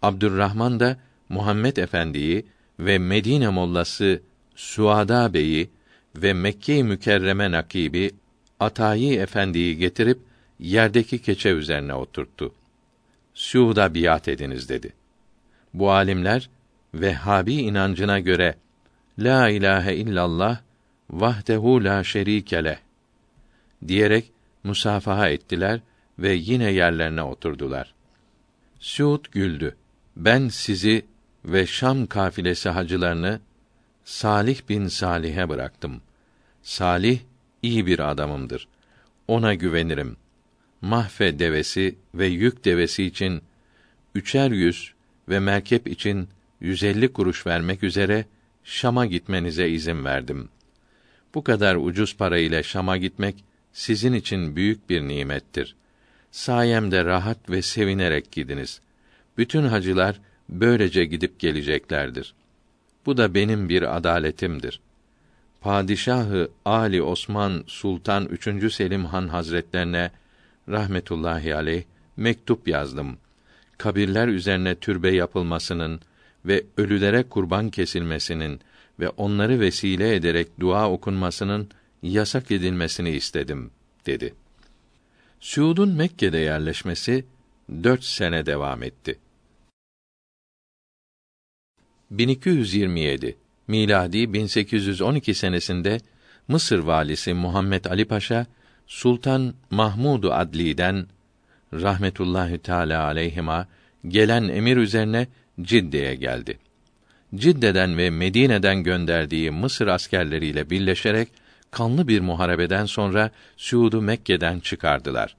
Abdurrahman 0.02 0.80
da 0.80 0.98
Muhammed 1.30 1.78
Efendi'yi 1.78 2.46
ve 2.80 2.98
Medine 2.98 3.50
mollası 3.50 4.22
Suada 4.56 5.34
Bey'i 5.34 5.70
ve 6.16 6.34
Mekke-i 6.34 6.84
Mükerreme 6.84 7.52
nakibi 7.52 8.12
Atayi 8.60 9.14
Efendi'yi 9.14 9.78
getirip 9.78 10.20
yerdeki 10.60 11.22
keçe 11.22 11.50
üzerine 11.50 11.94
oturttu. 11.94 12.54
Suud'a 13.34 13.96
biat 13.96 14.28
ediniz 14.28 14.70
dedi. 14.70 14.94
Bu 15.74 15.92
alimler 15.92 16.50
Vehhabi 16.94 17.54
inancına 17.54 18.20
göre 18.20 18.56
La 19.20 19.50
ilahe 19.50 19.96
illallah 19.96 20.60
vahdehu 21.10 21.84
la 21.84 22.04
şerike 22.04 22.80
diyerek 23.88 24.32
musafaha 24.64 25.30
ettiler 25.30 25.80
ve 26.20 26.34
yine 26.34 26.72
yerlerine 26.72 27.24
oturdular. 27.24 27.94
Suud 28.80 29.26
güldü. 29.32 29.76
Ben 30.18 30.48
sizi 30.48 31.06
ve 31.46 31.68
Şam 31.68 32.06
kafilesi 32.06 32.70
hacılarını 32.70 33.40
Salih 34.06 34.70
bin 34.70 34.88
Salih'e 34.88 35.50
bıraktım. 35.50 36.02
Salih 36.62 37.20
iyi 37.62 37.86
bir 37.86 38.12
adamımdır. 38.12 38.68
Ona 39.28 39.54
güvenirim. 39.54 40.18
Mahfe 40.82 41.40
devesi 41.40 41.96
ve 42.16 42.28
yük 42.28 42.66
devesi 42.66 43.04
için 43.04 43.42
üçer 44.16 44.52
yüz 44.52 44.94
ve 45.30 45.40
merkep 45.40 45.88
için 45.88 46.28
150 46.62 47.14
kuruş 47.14 47.48
vermek 47.48 47.84
üzere 47.84 48.26
Şam'a 48.64 49.06
gitmenize 49.06 49.70
izin 49.70 50.06
verdim. 50.06 50.50
Bu 51.34 51.44
kadar 51.44 51.76
ucuz 51.76 52.18
para 52.18 52.38
ile 52.38 52.64
Şam'a 52.64 52.98
gitmek 52.98 53.44
sizin 53.74 54.14
için 54.14 54.56
büyük 54.56 54.90
bir 54.90 55.02
nimettir. 55.02 55.76
Sayemde 56.32 57.06
rahat 57.06 57.50
ve 57.50 57.62
sevinerek 57.62 58.32
gidiniz. 58.32 58.82
Bütün 59.38 59.64
hacılar 59.64 60.20
böylece 60.50 61.06
gidip 61.06 61.40
geleceklerdir. 61.40 62.34
Bu 63.06 63.18
da 63.18 63.34
benim 63.34 63.70
bir 63.70 63.98
adaletimdir. 63.98 64.80
Padişahı 65.62 66.50
Ali 66.66 67.02
Osman 67.02 67.64
Sultan 67.68 68.26
3. 68.26 68.74
Selim 68.74 69.06
Han 69.06 69.28
Hazretlerine 69.28 70.12
rahmetullahi 70.70 71.56
aleyh 71.56 71.84
mektup 72.18 72.68
yazdım. 72.68 73.18
Kabirler 73.78 74.28
üzerine 74.28 74.76
türbe 74.76 75.12
yapılmasının 75.12 76.00
ve 76.46 76.64
ölülere 76.78 77.24
kurban 77.24 77.70
kesilmesinin 77.70 78.60
ve 79.00 79.10
onları 79.10 79.60
vesile 79.60 80.16
ederek 80.16 80.48
dua 80.60 80.90
okunmasının 80.90 81.70
yasak 82.04 82.52
edilmesini 82.52 83.10
istedim 83.10 83.72
dedi. 84.06 84.34
Suud'un 85.40 85.90
Mekke'de 85.90 86.38
yerleşmesi 86.38 87.26
dört 87.84 88.04
sene 88.04 88.46
devam 88.46 88.84
etti. 88.84 89.20
1227 92.18 93.36
miladi 93.68 94.34
1812 94.34 95.34
senesinde 95.34 95.98
Mısır 96.48 96.80
valisi 96.80 97.34
Muhammed 97.34 97.86
Ali 97.86 98.06
Paşa 98.06 98.46
Sultan 98.88 99.54
Mahmudu 99.72 100.34
Adli'den 100.34 101.08
rahmetullahi 101.74 102.58
teala 102.58 103.04
aleyhima 103.04 103.68
gelen 104.08 104.48
emir 104.48 104.78
üzerine 104.78 105.28
Cidde'ye 105.62 106.16
geldi. 106.16 106.60
Cidde'den 107.36 107.98
ve 107.98 108.10
Medine'den 108.10 108.84
gönderdiği 108.84 109.52
Mısır 109.52 109.88
askerleriyle 109.88 110.70
birleşerek 110.70 111.30
kanlı 111.72 112.08
bir 112.08 112.20
muharebeden 112.20 112.86
sonra 112.86 113.32
Suud'u 113.58 114.02
Mekke'den 114.02 114.60
çıkardılar. 114.60 115.36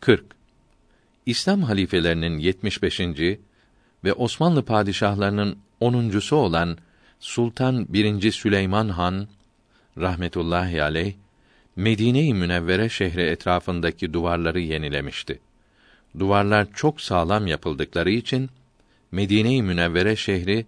40. 0.00 0.24
İslam 1.26 1.62
halifelerinin 1.62 2.38
75. 2.38 3.00
ve 4.04 4.12
Osmanlı 4.12 4.64
padişahlarının 4.64 5.58
onuncusu 5.80 6.36
olan 6.36 6.78
Sultan 7.20 7.86
1. 7.92 8.32
Süleyman 8.32 8.88
Han 8.88 9.28
rahmetullahi 9.98 10.82
aleyh 10.82 11.14
Medine-i 11.76 12.34
Münevvere 12.34 12.88
şehri 12.88 13.22
etrafındaki 13.22 14.12
duvarları 14.12 14.60
yenilemişti. 14.60 15.40
Duvarlar 16.18 16.72
çok 16.74 17.00
sağlam 17.00 17.46
yapıldıkları 17.46 18.10
için 18.10 18.50
Medine-i 19.12 19.62
Münevvere 19.62 20.16
şehri 20.16 20.66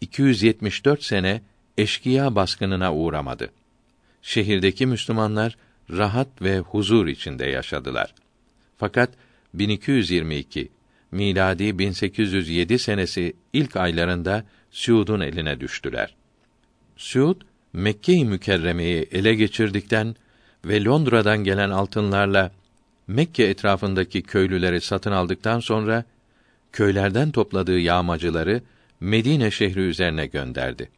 274 0.00 1.02
sene 1.02 1.42
eşkıya 1.78 2.34
baskınına 2.34 2.94
uğramadı. 2.94 3.50
Şehirdeki 4.22 4.86
Müslümanlar 4.86 5.56
rahat 5.90 6.42
ve 6.42 6.58
huzur 6.58 7.06
içinde 7.06 7.46
yaşadılar. 7.46 8.14
Fakat 8.78 9.10
1222 9.54 10.68
miladi 11.12 11.78
1807 11.78 12.78
senesi 12.78 13.32
ilk 13.52 13.76
aylarında 13.76 14.44
Suud'un 14.70 15.20
eline 15.20 15.60
düştüler. 15.60 16.14
Suud 16.96 17.40
Mekke-i 17.72 18.24
Mükerreme'yi 18.24 19.08
ele 19.12 19.34
geçirdikten 19.34 20.16
ve 20.64 20.84
Londra'dan 20.84 21.44
gelen 21.44 21.70
altınlarla 21.70 22.50
Mekke 23.06 23.44
etrafındaki 23.44 24.22
köylüleri 24.22 24.80
satın 24.80 25.12
aldıktan 25.12 25.60
sonra 25.60 26.04
köylerden 26.72 27.30
topladığı 27.30 27.78
yağmacıları 27.78 28.62
Medine 29.00 29.50
şehri 29.50 29.80
üzerine 29.80 30.26
gönderdi. 30.26 30.90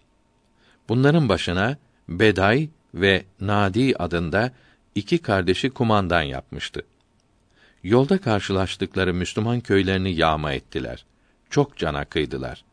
Bunların 0.88 1.28
başına 1.28 1.76
Beday 2.08 2.68
ve 2.94 3.24
Nadi 3.40 3.96
adında 3.96 4.52
iki 4.94 5.18
kardeşi 5.18 5.70
kumandan 5.70 6.22
yapmıştı. 6.22 6.82
Yolda 7.84 8.18
karşılaştıkları 8.18 9.14
Müslüman 9.14 9.60
köylerini 9.60 10.14
yağma 10.14 10.52
ettiler. 10.52 11.04
Çok 11.50 11.76
cana 11.76 12.04
kıydılar. 12.04 12.64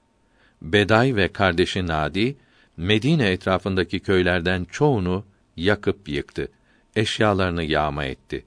Beday 0.62 1.16
ve 1.16 1.28
kardeşi 1.28 1.88
Nadi 1.88 2.38
Medine 2.78 3.30
etrafındaki 3.32 4.00
köylerden 4.00 4.66
çoğunu 4.72 5.26
yakıp 5.58 6.10
yıktı. 6.10 6.48
Eşyalarını 6.96 7.64
yağma 7.64 8.06
etti. 8.06 8.46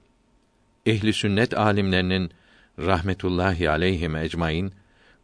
Ehli 0.85 1.13
sünnet 1.13 1.57
alimlerinin 1.57 2.31
rahmetullahi 2.79 3.69
aleyhim 3.69 4.15
ecmaîn 4.15 4.73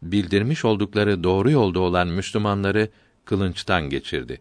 bildirmiş 0.02 0.64
oldukları 0.64 1.24
doğru 1.24 1.50
yolda 1.50 1.80
olan 1.80 2.08
Müslümanları 2.08 2.88
kılınçtan 3.24 3.90
geçirdi. 3.90 4.40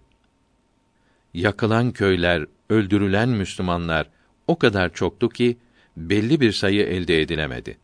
Yakılan 1.33 1.91
köyler, 1.91 2.45
öldürülen 2.69 3.29
Müslümanlar 3.29 4.09
o 4.47 4.59
kadar 4.59 4.93
çoktu 4.93 5.29
ki 5.29 5.57
belli 5.99 6.39
bir 6.39 6.51
sayı 6.51 6.85
elde 6.85 7.21
edilemedi. 7.21 7.77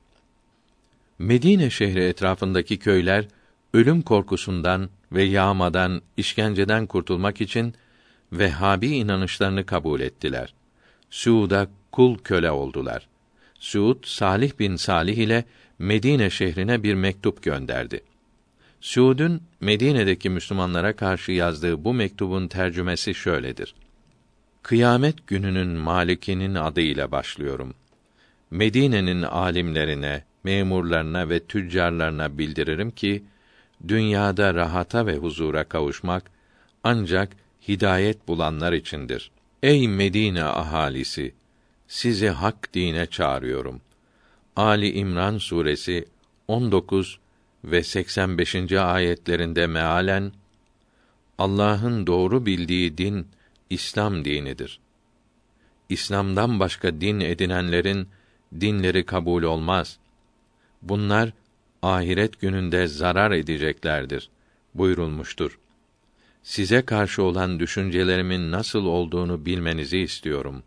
Medine 1.20 1.70
şehri 1.70 2.04
etrafındaki 2.04 2.80
köyler 2.80 3.28
ölüm 3.74 4.02
korkusundan 4.02 4.90
ve 5.12 5.24
yağmadan, 5.24 6.02
işkenceden 6.18 6.86
kurtulmak 6.86 7.42
için 7.42 7.74
Vehhabi 8.32 8.88
inanışlarını 8.88 9.66
kabul 9.66 10.00
ettiler. 10.00 10.54
Suud'a 11.10 11.68
kul 11.92 12.18
köle 12.18 12.52
oldular. 12.52 13.08
Suud 13.60 14.04
Salih 14.06 14.60
bin 14.60 14.76
Salih 14.76 15.18
ile 15.18 15.46
Medine 15.80 16.30
şehrine 16.30 16.84
bir 16.84 16.94
mektup 16.94 17.44
gönderdi. 17.44 18.02
Suud'un 18.82 19.42
Medine'deki 19.62 20.30
Müslümanlara 20.30 20.96
karşı 20.96 21.32
yazdığı 21.32 21.84
bu 21.84 21.94
mektubun 21.94 22.48
tercümesi 22.48 23.16
şöyledir. 23.16 23.76
Kıyamet 24.64 25.28
gününün 25.28 25.68
malikinin 25.68 26.56
adıyla 26.56 27.12
başlıyorum. 27.12 27.74
Medine'nin 28.52 29.22
alimlerine, 29.22 30.24
memurlarına 30.44 31.30
ve 31.30 31.40
tüccarlarına 31.40 32.38
bildiririm 32.38 32.92
ki 32.92 33.24
dünyada 33.88 34.54
rahata 34.54 35.08
ve 35.08 35.16
huzura 35.18 35.64
kavuşmak 35.64 36.32
ancak 36.84 37.30
hidayet 37.68 38.28
bulanlar 38.28 38.74
içindir. 38.74 39.32
Ey 39.64 39.88
Medine 39.88 40.44
ahalisi, 40.44 41.34
sizi 41.88 42.30
hak 42.30 42.74
dine 42.74 43.06
çağırıyorum. 43.06 43.82
Ali 44.56 44.92
İmran 44.92 45.38
suresi 45.38 46.06
19 46.48 47.20
ve 47.64 47.84
85. 47.84 48.72
ayetlerinde 48.72 49.68
mealen 49.68 50.32
Allah'ın 51.38 52.08
doğru 52.08 52.46
bildiği 52.46 52.98
din 52.98 53.28
İslam 53.70 54.26
dinidir. 54.26 54.80
İslam'dan 55.90 56.60
başka 56.60 57.02
din 57.02 57.20
edinenlerin 57.20 58.08
dinleri 58.62 59.06
kabul 59.06 59.44
olmaz. 59.44 59.98
Bunlar 60.82 61.34
ahiret 61.82 62.42
gününde 62.42 62.88
zarar 62.88 63.32
edeceklerdir 63.32 64.30
buyurulmuştur. 64.76 65.60
Size 66.44 66.82
karşı 66.82 67.24
olan 67.24 67.60
düşüncelerimin 67.60 68.52
nasıl 68.52 68.86
olduğunu 68.86 69.46
bilmenizi 69.46 70.00
istiyorum. 70.00 70.64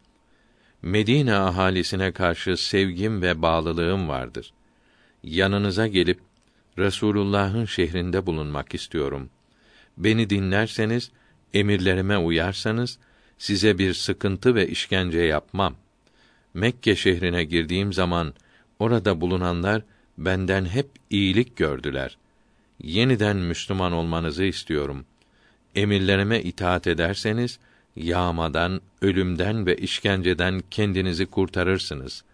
Medine 0.83 1.35
ahalisine 1.35 2.13
karşı 2.13 2.57
sevgim 2.57 3.23
ve 3.23 3.43
bağlılığım 3.43 4.09
vardır. 4.09 4.53
Yanınıza 5.23 5.87
gelip 5.87 6.21
Resulullah'ın 6.79 7.65
şehrinde 7.65 8.27
bulunmak 8.27 8.75
istiyorum. 8.75 9.31
Beni 9.97 10.31
dinlerseniz, 10.31 11.11
emirlerime 11.55 12.19
uyarsanız 12.19 12.99
size 13.39 13.79
bir 13.79 13.95
sıkıntı 13.95 14.55
ve 14.55 14.69
işkence 14.69 15.21
yapmam. 15.21 15.77
Mekke 16.59 16.97
şehrine 16.97 17.45
girdiğim 17.45 17.93
zaman 17.93 18.35
orada 18.79 19.21
bulunanlar 19.21 19.83
benden 20.19 20.65
hep 20.65 20.91
iyilik 21.11 21.57
gördüler. 21.57 22.19
Yeniden 22.83 23.37
Müslüman 23.37 23.93
olmanızı 23.93 24.45
istiyorum. 24.45 25.05
Emirlerime 25.75 26.43
itaat 26.43 26.87
ederseniz 26.87 27.59
yağmadan, 27.97 28.81
ölümden 29.03 29.67
ve 29.67 29.77
işkenceden 29.77 30.63
kendinizi 30.71 31.27
kurtarırsınız. 31.27 32.25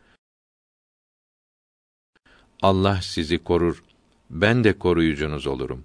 Allah 2.62 3.03
sizi 3.03 3.39
korur. 3.39 3.85
Ben 4.31 4.64
de 4.64 4.79
koruyucunuz 4.79 5.47
olurum. 5.47 5.85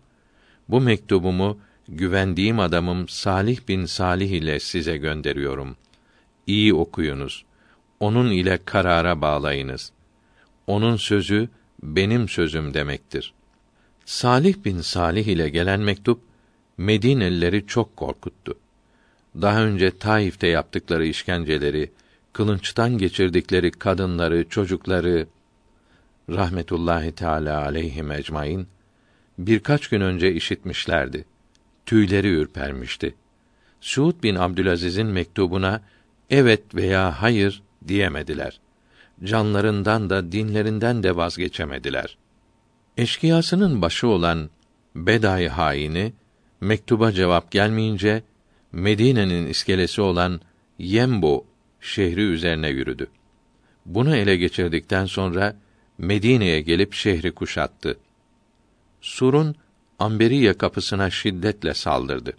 Bu 0.70 0.82
mektubumu 0.82 1.60
güvendiğim 1.88 2.60
adamım 2.60 3.10
Salih 3.10 3.68
bin 3.68 3.86
Salih 3.86 4.32
ile 4.32 4.60
size 4.60 4.98
gönderiyorum. 4.98 5.78
İyi 6.48 6.74
okuyunuz. 6.74 7.49
Onun 8.00 8.32
ile 8.32 8.60
karara 8.66 9.22
bağlayınız. 9.22 9.92
Onun 10.68 10.96
sözü 10.96 11.50
benim 11.84 12.30
sözüm 12.30 12.74
demektir. 12.74 13.34
Salih 14.06 14.56
bin 14.66 14.82
Salih 14.82 15.28
ile 15.28 15.50
gelen 15.50 15.80
mektup 15.80 16.22
Medinelileri 16.80 17.68
çok 17.68 17.98
korkuttu. 17.98 18.54
Daha 19.42 19.64
önce 19.64 19.98
Taif'te 19.98 20.48
yaptıkları 20.48 21.06
işkenceleri, 21.06 21.92
kılınçtan 22.34 22.98
geçirdikleri 22.98 23.72
kadınları, 23.72 24.50
çocukları 24.50 25.28
rahmetullahi 26.30 27.12
teala 27.12 27.64
aleyhi 27.64 28.04
ecmaîn 28.14 28.68
birkaç 29.38 29.88
gün 29.88 30.02
önce 30.02 30.34
işitmişlerdi. 30.34 31.26
Tüyleri 31.86 32.28
ürpermişti. 32.28 33.16
Suud 33.82 34.24
bin 34.24 34.36
Abdülaziz'in 34.36 35.08
mektubuna 35.08 35.82
evet 36.30 36.76
veya 36.76 37.22
hayır 37.22 37.62
diyemediler 37.88 38.60
canlarından 39.24 40.10
da 40.10 40.32
dinlerinden 40.32 41.04
de 41.04 41.16
vazgeçemediler. 41.16 42.18
Eşkıyasının 42.98 43.82
başı 43.82 44.08
olan 44.08 44.50
Beday 44.96 45.48
haini 45.48 46.14
mektuba 46.62 47.12
cevap 47.12 47.52
gelmeyince 47.52 48.24
Medine'nin 48.72 49.48
iskelesi 49.48 50.02
olan 50.02 50.42
Yembo 50.80 51.46
şehri 51.82 52.22
üzerine 52.22 52.70
yürüdü. 52.70 53.08
Bunu 53.86 54.16
ele 54.16 54.38
geçirdikten 54.38 55.06
sonra 55.06 55.56
Medine'ye 55.98 56.62
gelip 56.62 56.94
şehri 56.94 57.32
kuşattı. 57.32 57.98
Sur'un 59.02 59.56
Amberiye 60.00 60.54
kapısına 60.54 61.10
şiddetle 61.10 61.74
saldırdı. 61.74 62.34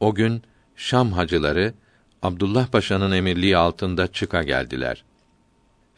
O 0.00 0.14
gün 0.14 0.42
Şam 0.76 1.12
hacıları 1.12 1.74
Abdullah 2.22 2.66
Paşa'nın 2.66 3.12
emirliği 3.12 3.56
altında 3.56 4.12
çıka 4.12 4.42
geldiler 4.42 5.04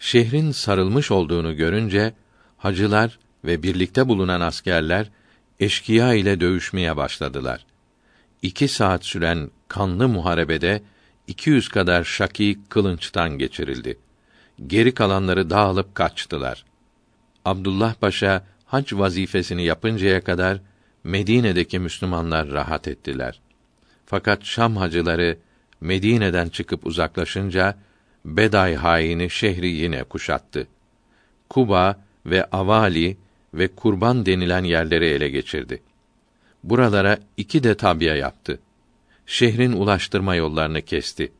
şehrin 0.00 0.52
sarılmış 0.52 1.10
olduğunu 1.10 1.56
görünce 1.56 2.14
hacılar 2.56 3.18
ve 3.44 3.62
birlikte 3.62 4.08
bulunan 4.08 4.40
askerler 4.40 5.10
eşkıya 5.60 6.14
ile 6.14 6.40
dövüşmeye 6.40 6.96
başladılar. 6.96 7.66
İki 8.42 8.68
saat 8.68 9.04
süren 9.04 9.50
kanlı 9.68 10.08
muharebede 10.08 10.82
200 11.26 11.68
kadar 11.68 12.04
şaki 12.04 12.58
kılınçtan 12.68 13.38
geçirildi. 13.38 13.98
Geri 14.66 14.94
kalanları 14.94 15.50
dağılıp 15.50 15.94
kaçtılar. 15.94 16.64
Abdullah 17.44 17.94
Paşa 17.94 18.44
hac 18.64 18.92
vazifesini 18.92 19.64
yapıncaya 19.64 20.24
kadar 20.24 20.60
Medine'deki 21.04 21.78
Müslümanlar 21.78 22.50
rahat 22.50 22.88
ettiler. 22.88 23.40
Fakat 24.06 24.44
Şam 24.44 24.76
hacıları 24.76 25.38
Medine'den 25.80 26.48
çıkıp 26.48 26.86
uzaklaşınca 26.86 27.76
Beday 28.24 28.74
haini 28.74 29.30
şehri 29.30 29.68
yine 29.68 30.04
kuşattı. 30.04 30.66
Kuba 31.48 32.04
ve 32.26 32.44
Avali 32.44 33.16
ve 33.54 33.68
Kurban 33.68 34.26
denilen 34.26 34.64
yerleri 34.64 35.06
ele 35.06 35.28
geçirdi. 35.28 35.82
Buralara 36.64 37.18
iki 37.36 37.62
de 37.62 37.74
tabya 37.74 38.16
yaptı. 38.16 38.60
Şehrin 39.26 39.72
ulaştırma 39.72 40.34
yollarını 40.34 40.82
kesti. 40.82 41.32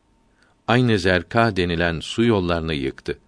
Aynı 0.69 0.99
Zerka 0.99 1.57
denilen 1.57 2.01
su 2.01 2.25
yollarını 2.25 2.75
yıktı. 2.75 3.19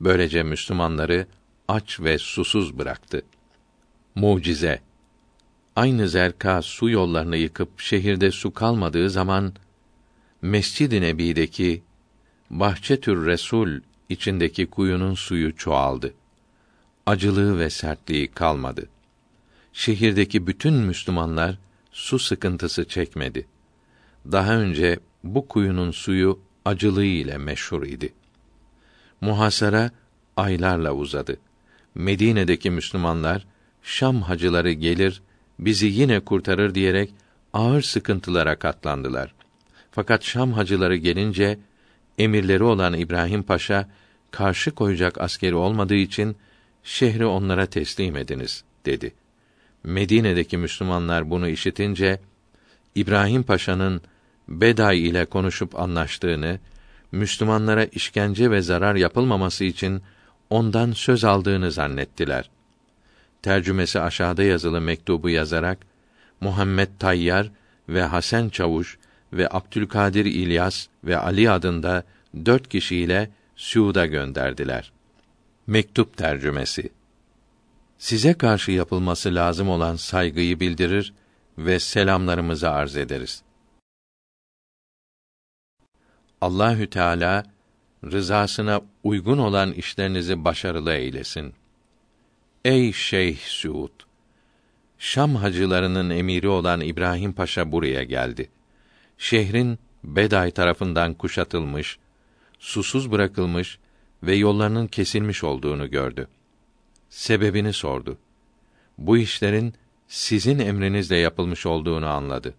Böylece 0.00 0.42
Müslümanları 0.42 1.26
aç 1.68 2.00
ve 2.00 2.18
susuz 2.18 2.78
bıraktı. 2.78 3.22
Mucize 4.14 4.80
Aynı 5.76 6.08
Zerka 6.08 6.62
su 6.62 6.90
yollarını 6.90 7.36
yıkıp 7.36 7.80
şehirde 7.80 8.30
su 8.30 8.54
kalmadığı 8.54 9.10
zaman 9.10 9.52
Mescid-i 10.44 11.00
Nebi'deki 11.00 11.82
Bahçetür 12.50 13.26
Resul 13.26 13.80
içindeki 14.08 14.66
kuyunun 14.66 15.14
suyu 15.14 15.56
çoğaldı. 15.56 16.14
Acılığı 17.06 17.58
ve 17.58 17.70
sertliği 17.70 18.28
kalmadı. 18.28 18.88
Şehirdeki 19.72 20.46
bütün 20.46 20.74
Müslümanlar 20.74 21.58
su 21.92 22.18
sıkıntısı 22.18 22.88
çekmedi. 22.88 23.46
Daha 24.32 24.56
önce 24.56 25.00
bu 25.22 25.48
kuyunun 25.48 25.90
suyu 25.90 26.40
acılığı 26.64 27.04
ile 27.04 27.38
meşhur 27.38 27.82
idi. 27.82 28.12
Muhasara 29.20 29.90
aylarla 30.36 30.92
uzadı. 30.92 31.36
Medine'deki 31.94 32.70
Müslümanlar 32.70 33.46
Şam 33.82 34.22
hacıları 34.22 34.72
gelir 34.72 35.22
bizi 35.58 35.86
yine 35.86 36.20
kurtarır 36.20 36.74
diyerek 36.74 37.14
ağır 37.52 37.82
sıkıntılara 37.82 38.58
katlandılar. 38.58 39.34
Fakat 39.94 40.24
Şam 40.24 40.52
hacıları 40.52 40.96
gelince 40.96 41.58
emirleri 42.18 42.62
olan 42.62 42.94
İbrahim 42.94 43.42
Paşa 43.42 43.88
karşı 44.30 44.70
koyacak 44.70 45.20
askeri 45.20 45.54
olmadığı 45.54 45.94
için 45.94 46.36
şehri 46.84 47.26
onlara 47.26 47.66
teslim 47.66 48.16
ediniz 48.16 48.64
dedi. 48.86 49.14
Medine'deki 49.84 50.56
Müslümanlar 50.56 51.30
bunu 51.30 51.48
işitince 51.48 52.20
İbrahim 52.94 53.42
Paşa'nın 53.42 54.00
Beday 54.48 55.08
ile 55.08 55.24
konuşup 55.24 55.80
anlaştığını, 55.80 56.58
Müslümanlara 57.12 57.84
işkence 57.84 58.50
ve 58.50 58.62
zarar 58.62 58.94
yapılmaması 58.94 59.64
için 59.64 60.02
ondan 60.50 60.92
söz 60.92 61.24
aldığını 61.24 61.72
zannettiler. 61.72 62.50
Tercümesi 63.42 64.00
aşağıda 64.00 64.42
yazılı 64.42 64.80
mektubu 64.80 65.30
yazarak 65.30 65.78
Muhammed 66.40 66.88
Tayyar 66.98 67.50
ve 67.88 68.02
Hasan 68.02 68.48
Çavuş 68.48 68.98
ve 69.34 69.48
Abdülkadir 69.50 70.24
İlyas 70.24 70.86
ve 71.04 71.18
Ali 71.18 71.50
adında 71.50 72.04
dört 72.46 72.68
kişiyle 72.68 73.30
Suud'a 73.56 74.06
gönderdiler. 74.06 74.92
Mektup 75.66 76.16
tercümesi 76.16 76.90
Size 77.98 78.34
karşı 78.34 78.72
yapılması 78.72 79.34
lazım 79.34 79.68
olan 79.68 79.96
saygıyı 79.96 80.60
bildirir 80.60 81.14
ve 81.58 81.78
selamlarımızı 81.78 82.70
arz 82.70 82.96
ederiz. 82.96 83.42
Allahü 86.40 86.90
Teala 86.90 87.44
rızasına 88.04 88.80
uygun 89.04 89.38
olan 89.38 89.72
işlerinizi 89.72 90.44
başarılı 90.44 90.92
eylesin. 90.92 91.54
Ey 92.64 92.92
Şeyh 92.92 93.38
Suud! 93.38 93.90
Şam 94.98 95.34
hacılarının 95.34 96.10
emiri 96.10 96.48
olan 96.48 96.80
İbrahim 96.80 97.32
Paşa 97.32 97.72
buraya 97.72 98.02
geldi. 98.02 98.50
Şehrin 99.18 99.78
Beday 100.04 100.50
tarafından 100.50 101.14
kuşatılmış, 101.14 101.98
susuz 102.58 103.12
bırakılmış 103.12 103.78
ve 104.22 104.34
yollarının 104.34 104.86
kesilmiş 104.86 105.44
olduğunu 105.44 105.90
gördü. 105.90 106.28
Sebebini 107.08 107.72
sordu. 107.72 108.18
Bu 108.98 109.18
işlerin 109.18 109.74
sizin 110.08 110.58
emrinizle 110.58 111.16
yapılmış 111.16 111.66
olduğunu 111.66 112.06
anladı. 112.06 112.54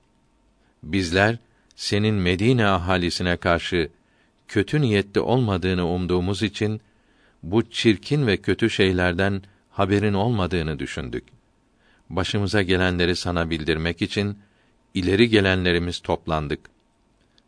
Bizler 0.83 1.37
senin 1.75 2.15
Medine 2.15 2.67
ahalisine 2.67 3.37
karşı 3.37 3.89
kötü 4.47 4.81
niyetli 4.81 5.21
olmadığını 5.21 5.87
umduğumuz 5.87 6.43
için 6.43 6.81
bu 7.43 7.69
çirkin 7.69 8.27
ve 8.27 8.37
kötü 8.37 8.69
şeylerden 8.69 9.41
haberin 9.71 10.13
olmadığını 10.13 10.79
düşündük. 10.79 11.23
Başımıza 12.09 12.61
gelenleri 12.61 13.15
sana 13.15 13.49
bildirmek 13.49 14.01
için 14.01 14.37
ileri 14.95 15.29
gelenlerimiz 15.29 15.99
toplandık. 15.99 16.59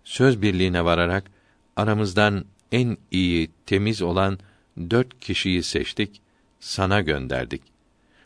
Söz 0.03 0.41
birliğine 0.41 0.85
vararak 0.85 1.31
aramızdan 1.75 2.45
en 2.71 2.97
iyi, 3.11 3.49
temiz 3.65 4.01
olan 4.01 4.39
dört 4.89 5.19
kişiyi 5.19 5.63
seçtik, 5.63 6.21
sana 6.59 7.01
gönderdik. 7.01 7.61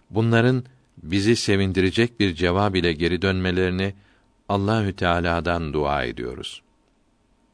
Bunların 0.09 0.63
bizi 1.03 1.35
sevindirecek 1.35 2.19
bir 2.19 2.35
cevap 2.35 2.75
ile 2.75 2.93
geri 2.93 3.21
dönmelerini 3.21 3.93
Allahü 4.49 4.93
Teala'dan 4.95 5.73
dua 5.73 6.03
ediyoruz. 6.03 6.61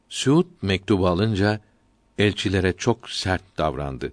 Suud 0.08 0.46
mektubu 0.62 1.06
alınca 1.08 1.60
elçilere 2.18 2.72
çok 2.72 3.10
sert 3.10 3.58
davrandı. 3.58 4.12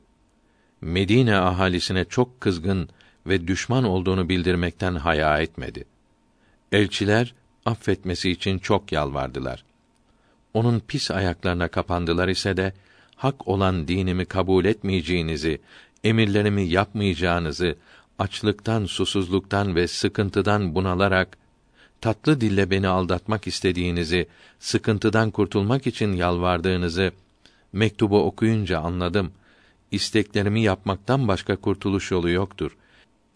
Medine 0.81 1.35
ahalisine 1.35 2.05
çok 2.05 2.41
kızgın 2.41 2.89
ve 3.27 3.47
düşman 3.47 3.83
olduğunu 3.83 4.29
bildirmekten 4.29 4.95
haya 4.95 5.39
etmedi. 5.39 5.85
Elçiler 6.71 7.33
affetmesi 7.66 8.32
için 8.32 8.59
çok 8.59 8.91
yalvardılar. 8.91 9.63
Onun 10.53 10.80
pis 10.80 11.11
ayaklarına 11.11 11.68
kapandılar 11.68 12.28
ise 12.28 12.57
de 12.57 12.74
hak 13.16 13.47
olan 13.47 13.88
dinimi 13.88 14.26
kabul 14.26 14.66
etmeyeceğinizi, 14.66 15.61
emirlerimi 16.03 16.68
yapmayacağınızı, 16.68 17.76
açlıktan, 18.20 18.86
susuzluktan 18.86 19.76
ve 19.76 19.88
sıkıntıdan 19.88 20.76
bunalarak 20.76 21.38
tatlı 22.01 22.41
dille 22.41 22.72
beni 22.72 22.88
aldatmak 22.88 23.47
istediğinizi, 23.47 24.28
sıkıntıdan 24.59 25.32
kurtulmak 25.32 25.88
için 25.88 26.13
yalvardığınızı 26.13 27.11
mektubu 27.74 28.24
okuyunca 28.24 28.80
anladım. 28.80 29.32
İsteklerimi 29.91 30.61
yapmaktan 30.61 31.28
başka 31.28 31.55
kurtuluş 31.55 32.11
yolu 32.11 32.30
yoktur. 32.30 32.78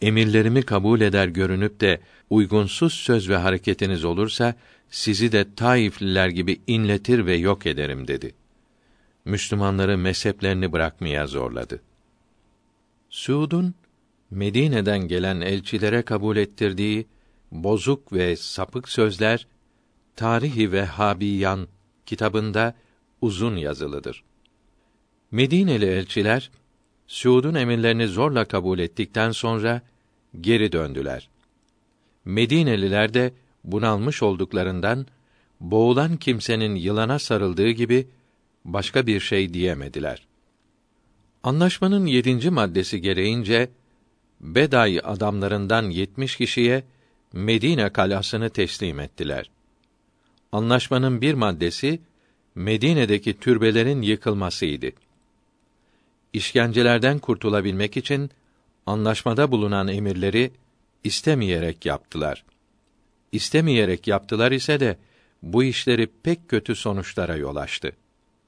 Emirlerimi 0.02 0.62
kabul 0.62 1.02
eder 1.02 1.28
görünüp 1.28 1.82
de 1.82 2.02
uygunsuz 2.30 2.94
söz 2.94 3.30
ve 3.30 3.36
hareketiniz 3.36 4.06
olursa 4.06 4.56
sizi 4.90 5.32
de 5.32 5.56
Taifliler 5.56 6.30
gibi 6.30 6.62
inletir 6.68 7.26
ve 7.26 7.36
yok 7.36 7.66
ederim 7.66 8.08
dedi. 8.08 8.36
Müslümanları 9.26 9.98
mezheplerini 9.98 10.72
bırakmaya 10.72 11.28
zorladı. 11.28 11.82
Suud'un 13.10 13.76
Medine'den 14.32 15.08
gelen 15.08 15.42
elçilere 15.42 16.02
kabul 16.02 16.38
ettirdiği 16.38 17.08
bozuk 17.52 18.14
ve 18.14 18.36
sapık 18.36 18.90
sözler 18.90 19.48
Tarihi 20.16 20.72
ve 20.72 20.86
Habiyan 20.86 21.68
kitabında 22.06 22.76
uzun 23.22 23.56
yazılıdır. 23.56 24.24
Medineli 25.32 25.86
elçiler 25.86 26.52
Suud'un 27.10 27.56
emirlerini 27.56 28.08
zorla 28.08 28.46
kabul 28.46 28.80
ettikten 28.80 29.32
sonra 29.32 29.82
geri 30.42 30.72
döndüler. 30.72 31.30
Medineliler 32.26 33.14
de 33.14 33.34
bunalmış 33.64 34.24
olduklarından 34.24 35.06
boğulan 35.60 36.18
kimsenin 36.18 36.76
yılana 36.76 37.20
sarıldığı 37.20 37.70
gibi 37.70 38.08
başka 38.66 39.08
bir 39.08 39.20
şey 39.20 39.54
diyemediler. 39.54 40.28
Anlaşmanın 41.44 42.06
yedinci 42.06 42.50
maddesi 42.50 43.02
gereğince 43.02 43.70
Beday 44.42 45.00
adamlarından 45.04 45.90
yetmiş 45.90 46.36
kişiye 46.36 46.84
Medine 47.34 47.90
kalasını 47.90 48.50
teslim 48.50 49.00
ettiler. 49.00 49.50
Anlaşmanın 50.52 51.22
bir 51.22 51.34
maddesi 51.34 52.00
Medine'deki 52.56 53.40
türbelerin 53.40 54.02
yıkılmasıydı. 54.02 54.92
İşkencelerden 56.34 57.20
kurtulabilmek 57.20 57.98
için 57.98 58.32
anlaşmada 58.86 59.52
bulunan 59.52 59.88
emirleri 59.88 60.52
istemeyerek 61.04 61.86
yaptılar. 61.86 62.44
İstemeyerek 63.32 64.08
yaptılar 64.08 64.52
ise 64.52 64.80
de 64.80 64.98
bu 65.44 65.64
işleri 65.64 66.10
pek 66.24 66.50
kötü 66.50 66.76
sonuçlara 66.76 67.36
yol 67.36 67.56
açtı. 67.56 67.92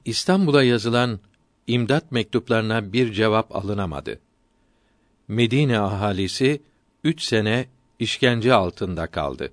İstanbul'a 0.05 0.63
yazılan 0.63 1.19
imdat 1.67 2.11
mektuplarına 2.11 2.93
bir 2.93 3.13
cevap 3.13 3.55
alınamadı. 3.55 4.19
Medine 5.27 5.79
ahalisi 5.79 6.61
üç 7.03 7.23
sene 7.23 7.65
işkence 7.99 8.53
altında 8.53 9.07
kaldı. 9.07 9.51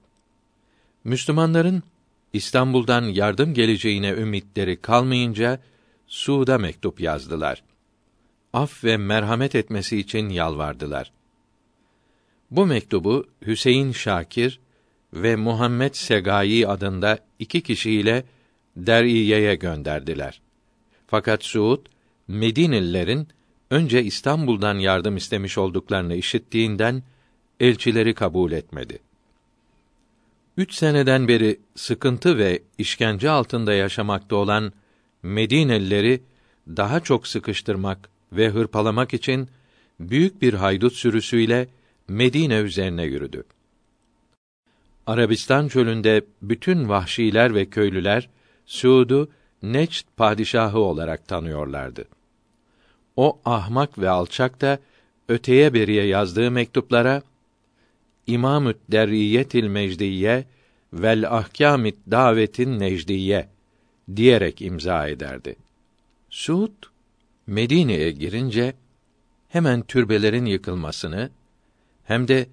Müslümanların 1.04 1.82
İstanbul'dan 2.32 3.02
yardım 3.02 3.54
geleceğine 3.54 4.10
ümitleri 4.10 4.80
kalmayınca 4.80 5.60
Suud'a 6.06 6.58
mektup 6.58 7.00
yazdılar. 7.00 7.62
Af 8.58 8.84
ve 8.84 8.96
merhamet 8.96 9.54
etmesi 9.54 9.98
için 9.98 10.28
yalvardılar. 10.28 11.12
Bu 12.50 12.66
mektubu 12.66 13.26
Hüseyin 13.46 13.92
Şakir 13.92 14.60
ve 15.12 15.36
Muhammed 15.36 15.94
Segai 15.94 16.66
adında 16.66 17.18
iki 17.38 17.60
kişiyle 17.60 18.24
Der'iye'ye 18.76 19.54
gönderdiler. 19.54 20.40
Fakat 21.06 21.44
Suud 21.44 21.86
Medinelilerin 22.28 23.28
önce 23.70 24.02
İstanbul'dan 24.02 24.78
yardım 24.78 25.16
istemiş 25.16 25.58
olduklarını 25.58 26.14
işittiğinden 26.14 27.02
elçileri 27.60 28.14
kabul 28.14 28.52
etmedi. 28.52 28.98
Üç 30.56 30.74
seneden 30.74 31.28
beri 31.28 31.60
sıkıntı 31.74 32.38
ve 32.38 32.62
işkence 32.78 33.30
altında 33.30 33.74
yaşamakta 33.74 34.36
olan 34.36 34.72
Medinelileri 35.22 36.22
daha 36.68 37.00
çok 37.00 37.26
sıkıştırmak 37.26 38.17
ve 38.32 38.48
hırpalamak 38.48 39.14
için 39.14 39.48
büyük 40.00 40.42
bir 40.42 40.54
haydut 40.54 40.92
sürüsüyle 40.92 41.68
Medine 42.08 42.56
üzerine 42.56 43.04
yürüdü. 43.04 43.44
Arabistan 45.06 45.68
çölünde 45.68 46.24
bütün 46.42 46.88
vahşiler 46.88 47.54
ve 47.54 47.66
köylüler 47.66 48.28
Suud'u 48.66 49.28
Neçd 49.62 50.06
padişahı 50.16 50.78
olarak 50.78 51.28
tanıyorlardı. 51.28 52.04
O 53.16 53.38
ahmak 53.44 53.98
ve 53.98 54.10
alçak 54.10 54.60
da 54.60 54.78
öteye 55.28 55.74
beriye 55.74 56.04
yazdığı 56.06 56.50
mektuplara 56.50 57.22
İmamü't 58.26 58.76
Derriyetil 58.88 59.66
Mecdiye 59.66 60.44
vel 60.92 61.36
Ahkamit 61.36 61.96
Davetin 62.10 62.78
Necdiye 62.78 63.48
diyerek 64.16 64.62
imza 64.62 65.08
ederdi. 65.08 65.56
Suud 66.30 66.72
Medine'ye 67.48 68.10
girince 68.10 68.74
hemen 69.48 69.82
türbelerin 69.82 70.44
yıkılmasını 70.44 71.30
hem 72.04 72.28
de 72.28 72.46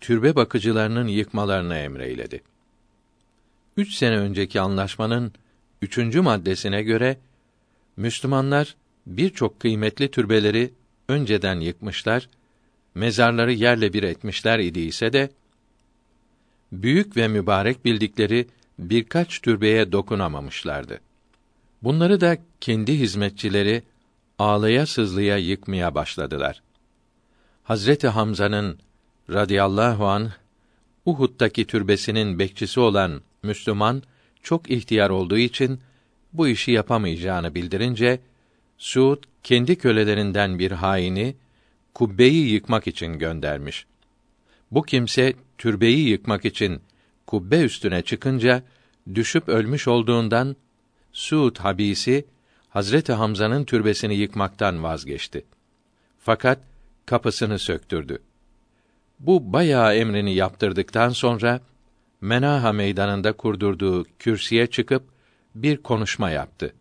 türbe 0.00 0.36
bakıcılarının 0.36 1.06
yıkmalarını 1.06 1.76
emreyledi. 1.76 2.42
üç 3.76 3.94
sene 3.94 4.16
önceki 4.16 4.60
anlaşmanın 4.60 5.32
üçüncü 5.82 6.20
maddesine 6.20 6.82
göre 6.82 7.18
Müslümanlar 7.96 8.76
birçok 9.06 9.60
kıymetli 9.60 10.10
türbeleri 10.10 10.70
önceden 11.08 11.60
yıkmışlar, 11.60 12.28
mezarları 12.94 13.52
yerle 13.52 13.92
bir 13.92 14.02
etmişler 14.02 14.58
idi 14.58 14.80
ise 14.80 15.12
de 15.12 15.30
büyük 16.72 17.16
ve 17.16 17.28
mübarek 17.28 17.84
bildikleri 17.84 18.46
birkaç 18.78 19.40
türbeye 19.40 19.92
dokunamamışlardı. 19.92 21.00
Bunları 21.82 22.20
da 22.20 22.36
kendi 22.60 22.98
hizmetçileri 22.98 23.82
ağlaya 24.38 24.86
sızlıya 24.86 25.36
yıkmaya 25.36 25.94
başladılar. 25.94 26.62
Hazreti 27.62 28.08
Hamza'nın 28.08 28.78
radıyallahu 29.30 30.06
an 30.06 30.30
Uhud'daki 31.06 31.66
türbesinin 31.66 32.38
bekçisi 32.38 32.80
olan 32.80 33.20
Müslüman 33.42 34.02
çok 34.42 34.70
ihtiyar 34.70 35.10
olduğu 35.10 35.38
için 35.38 35.80
bu 36.32 36.48
işi 36.48 36.70
yapamayacağını 36.72 37.54
bildirince 37.54 38.20
Suud 38.78 39.22
kendi 39.42 39.76
kölelerinden 39.76 40.58
bir 40.58 40.70
haini 40.70 41.36
kubbeyi 41.94 42.52
yıkmak 42.52 42.86
için 42.86 43.18
göndermiş. 43.18 43.86
Bu 44.70 44.82
kimse 44.82 45.34
türbeyi 45.58 46.08
yıkmak 46.08 46.44
için 46.44 46.80
kubbe 47.26 47.60
üstüne 47.60 48.02
çıkınca 48.02 48.62
düşüp 49.14 49.48
ölmüş 49.48 49.88
olduğundan 49.88 50.56
Suud 51.12 51.56
habisi 51.56 52.24
Hazreti 52.72 53.12
Hamza'nın 53.12 53.64
türbesini 53.64 54.14
yıkmaktan 54.14 54.82
vazgeçti. 54.82 55.44
Fakat 56.18 56.58
kapısını 57.06 57.58
söktürdü. 57.58 58.22
Bu 59.20 59.52
bayağı 59.52 59.94
emrini 59.94 60.34
yaptırdıktan 60.34 61.08
sonra 61.08 61.60
Menaha 62.20 62.72
meydanında 62.72 63.32
kurdurduğu 63.32 64.04
kürsüye 64.18 64.66
çıkıp 64.66 65.02
bir 65.54 65.76
konuşma 65.76 66.30
yaptı. 66.30 66.74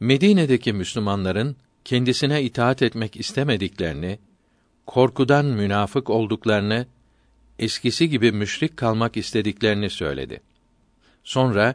Medine'deki 0.00 0.72
Müslümanların 0.72 1.56
kendisine 1.84 2.42
itaat 2.42 2.82
etmek 2.82 3.16
istemediklerini, 3.16 4.18
korkudan 4.86 5.44
münafık 5.44 6.10
olduklarını, 6.10 6.86
eskisi 7.58 8.08
gibi 8.08 8.32
müşrik 8.32 8.76
kalmak 8.76 9.16
istediklerini 9.16 9.90
söyledi. 9.90 10.40
Sonra 11.24 11.74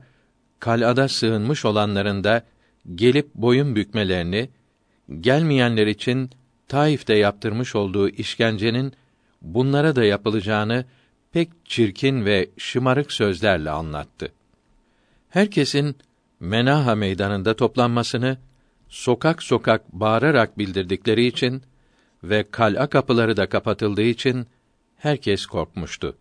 kalada 0.59 1.07
sığınmış 1.07 1.65
olanların 1.65 2.23
da 2.23 2.43
gelip 2.95 3.35
boyun 3.35 3.75
bükmelerini, 3.75 4.49
gelmeyenler 5.19 5.87
için 5.87 6.29
Taif'te 6.67 7.15
yaptırmış 7.15 7.75
olduğu 7.75 8.09
işkencenin 8.09 8.93
bunlara 9.41 9.95
da 9.95 10.03
yapılacağını 10.03 10.85
pek 11.31 11.49
çirkin 11.65 12.25
ve 12.25 12.49
şımarık 12.57 13.11
sözlerle 13.11 13.69
anlattı. 13.69 14.31
Herkesin 15.29 15.95
Menaha 16.39 16.95
meydanında 16.95 17.55
toplanmasını 17.55 18.37
sokak 18.89 19.43
sokak 19.43 19.93
bağırarak 19.93 20.57
bildirdikleri 20.57 21.25
için 21.25 21.61
ve 22.23 22.45
kal'a 22.51 22.87
kapıları 22.87 23.37
da 23.37 23.49
kapatıldığı 23.49 24.01
için 24.01 24.47
herkes 24.97 25.45
korkmuştu. 25.45 26.17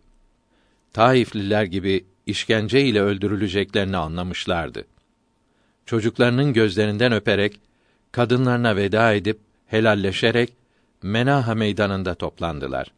Taifliler 0.93 1.63
gibi 1.63 2.05
işkence 2.25 2.81
ile 2.85 3.01
öldürüleceklerini 3.01 3.97
anlamışlardı. 3.97 4.85
Çocuklarının 5.89 6.53
gözlerinden 6.53 7.11
öperek, 7.11 7.59
kadınlarına 8.11 8.75
veda 8.75 9.13
edip 9.13 9.39
helalleşerek 9.67 10.53
Menaha 11.03 11.55
meydanında 11.55 12.15
toplandılar. 12.15 12.91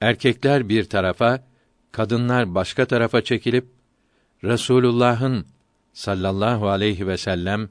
Erkekler 0.00 0.68
bir 0.68 0.84
tarafa, 0.84 1.44
kadınlar 1.92 2.54
başka 2.54 2.84
tarafa 2.84 3.24
çekilip 3.24 3.66
Resulullah'ın 4.44 5.46
sallallahu 5.92 6.68
aleyhi 6.68 7.06
ve 7.06 7.16
sellem 7.16 7.68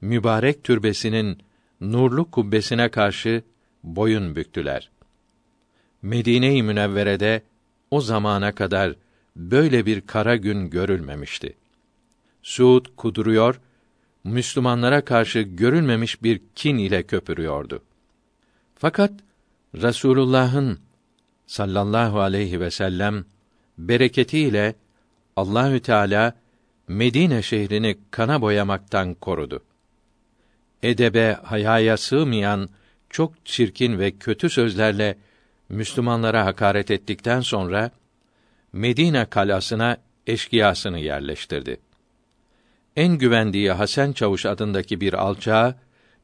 mübarek 0.00 0.64
türbesinin 0.64 1.38
nurlu 1.80 2.30
kubbesine 2.30 2.88
karşı 2.88 3.42
boyun 3.82 4.36
büktüler. 4.36 4.90
Medine-i 6.02 6.62
Münevvere'de 6.62 7.42
o 7.90 8.00
zamana 8.00 8.52
kadar 8.52 8.94
böyle 9.36 9.86
bir 9.86 10.00
kara 10.00 10.36
gün 10.36 10.70
görülmemişti. 10.70 11.54
Suud 12.44 12.86
kuduruyor, 12.96 13.60
Müslümanlara 14.24 15.04
karşı 15.04 15.40
görülmemiş 15.40 16.22
bir 16.22 16.40
kin 16.54 16.78
ile 16.78 17.02
köpürüyordu. 17.02 17.82
Fakat 18.74 19.12
Rasulullah'ın 19.82 20.78
sallallahu 21.46 22.20
aleyhi 22.20 22.60
ve 22.60 22.70
sellem 22.70 23.24
bereketiyle 23.78 24.74
Allahü 25.36 25.80
Teala 25.80 26.34
Medine 26.88 27.42
şehrini 27.42 27.98
kana 28.10 28.42
boyamaktan 28.42 29.14
korudu. 29.14 29.62
Edebe, 30.82 31.38
hayaya 31.44 31.96
sığmayan 31.96 32.68
çok 33.10 33.46
çirkin 33.46 33.98
ve 33.98 34.10
kötü 34.10 34.50
sözlerle 34.50 35.18
Müslümanlara 35.68 36.44
hakaret 36.44 36.90
ettikten 36.90 37.40
sonra 37.40 37.90
Medine 38.72 39.26
kalasına 39.26 39.96
eşkıyasını 40.26 40.98
yerleştirdi. 40.98 41.83
En 42.96 43.18
güvendiği 43.18 43.72
Hasan 43.72 44.12
Çavuş 44.12 44.46
adındaki 44.46 45.00
bir 45.00 45.12
alçağı 45.12 45.74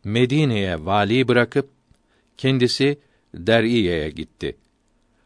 Medine'ye 0.05 0.85
vali 0.85 1.29
bırakıp 1.29 1.71
kendisi 2.37 2.99
Der'iye'ye 3.35 4.11
gitti. 4.11 4.57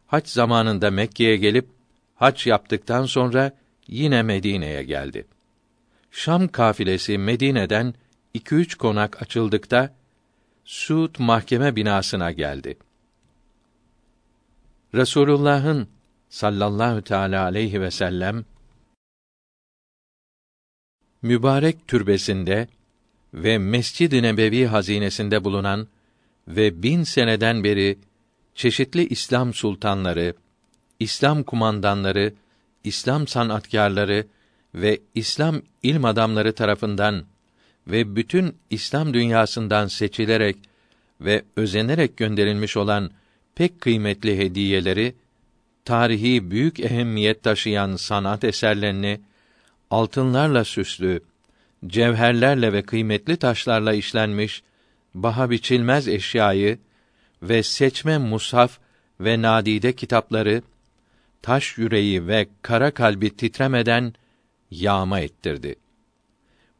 Hac 0.07 0.27
zamanında 0.27 0.91
Mekke'ye 0.91 1.37
gelip 1.37 1.69
hac 2.15 2.47
yaptıktan 2.47 3.05
sonra 3.05 3.51
yine 3.87 4.23
Medine'ye 4.23 4.83
geldi. 4.83 5.27
Şam 6.11 6.47
kafilesi 6.47 7.17
Medine'den 7.17 7.93
iki 8.33 8.55
üç 8.55 8.75
konak 8.75 9.21
açıldıkta 9.21 9.95
Suud 10.65 11.15
mahkeme 11.19 11.75
binasına 11.75 12.31
geldi. 12.31 12.77
Resulullah'ın 14.93 15.87
sallallahu 16.29 17.01
teala 17.01 17.43
aleyhi 17.43 17.81
ve 17.81 17.91
sellem 17.91 18.45
mübarek 21.25 21.87
türbesinde 21.87 22.67
ve 23.33 23.57
Mescid-i 23.57 24.23
Nebevi 24.23 24.65
hazinesinde 24.65 25.43
bulunan 25.43 25.87
ve 26.47 26.83
bin 26.83 27.03
seneden 27.03 27.63
beri 27.63 27.97
çeşitli 28.55 29.07
İslam 29.07 29.53
sultanları, 29.53 30.33
İslam 30.99 31.43
kumandanları, 31.43 32.33
İslam 32.83 33.27
sanatkarları 33.27 34.27
ve 34.75 34.99
İslam 35.15 35.61
ilm 35.83 36.05
adamları 36.05 36.53
tarafından 36.53 37.23
ve 37.87 38.15
bütün 38.15 38.55
İslam 38.69 39.13
dünyasından 39.13 39.87
seçilerek 39.87 40.55
ve 41.21 41.43
özenerek 41.55 42.17
gönderilmiş 42.17 42.77
olan 42.77 43.11
pek 43.55 43.81
kıymetli 43.81 44.37
hediyeleri 44.37 45.15
tarihi 45.85 46.51
büyük 46.51 46.79
ehemmiyet 46.79 47.43
taşıyan 47.43 47.95
sanat 47.95 48.43
eserlerini 48.43 49.19
altınlarla 49.91 50.63
süslü, 50.63 51.21
cevherlerle 51.87 52.73
ve 52.73 52.81
kıymetli 52.81 53.37
taşlarla 53.37 53.93
işlenmiş 53.93 54.63
baha 55.13 55.49
biçilmez 55.49 56.07
eşyayı 56.07 56.79
ve 57.41 57.63
seçme 57.63 58.17
mushaf 58.17 58.79
ve 59.19 59.41
nadide 59.41 59.93
kitapları 59.95 60.61
taş 61.41 61.77
yüreği 61.77 62.27
ve 62.27 62.47
kara 62.61 62.91
kalbi 62.91 63.37
titremeden 63.37 64.13
yağma 64.71 65.19
ettirdi. 65.19 65.75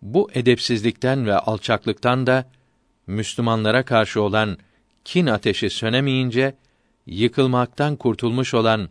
Bu 0.01 0.30
edepsizlikten 0.34 1.26
ve 1.26 1.36
alçaklıktan 1.38 2.28
da 2.28 2.49
Müslümanlara 3.08 3.86
karşı 3.86 4.22
olan 4.22 4.58
kin 5.06 5.26
ateşi 5.26 5.70
sönemeyince 5.70 6.56
yıkılmaktan 7.06 7.95
kurtulmuş 7.95 8.53
olan 8.53 8.89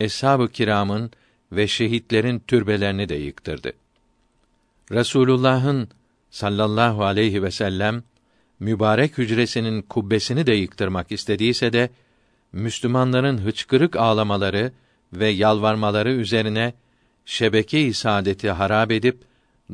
eshab-ı 0.00 0.48
kiramın 0.48 1.10
ve 1.52 1.68
şehitlerin 1.68 2.38
türbelerini 2.38 3.08
de 3.08 3.14
yıktırdı. 3.14 3.72
Resulullah'ın 4.92 5.88
sallallahu 6.30 7.04
aleyhi 7.04 7.42
ve 7.42 7.50
sellem 7.50 8.02
mübarek 8.60 9.18
hücresinin 9.18 9.82
kubbesini 9.82 10.46
de 10.46 10.52
yıktırmak 10.52 11.12
istediyse 11.12 11.72
de 11.72 11.90
Müslümanların 12.52 13.38
hıçkırık 13.38 13.96
ağlamaları 13.96 14.72
ve 15.12 15.28
yalvarmaları 15.28 16.12
üzerine 16.12 16.74
şebeke-i 17.24 17.94
saadeti 17.94 18.50
harap 18.50 18.90
edip 18.90 19.18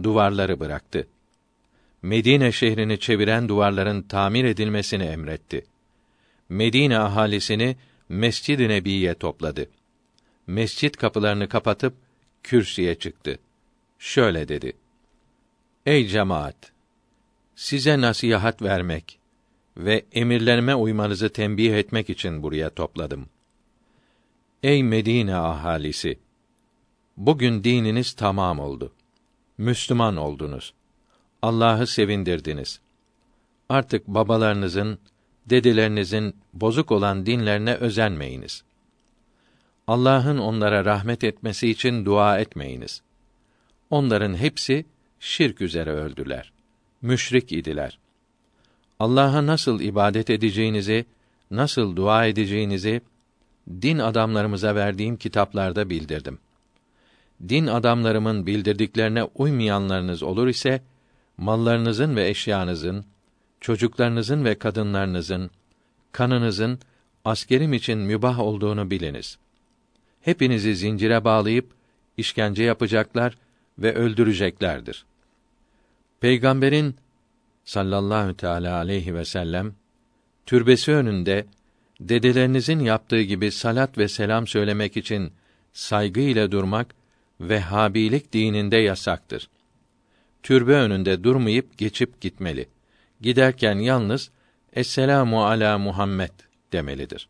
duvarları 0.02 0.60
bıraktı. 0.60 1.06
Medine 2.02 2.52
şehrini 2.52 3.00
çeviren 3.00 3.48
duvarların 3.48 4.02
tamir 4.02 4.44
edilmesini 4.44 5.04
emretti. 5.04 5.64
Medine 6.48 6.98
ahalisini 6.98 7.76
Mescid-i 8.08 8.68
Nebi'ye 8.68 9.14
topladı. 9.14 9.66
Mescit 10.46 10.96
kapılarını 10.96 11.48
kapatıp 11.48 11.94
kürsüye 12.42 12.94
çıktı. 12.94 13.38
Şöyle 13.98 14.48
dedi: 14.48 14.72
Ey 15.86 16.06
cemaat! 16.06 16.72
Size 17.56 18.00
nasihat 18.00 18.62
vermek 18.62 19.18
ve 19.76 20.04
emirlerime 20.12 20.74
uymanızı 20.74 21.28
tembih 21.28 21.74
etmek 21.74 22.10
için 22.10 22.42
buraya 22.42 22.70
topladım. 22.70 23.28
Ey 24.62 24.82
Medine 24.82 25.36
ahalisi! 25.36 26.18
bugün 27.16 27.64
dininiz 27.64 28.12
tamam 28.12 28.58
oldu. 28.58 28.92
Müslüman 29.58 30.16
oldunuz. 30.16 30.74
Allah'ı 31.42 31.86
sevindirdiniz. 31.86 32.80
Artık 33.68 34.06
babalarınızın, 34.08 34.98
dedelerinizin 35.46 36.36
bozuk 36.52 36.92
olan 36.92 37.26
dinlerine 37.26 37.74
özenmeyiniz. 37.74 38.64
Allah'ın 39.92 40.38
onlara 40.38 40.84
rahmet 40.84 41.24
etmesi 41.24 41.68
için 41.68 42.04
dua 42.04 42.38
etmeyiniz. 42.38 43.02
Onların 43.90 44.34
hepsi 44.34 44.84
şirk 45.20 45.60
üzere 45.60 45.90
öldüler. 45.90 46.52
Müşrik 47.02 47.52
idiler. 47.52 47.98
Allah'a 49.00 49.46
nasıl 49.46 49.80
ibadet 49.80 50.30
edeceğinizi, 50.30 51.04
nasıl 51.50 51.96
dua 51.96 52.26
edeceğinizi 52.26 53.00
din 53.82 53.98
adamlarımıza 53.98 54.74
verdiğim 54.74 55.16
kitaplarda 55.16 55.90
bildirdim. 55.90 56.38
Din 57.48 57.66
adamlarımın 57.66 58.46
bildirdiklerine 58.46 59.24
uymayanlarınız 59.24 60.22
olur 60.22 60.48
ise 60.48 60.82
mallarınızın 61.36 62.16
ve 62.16 62.28
eşyanızın, 62.28 63.04
çocuklarınızın 63.60 64.44
ve 64.44 64.58
kadınlarınızın, 64.58 65.50
kanınızın 66.12 66.78
askerim 67.24 67.72
için 67.72 67.98
mübah 67.98 68.38
olduğunu 68.40 68.90
biliniz. 68.90 69.38
Hepinizi 70.22 70.76
zincire 70.76 71.24
bağlayıp 71.24 71.70
işkence 72.16 72.64
yapacaklar 72.64 73.38
ve 73.78 73.94
öldüreceklerdir. 73.94 75.04
Peygamberin 76.20 76.96
sallallahu 77.64 78.36
teala 78.36 78.76
aleyhi 78.76 79.14
ve 79.14 79.24
sellem 79.24 79.74
türbesi 80.46 80.92
önünde 80.92 81.46
dedelerinizin 82.00 82.80
yaptığı 82.80 83.22
gibi 83.22 83.50
salat 83.50 83.98
ve 83.98 84.08
selam 84.08 84.46
söylemek 84.46 84.96
için 84.96 85.32
saygı 85.72 86.20
ile 86.20 86.52
durmak 86.52 86.94
Vehhabilik 87.40 88.32
dininde 88.32 88.76
yasaktır. 88.76 89.48
Türbe 90.42 90.72
önünde 90.72 91.24
durmayıp 91.24 91.78
geçip 91.78 92.20
gitmeli. 92.20 92.68
Giderken 93.20 93.78
yalnız 93.78 94.30
Esselamu 94.72 95.44
ala 95.44 95.78
Muhammed 95.78 96.30
demelidir. 96.72 97.28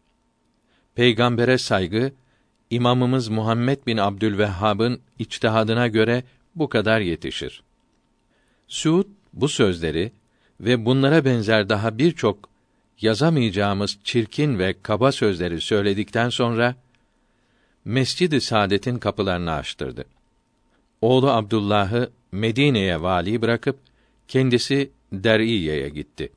Peygambere 0.95 1.59
saygı 1.59 2.12
İmamımız 2.72 3.28
Muhammed 3.28 3.86
bin 3.86 3.96
Abdülvehhab'ın 3.96 5.00
içtihadına 5.18 5.88
göre 5.88 6.24
bu 6.54 6.68
kadar 6.68 7.00
yetişir. 7.00 7.62
Suud 8.68 9.06
bu 9.32 9.48
sözleri 9.48 10.12
ve 10.60 10.84
bunlara 10.84 11.24
benzer 11.24 11.68
daha 11.68 11.98
birçok 11.98 12.48
yazamayacağımız 13.00 13.98
çirkin 14.04 14.58
ve 14.58 14.74
kaba 14.82 15.12
sözleri 15.12 15.60
söyledikten 15.60 16.28
sonra 16.28 16.74
Mescid-i 17.84 18.40
Saadet'in 18.40 18.98
kapılarını 18.98 19.52
açtırdı. 19.52 20.04
Oğlu 21.00 21.30
Abdullah'ı 21.30 22.10
Medine'ye 22.32 23.02
vali 23.02 23.42
bırakıp 23.42 23.78
kendisi 24.28 24.90
Der'iye'ye 25.12 25.88
gitti. 25.88 26.32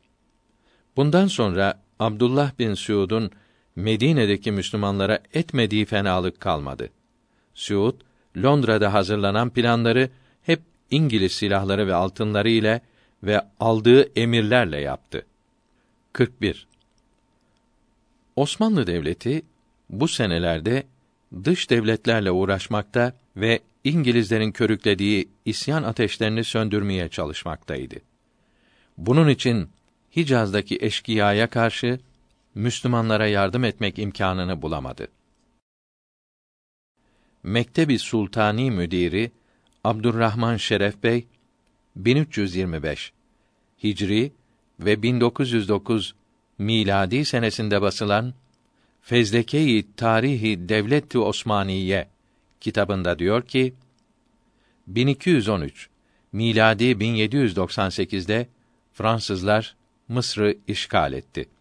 Bundan 0.95 1.27
sonra 1.27 1.81
Abdullah 1.99 2.59
bin 2.59 2.73
Suud'un 2.73 3.31
Medine'deki 3.75 4.51
Müslümanlara 4.51 5.19
etmediği 5.33 5.85
fenalık 5.85 6.39
kalmadı. 6.39 6.89
Suud, 7.53 7.95
Londra'da 8.37 8.93
hazırlanan 8.93 9.49
planları 9.49 10.09
hep 10.41 10.61
İngiliz 10.91 11.31
silahları 11.31 11.87
ve 11.87 11.93
altınları 11.93 12.49
ile 12.49 12.81
ve 13.23 13.41
aldığı 13.59 14.19
emirlerle 14.19 14.81
yaptı. 14.81 15.25
41. 16.13 16.67
Osmanlı 18.35 18.87
Devleti 18.87 19.41
bu 19.89 20.07
senelerde 20.07 20.83
dış 21.43 21.69
devletlerle 21.69 22.31
uğraşmakta 22.31 23.13
ve 23.35 23.59
İngilizlerin 23.83 24.51
körüklediği 24.51 25.29
isyan 25.45 25.83
ateşlerini 25.83 26.43
söndürmeye 26.43 27.09
çalışmaktaydı. 27.09 27.95
Bunun 28.97 29.27
için 29.29 29.69
Hicaz'daki 30.15 30.77
eşkıyaya 30.81 31.47
karşı 31.47 31.99
Müslümanlara 32.55 33.27
yardım 33.27 33.63
etmek 33.63 33.99
imkanını 33.99 34.61
bulamadı. 34.61 35.07
Mektebi 37.43 37.99
Sultani 37.99 38.71
müdiri 38.71 39.31
Abdurrahman 39.83 40.57
Şeref 40.57 41.03
Bey 41.03 41.27
1325 41.95 43.11
Hicri 43.83 44.31
ve 44.79 45.03
1909 45.03 46.15
miladi 46.57 47.25
senesinde 47.25 47.81
basılan 47.81 48.33
Fezleke-i 49.01 49.95
Tarihi 49.95 50.69
Devlet-i 50.69 51.19
Osmaniye 51.19 52.07
kitabında 52.61 53.19
diyor 53.19 53.47
ki 53.47 53.73
1213 54.87 55.89
miladi 56.31 56.83
1798'de 56.83 58.47
Fransızlar 58.93 59.75
Mısır'ı 60.07 60.57
işgal 60.67 61.13
etti. 61.13 61.54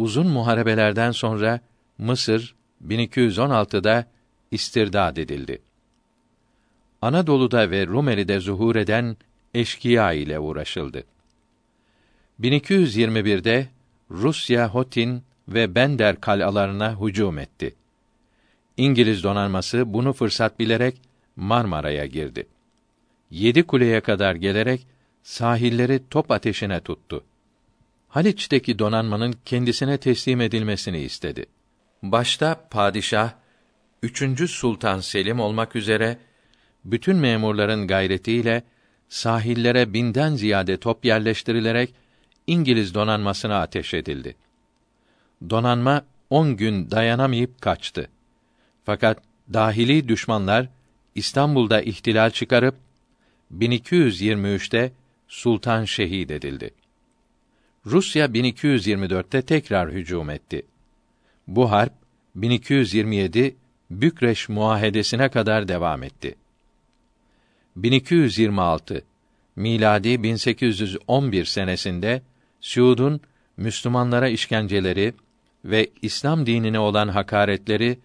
Uzun 0.00 0.26
muharebelerden 0.26 1.10
sonra 1.10 1.60
Mısır 1.98 2.54
1216'da 2.86 4.06
istirdad 4.50 5.16
edildi. 5.16 5.62
Anadolu'da 7.02 7.70
ve 7.70 7.86
Rumeli'de 7.86 8.40
zuhur 8.40 8.76
eden 8.76 9.16
eşkıya 9.54 10.12
ile 10.12 10.38
uğraşıldı. 10.38 11.04
1221'de 12.40 13.68
Rusya 14.10 14.68
Hotin 14.68 15.22
ve 15.48 15.74
Bender 15.74 16.20
kalalarına 16.20 17.00
hücum 17.00 17.38
etti. 17.38 17.74
İngiliz 18.76 19.24
donanması 19.24 19.92
bunu 19.92 20.12
fırsat 20.12 20.58
bilerek 20.58 21.00
Marmara'ya 21.36 22.06
girdi. 22.06 22.46
Yedi 23.30 23.62
kuleye 23.62 24.00
kadar 24.00 24.34
gelerek 24.34 24.86
sahilleri 25.22 26.00
top 26.10 26.30
ateşine 26.30 26.80
tuttu. 26.80 27.24
Haliç'teki 28.10 28.78
donanmanın 28.78 29.34
kendisine 29.44 29.98
teslim 29.98 30.40
edilmesini 30.40 30.98
istedi. 30.98 31.46
Başta 32.02 32.66
padişah 32.70 33.32
3. 34.02 34.50
Sultan 34.50 35.00
Selim 35.00 35.40
olmak 35.40 35.76
üzere 35.76 36.18
bütün 36.84 37.16
memurların 37.16 37.86
gayretiyle 37.86 38.62
sahillere 39.08 39.92
binden 39.92 40.34
ziyade 40.34 40.76
top 40.76 41.04
yerleştirilerek 41.04 41.94
İngiliz 42.46 42.94
donanmasına 42.94 43.60
ateş 43.60 43.94
edildi. 43.94 44.36
Donanma 45.50 46.04
on 46.30 46.56
gün 46.56 46.90
dayanamayıp 46.90 47.60
kaçtı. 47.60 48.10
Fakat 48.84 49.22
dahili 49.52 50.08
düşmanlar 50.08 50.68
İstanbul'da 51.14 51.82
ihtilal 51.82 52.30
çıkarıp 52.30 52.74
1223'te 53.58 54.92
sultan 55.28 55.84
şehit 55.84 56.30
edildi. 56.30 56.79
Rusya 57.86 58.26
1224'te 58.26 59.42
tekrar 59.42 59.90
hücum 59.90 60.30
etti. 60.30 60.62
Bu 61.46 61.70
harp 61.70 61.92
1227 62.34 63.56
Bükreş 63.90 64.48
Muahedesine 64.48 65.28
kadar 65.28 65.68
devam 65.68 66.02
etti. 66.02 66.34
1226 67.76 69.02
miladi 69.56 70.22
1811 70.22 71.44
senesinde 71.44 72.22
Suud'un 72.60 73.20
Müslümanlara 73.56 74.28
işkenceleri 74.28 75.14
ve 75.64 75.90
İslam 76.02 76.46
dinine 76.46 76.78
olan 76.78 77.08
hakaretleri 77.08 77.98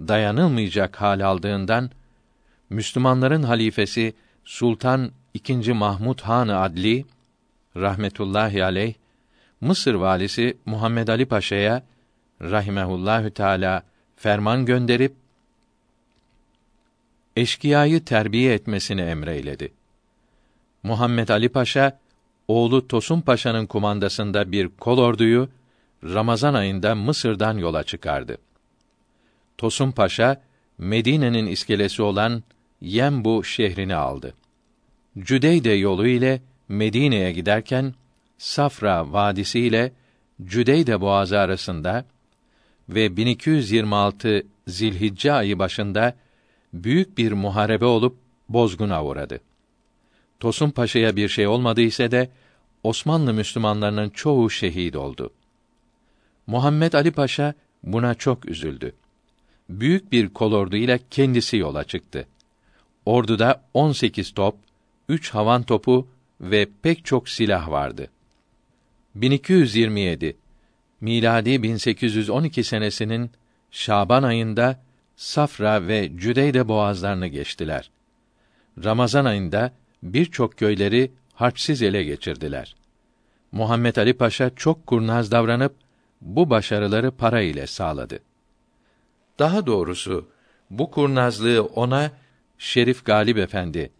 dayanılmayacak 0.00 1.00
hal 1.00 1.20
aldığından 1.20 1.90
Müslümanların 2.70 3.42
halifesi 3.42 4.14
Sultan 4.44 5.10
II. 5.48 5.72
Mahmud 5.72 6.20
Han 6.20 6.48
Adli 6.48 7.04
rahmetullahi 7.76 8.64
aleyh 8.64 8.94
Mısır 9.62 9.94
valisi 9.94 10.56
Muhammed 10.66 11.08
Ali 11.08 11.26
Paşa'ya 11.26 11.82
rahimehullahü 12.40 13.30
teala 13.30 13.82
ferman 14.16 14.66
gönderip 14.66 15.14
eşkıyayı 17.36 18.04
terbiye 18.04 18.54
etmesini 18.54 19.00
emreyledi. 19.00 19.72
Muhammed 20.82 21.28
Ali 21.28 21.48
Paşa 21.48 21.98
oğlu 22.48 22.88
Tosun 22.88 23.20
Paşa'nın 23.20 23.66
kumandasında 23.66 24.52
bir 24.52 24.68
kol 24.68 24.98
orduyu 24.98 25.48
Ramazan 26.04 26.54
ayında 26.54 26.94
Mısır'dan 26.94 27.58
yola 27.58 27.84
çıkardı. 27.84 28.38
Tosun 29.58 29.90
Paşa 29.90 30.42
Medine'nin 30.78 31.46
iskelesi 31.46 32.02
olan 32.02 32.42
Yembu 32.80 33.44
şehrini 33.44 33.94
aldı. 33.94 34.34
Cüdeyde 35.18 35.70
yolu 35.70 36.06
ile 36.06 36.40
Medine'ye 36.68 37.32
giderken 37.32 37.94
Safra 38.42 39.12
vadisi 39.12 39.60
ile 39.60 39.92
Cüdeyde 40.44 41.00
boğazı 41.00 41.38
arasında 41.38 42.04
ve 42.88 43.16
1226 43.16 44.42
Zilhicce 44.66 45.32
ayı 45.32 45.58
başında 45.58 46.14
büyük 46.72 47.18
bir 47.18 47.32
muharebe 47.32 47.84
olup 47.84 48.16
bozguna 48.48 49.04
uğradı. 49.04 49.40
Tosun 50.40 50.70
Paşa'ya 50.70 51.16
bir 51.16 51.28
şey 51.28 51.46
olmadı 51.46 51.80
ise 51.80 52.10
de 52.10 52.30
Osmanlı 52.82 53.34
Müslümanlarının 53.34 54.10
çoğu 54.10 54.50
şehit 54.50 54.96
oldu. 54.96 55.30
Muhammed 56.46 56.92
Ali 56.92 57.10
Paşa 57.10 57.54
buna 57.82 58.14
çok 58.14 58.46
üzüldü. 58.48 58.94
büyük 59.68 60.12
bir 60.12 60.28
kolordu 60.28 60.76
ile 60.76 61.00
kendisi 61.10 61.56
yola 61.56 61.84
çıktı. 61.84 62.26
Orduda 63.06 63.62
18 63.74 64.34
top, 64.34 64.56
3 65.08 65.30
havan 65.30 65.62
topu 65.62 66.08
ve 66.40 66.68
pek 66.82 67.04
çok 67.04 67.28
silah 67.28 67.70
vardı. 67.70 68.08
1227 69.14 70.36
miladi 71.00 71.62
1812 71.62 72.64
senesinin 72.64 73.30
Şaban 73.70 74.22
ayında 74.22 74.82
Safra 75.16 75.88
ve 75.88 76.10
Cüdeyde 76.16 76.68
boğazlarını 76.68 77.26
geçtiler. 77.26 77.90
Ramazan 78.84 79.24
ayında 79.24 79.72
birçok 80.02 80.58
köyleri 80.58 81.12
harpsiz 81.34 81.82
ele 81.82 82.04
geçirdiler. 82.04 82.76
Muhammed 83.52 83.96
Ali 83.96 84.14
Paşa 84.14 84.50
çok 84.56 84.86
kurnaz 84.86 85.30
davranıp 85.30 85.74
bu 86.20 86.50
başarıları 86.50 87.10
para 87.10 87.40
ile 87.40 87.66
sağladı. 87.66 88.18
Daha 89.38 89.66
doğrusu 89.66 90.28
bu 90.70 90.90
kurnazlığı 90.90 91.62
ona 91.62 92.10
Şerif 92.58 93.04
Galip 93.04 93.38
Efendi 93.38 93.90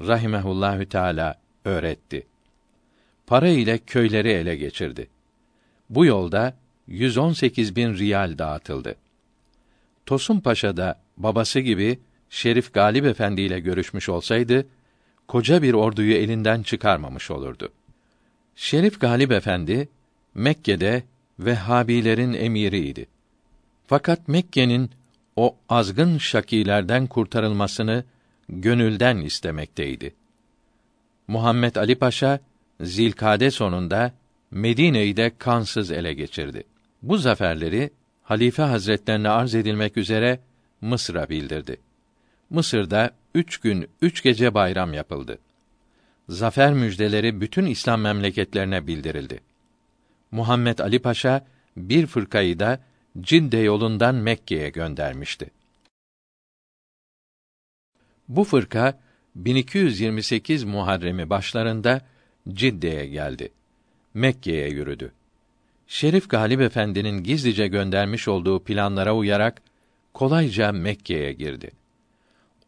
rahimehullahü 0.00 0.88
teala 0.88 1.40
öğretti. 1.64 2.26
Para 3.26 3.48
ile 3.48 3.78
köyleri 3.78 4.28
ele 4.28 4.56
geçirdi. 4.56 5.08
Bu 5.90 6.06
yolda 6.06 6.56
118 6.86 7.76
bin 7.76 7.94
riyal 7.94 8.38
dağıtıldı. 8.38 8.96
Tosun 10.06 10.40
Paşa 10.40 10.76
da 10.76 11.00
babası 11.16 11.60
gibi 11.60 11.98
Şerif 12.30 12.74
Galip 12.74 13.04
Efendi 13.04 13.40
ile 13.40 13.60
görüşmüş 13.60 14.08
olsaydı, 14.08 14.66
koca 15.28 15.62
bir 15.62 15.74
orduyu 15.74 16.14
elinden 16.14 16.62
çıkarmamış 16.62 17.30
olurdu. 17.30 17.72
Şerif 18.56 19.00
Galip 19.00 19.32
Efendi, 19.32 19.88
Mekke'de 20.34 21.02
Vehhabilerin 21.38 22.32
emiriydi. 22.32 23.06
Fakat 23.86 24.28
Mekke'nin 24.28 24.90
o 25.36 25.56
azgın 25.68 26.18
şakilerden 26.18 27.06
kurtarılmasını 27.06 28.04
gönülden 28.48 29.16
istemekteydi. 29.16 30.14
Muhammed 31.28 31.76
Ali 31.76 31.94
Paşa 31.94 32.40
Zilkade 32.80 33.50
sonunda 33.50 34.12
Medine'yi 34.50 35.16
de 35.16 35.32
kansız 35.38 35.90
ele 35.90 36.14
geçirdi. 36.14 36.64
Bu 37.02 37.18
zaferleri 37.18 37.90
Halife 38.22 38.62
Hazretlerine 38.62 39.28
arz 39.28 39.54
edilmek 39.54 39.96
üzere 39.96 40.40
Mısır'a 40.80 41.28
bildirdi. 41.28 41.76
Mısır'da 42.50 43.10
üç 43.34 43.58
gün, 43.58 43.88
üç 44.02 44.22
gece 44.22 44.54
bayram 44.54 44.94
yapıldı. 44.94 45.38
Zafer 46.28 46.72
müjdeleri 46.72 47.40
bütün 47.40 47.66
İslam 47.66 48.00
memleketlerine 48.00 48.86
bildirildi. 48.86 49.40
Muhammed 50.30 50.78
Ali 50.78 50.98
Paşa 50.98 51.46
bir 51.76 52.06
fırkayı 52.06 52.58
da 52.58 52.80
Cidde 53.20 53.58
yolundan 53.58 54.14
Mekke'ye 54.14 54.68
göndermişti. 54.68 55.50
Bu 58.28 58.44
fırka 58.44 59.00
1228 59.34 60.64
Muharrem'i 60.64 61.30
başlarında 61.30 62.00
Cidde'ye 62.52 63.06
geldi. 63.06 63.48
Mekke'ye 64.14 64.68
yürüdü. 64.68 65.12
Şerif 65.86 66.30
Galip 66.30 66.60
Efendi'nin 66.60 67.22
gizlice 67.22 67.66
göndermiş 67.66 68.28
olduğu 68.28 68.64
planlara 68.64 69.14
uyarak 69.14 69.62
kolayca 70.14 70.72
Mekke'ye 70.72 71.32
girdi. 71.32 71.70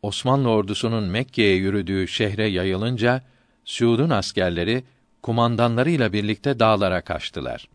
Osmanlı 0.02 0.50
ordusunun 0.50 1.04
Mekke'ye 1.04 1.56
yürüdüğü 1.56 2.08
şehre 2.08 2.46
yayılınca 2.46 3.22
Suud'un 3.64 4.10
askerleri 4.10 4.84
kumandanlarıyla 5.22 6.12
birlikte 6.12 6.60
dağlara 6.60 7.00
kaçtılar. 7.00 7.68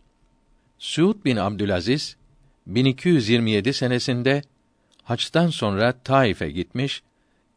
Suud 0.79 1.25
bin 1.25 1.37
Abdülaziz 1.37 2.17
1227 2.67 3.73
senesinde 3.73 4.41
haçtan 5.03 5.47
sonra 5.47 5.93
Taif'e 6.03 6.51
gitmiş, 6.51 7.03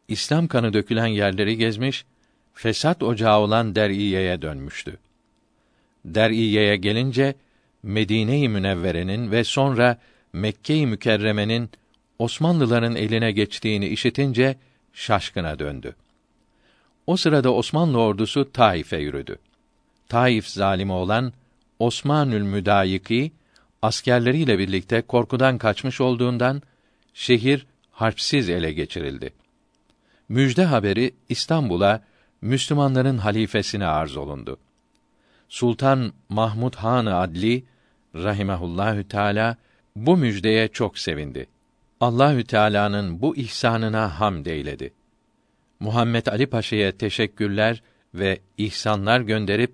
İslam 0.07 0.47
kanı 0.47 0.73
dökülen 0.73 1.07
yerleri 1.07 1.57
gezmiş, 1.57 2.05
fesat 2.55 3.03
ocağı 3.03 3.39
olan 3.39 3.75
Der'iye'ye 3.75 4.41
dönmüştü. 4.41 4.97
Der'iye'ye 6.05 6.75
gelince 6.75 7.35
Medine-i 7.83 8.49
Münevvere'nin 8.49 9.31
ve 9.31 9.43
sonra 9.43 9.97
Mekke-i 10.33 10.87
Mükerreme'nin 10.87 11.69
Osmanlıların 12.19 12.95
eline 12.95 13.31
geçtiğini 13.31 13.87
işitince 13.87 14.55
şaşkına 14.93 15.59
döndü. 15.59 15.95
O 17.07 17.17
sırada 17.17 17.53
Osmanlı 17.53 17.99
ordusu 17.99 18.51
Taif'e 18.51 18.97
yürüdü. 18.97 19.37
Taif 20.09 20.47
zalimi 20.47 20.91
olan 20.91 21.33
Osmanül 21.79 22.41
Müdayiki 22.41 23.31
askerleriyle 23.81 24.59
birlikte 24.59 25.01
korkudan 25.01 25.57
kaçmış 25.57 26.01
olduğundan 26.01 26.61
şehir 27.13 27.65
harpsiz 27.91 28.49
ele 28.49 28.73
geçirildi. 28.73 29.33
Müjde 30.29 30.65
haberi 30.65 31.11
İstanbul'a 31.29 32.03
Müslümanların 32.45 33.17
halifesine 33.17 33.85
arz 33.85 34.17
olundu. 34.17 34.57
Sultan 35.49 36.13
Mahmud 36.29 36.75
Han 36.75 37.05
Adli 37.05 37.63
rahimehullahü 38.15 39.07
teala 39.07 39.57
bu 39.95 40.17
müjdeye 40.17 40.67
çok 40.67 40.99
sevindi. 40.99 41.47
Allahü 41.99 42.43
Teala'nın 42.43 43.21
bu 43.21 43.35
ihsanına 43.35 44.19
hamd 44.19 44.45
eyledi. 44.45 44.93
Muhammed 45.79 46.25
Ali 46.25 46.47
Paşa'ya 46.47 46.91
teşekkürler 46.91 47.81
ve 48.13 48.39
ihsanlar 48.57 49.19
gönderip 49.19 49.73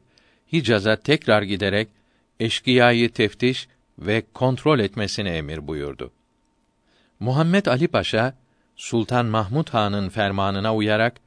Hicaz'a 0.53 0.95
tekrar 0.95 1.41
giderek 1.41 1.87
eşkıyayı 2.39 3.11
teftiş 3.11 3.67
ve 3.99 4.23
kontrol 4.33 4.79
etmesini 4.79 5.29
emir 5.29 5.67
buyurdu. 5.67 6.11
Muhammed 7.19 7.65
Ali 7.65 7.87
Paşa 7.87 8.33
Sultan 8.75 9.25
Mahmud 9.25 9.69
Han'ın 9.69 10.09
fermanına 10.09 10.75
uyarak 10.75 11.21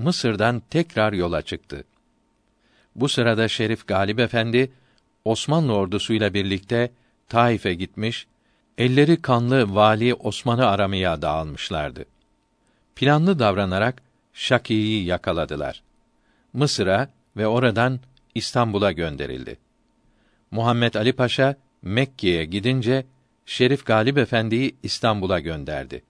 Mısır'dan 0.00 0.62
tekrar 0.70 1.12
yola 1.12 1.42
çıktı. 1.42 1.84
Bu 2.96 3.08
sırada 3.08 3.48
Şerif 3.48 3.86
Galip 3.86 4.20
Efendi 4.20 4.72
Osmanlı 5.24 5.74
ordusuyla 5.74 6.34
birlikte 6.34 6.90
Taif'e 7.28 7.74
gitmiş, 7.74 8.26
elleri 8.78 9.22
kanlı 9.22 9.74
vali 9.74 10.14
Osman'ı 10.14 10.66
aramaya 10.66 11.22
dağılmışlardı. 11.22 12.04
Planlı 12.96 13.38
davranarak 13.38 14.02
Şaki'yi 14.32 15.04
yakaladılar. 15.04 15.82
Mısır'a 16.52 17.08
ve 17.36 17.46
oradan 17.46 18.00
İstanbul'a 18.34 18.92
gönderildi. 18.92 19.58
Muhammed 20.50 20.94
Ali 20.94 21.12
Paşa 21.12 21.56
Mekke'ye 21.82 22.44
gidince 22.44 23.06
Şerif 23.46 23.86
Galip 23.86 24.18
Efendi'yi 24.18 24.76
İstanbul'a 24.82 25.40
gönderdi. 25.40 26.02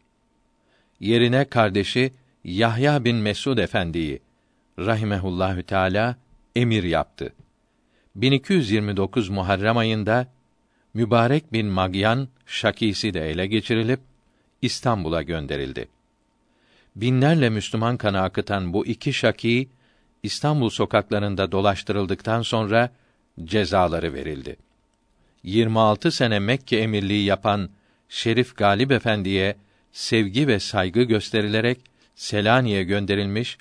Yerine 1.00 1.44
kardeşi 1.44 2.12
Yahya 2.44 3.04
bin 3.04 3.16
Mesud 3.16 3.58
Efendi'yi 3.58 4.20
rahimehullahü 4.78 5.62
teala 5.62 6.16
emir 6.56 6.82
yaptı. 6.82 7.32
1229 8.16 9.28
Muharrem 9.28 9.76
ayında 9.76 10.26
Mübarek 10.94 11.52
bin 11.52 11.66
Magyan 11.66 12.28
Şakisi 12.46 13.14
de 13.14 13.30
ele 13.30 13.46
geçirilip 13.46 14.00
İstanbul'a 14.62 15.22
gönderildi. 15.22 15.88
Binlerle 16.96 17.50
Müslüman 17.50 17.96
kanı 17.96 18.22
akıtan 18.22 18.72
bu 18.72 18.86
iki 18.86 19.12
şaki 19.12 19.68
İstanbul 20.22 20.70
sokaklarında 20.70 21.52
dolaştırıldıktan 21.52 22.42
sonra 22.42 22.90
cezaları 23.44 24.14
verildi. 24.14 24.56
26 25.42 26.10
sene 26.10 26.38
Mekke 26.38 26.76
emirliği 26.76 27.24
yapan 27.24 27.70
Şerif 28.08 28.56
Galip 28.56 28.92
Efendi'ye 28.92 29.56
sevgi 29.92 30.46
ve 30.46 30.60
saygı 30.60 31.02
gösterilerek 31.02 31.89
Selanik'e 32.20 32.82
gönderilmiş, 32.82 33.58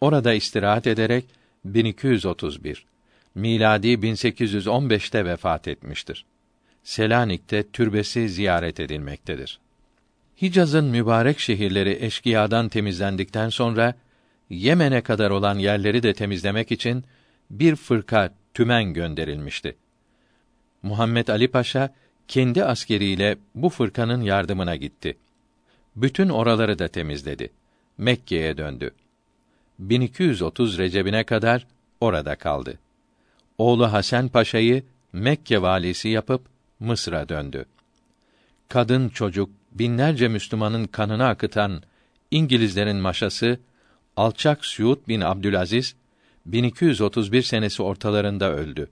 orada 0.00 0.34
istirahat 0.34 0.86
ederek 0.86 1.24
1231 1.64 2.86
miladi 3.34 3.88
1815'te 3.88 5.24
vefat 5.24 5.68
etmiştir. 5.68 6.24
Selanik'te 6.84 7.70
türbesi 7.70 8.28
ziyaret 8.28 8.80
edilmektedir. 8.80 9.60
Hicaz'ın 10.42 10.84
mübarek 10.84 11.40
şehirleri 11.40 11.98
eşkıyadan 12.00 12.68
temizlendikten 12.68 13.48
sonra 13.48 13.94
Yemen'e 14.50 15.00
kadar 15.00 15.30
olan 15.30 15.58
yerleri 15.58 16.02
de 16.02 16.14
temizlemek 16.14 16.72
için 16.72 17.04
bir 17.50 17.76
fırka 17.76 18.34
tümen 18.54 18.92
gönderilmişti. 18.92 19.76
Muhammed 20.82 21.28
Ali 21.28 21.48
Paşa 21.48 21.94
kendi 22.28 22.64
askeriyle 22.64 23.36
bu 23.54 23.68
fırkanın 23.68 24.22
yardımına 24.22 24.76
gitti. 24.76 25.16
Bütün 25.96 26.28
oraları 26.28 26.78
da 26.78 26.88
temizledi. 26.88 27.50
Mekke'ye 27.98 28.56
döndü. 28.56 28.90
1230 29.78 30.78
Recep'ine 30.78 31.24
kadar 31.24 31.66
orada 32.00 32.36
kaldı. 32.36 32.78
Oğlu 33.58 33.92
Hasan 33.92 34.28
Paşa'yı 34.28 34.82
Mekke 35.12 35.62
valisi 35.62 36.08
yapıp 36.08 36.42
Mısır'a 36.80 37.28
döndü. 37.28 37.64
Kadın 38.68 39.08
çocuk 39.08 39.50
binlerce 39.72 40.28
Müslümanın 40.28 40.84
kanını 40.86 41.26
akıtan 41.26 41.82
İngilizlerin 42.30 42.96
maşası 42.96 43.58
alçak 44.16 44.64
Suud 44.64 45.08
bin 45.08 45.20
Abdülaziz 45.20 45.94
1231 46.46 47.42
senesi 47.42 47.82
ortalarında 47.82 48.52
öldü. 48.52 48.90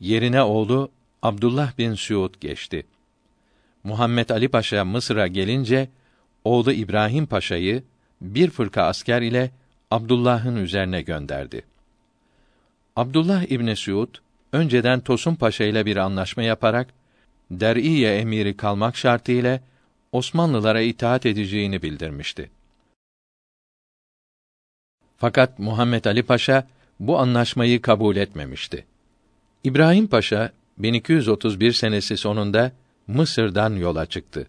Yerine 0.00 0.42
oğlu 0.42 0.90
Abdullah 1.22 1.78
bin 1.78 1.94
Suud 1.94 2.34
geçti. 2.40 2.86
Muhammed 3.84 4.28
Ali 4.28 4.48
Paşa 4.48 4.84
Mısır'a 4.84 5.26
gelince 5.26 5.88
oğlu 6.44 6.72
İbrahim 6.72 7.26
Paşa'yı 7.26 7.82
bir 8.20 8.50
fırka 8.50 8.82
asker 8.82 9.22
ile 9.22 9.50
Abdullah'ın 9.90 10.56
üzerine 10.56 11.02
gönderdi. 11.02 11.62
Abdullah 12.96 13.42
İbni 13.50 13.76
Suud 13.76 14.14
önceden 14.52 15.00
Tosun 15.00 15.34
Paşa 15.34 15.64
ile 15.64 15.86
bir 15.86 15.96
anlaşma 15.96 16.42
yaparak 16.42 16.88
Der'iye 17.50 18.16
emiri 18.16 18.56
kalmak 18.56 18.96
şartıyla 18.96 19.60
Osmanlılara 20.12 20.80
itaat 20.80 21.26
edeceğini 21.26 21.82
bildirmişti. 21.82 22.50
Fakat 25.16 25.58
Muhammed 25.58 26.04
Ali 26.04 26.22
Paşa 26.22 26.66
bu 27.00 27.18
anlaşmayı 27.18 27.82
kabul 27.82 28.16
etmemişti. 28.16 28.86
İbrahim 29.64 30.06
Paşa 30.06 30.52
1231 30.78 31.72
senesi 31.72 32.16
sonunda 32.16 32.72
Mısır'dan 33.06 33.76
yola 33.76 34.06
çıktı. 34.06 34.46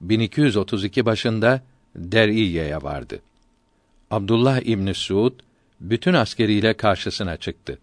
1232 0.00 1.06
başında 1.06 1.62
Der'iye'ye 1.98 2.82
vardı. 2.82 3.20
Abdullah 4.10 4.60
İbn 4.60 4.92
Suud 4.92 5.32
bütün 5.80 6.14
askeriyle 6.14 6.74
karşısına 6.74 7.36
çıktı. 7.36 7.78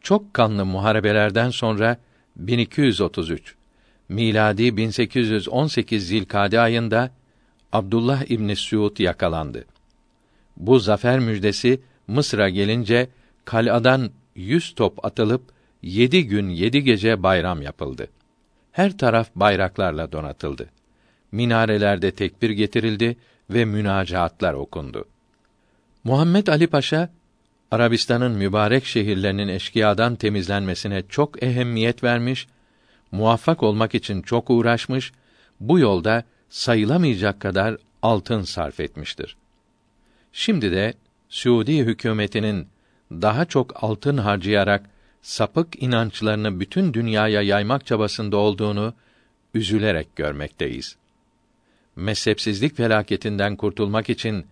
Çok 0.00 0.34
kanlı 0.34 0.66
muharebelerden 0.66 1.50
sonra 1.50 1.96
1233 2.36 3.54
miladi 4.08 4.76
1818 4.76 6.08
Zilkade 6.08 6.60
ayında 6.60 7.10
Abdullah 7.72 8.30
İbn 8.30 8.54
Suud 8.54 8.98
yakalandı. 8.98 9.64
Bu 10.56 10.78
zafer 10.78 11.18
müjdesi 11.18 11.80
Mısır'a 12.08 12.48
gelince 12.48 13.08
kal'adan 13.44 14.10
yüz 14.34 14.74
top 14.74 15.04
atılıp 15.04 15.42
yedi 15.82 16.26
gün 16.26 16.48
yedi 16.48 16.84
gece 16.84 17.22
bayram 17.22 17.62
yapıldı. 17.62 18.08
Her 18.72 18.98
taraf 18.98 19.30
bayraklarla 19.34 20.12
donatıldı. 20.12 20.68
Minarelerde 21.32 22.10
tekbir 22.10 22.50
getirildi 22.50 23.16
ve 23.50 23.64
münacaatlar 23.64 24.54
okundu. 24.54 25.04
Muhammed 26.04 26.46
Ali 26.46 26.66
Paşa 26.66 27.10
Arabistan'ın 27.70 28.32
mübarek 28.32 28.84
şehirlerinin 28.84 29.48
eşkıyadan 29.48 30.16
temizlenmesine 30.16 31.02
çok 31.08 31.42
ehemmiyet 31.42 32.04
vermiş, 32.04 32.46
muvaffak 33.12 33.62
olmak 33.62 33.94
için 33.94 34.22
çok 34.22 34.50
uğraşmış, 34.50 35.12
bu 35.60 35.78
yolda 35.78 36.24
sayılamayacak 36.50 37.40
kadar 37.40 37.76
altın 38.02 38.42
sarf 38.42 38.80
etmiştir. 38.80 39.36
Şimdi 40.32 40.72
de 40.72 40.94
Suudi 41.28 41.78
hükümetinin 41.78 42.68
daha 43.10 43.44
çok 43.44 43.84
altın 43.84 44.18
harcayarak 44.18 44.90
sapık 45.22 45.82
inançlarını 45.82 46.60
bütün 46.60 46.94
dünyaya 46.94 47.42
yaymak 47.42 47.86
çabasında 47.86 48.36
olduğunu 48.36 48.94
üzülerek 49.54 50.16
görmekteyiz. 50.16 50.96
Mezhepsizlik 51.96 52.76
felaketinden 52.76 53.56
kurtulmak 53.56 54.10
için 54.10 54.46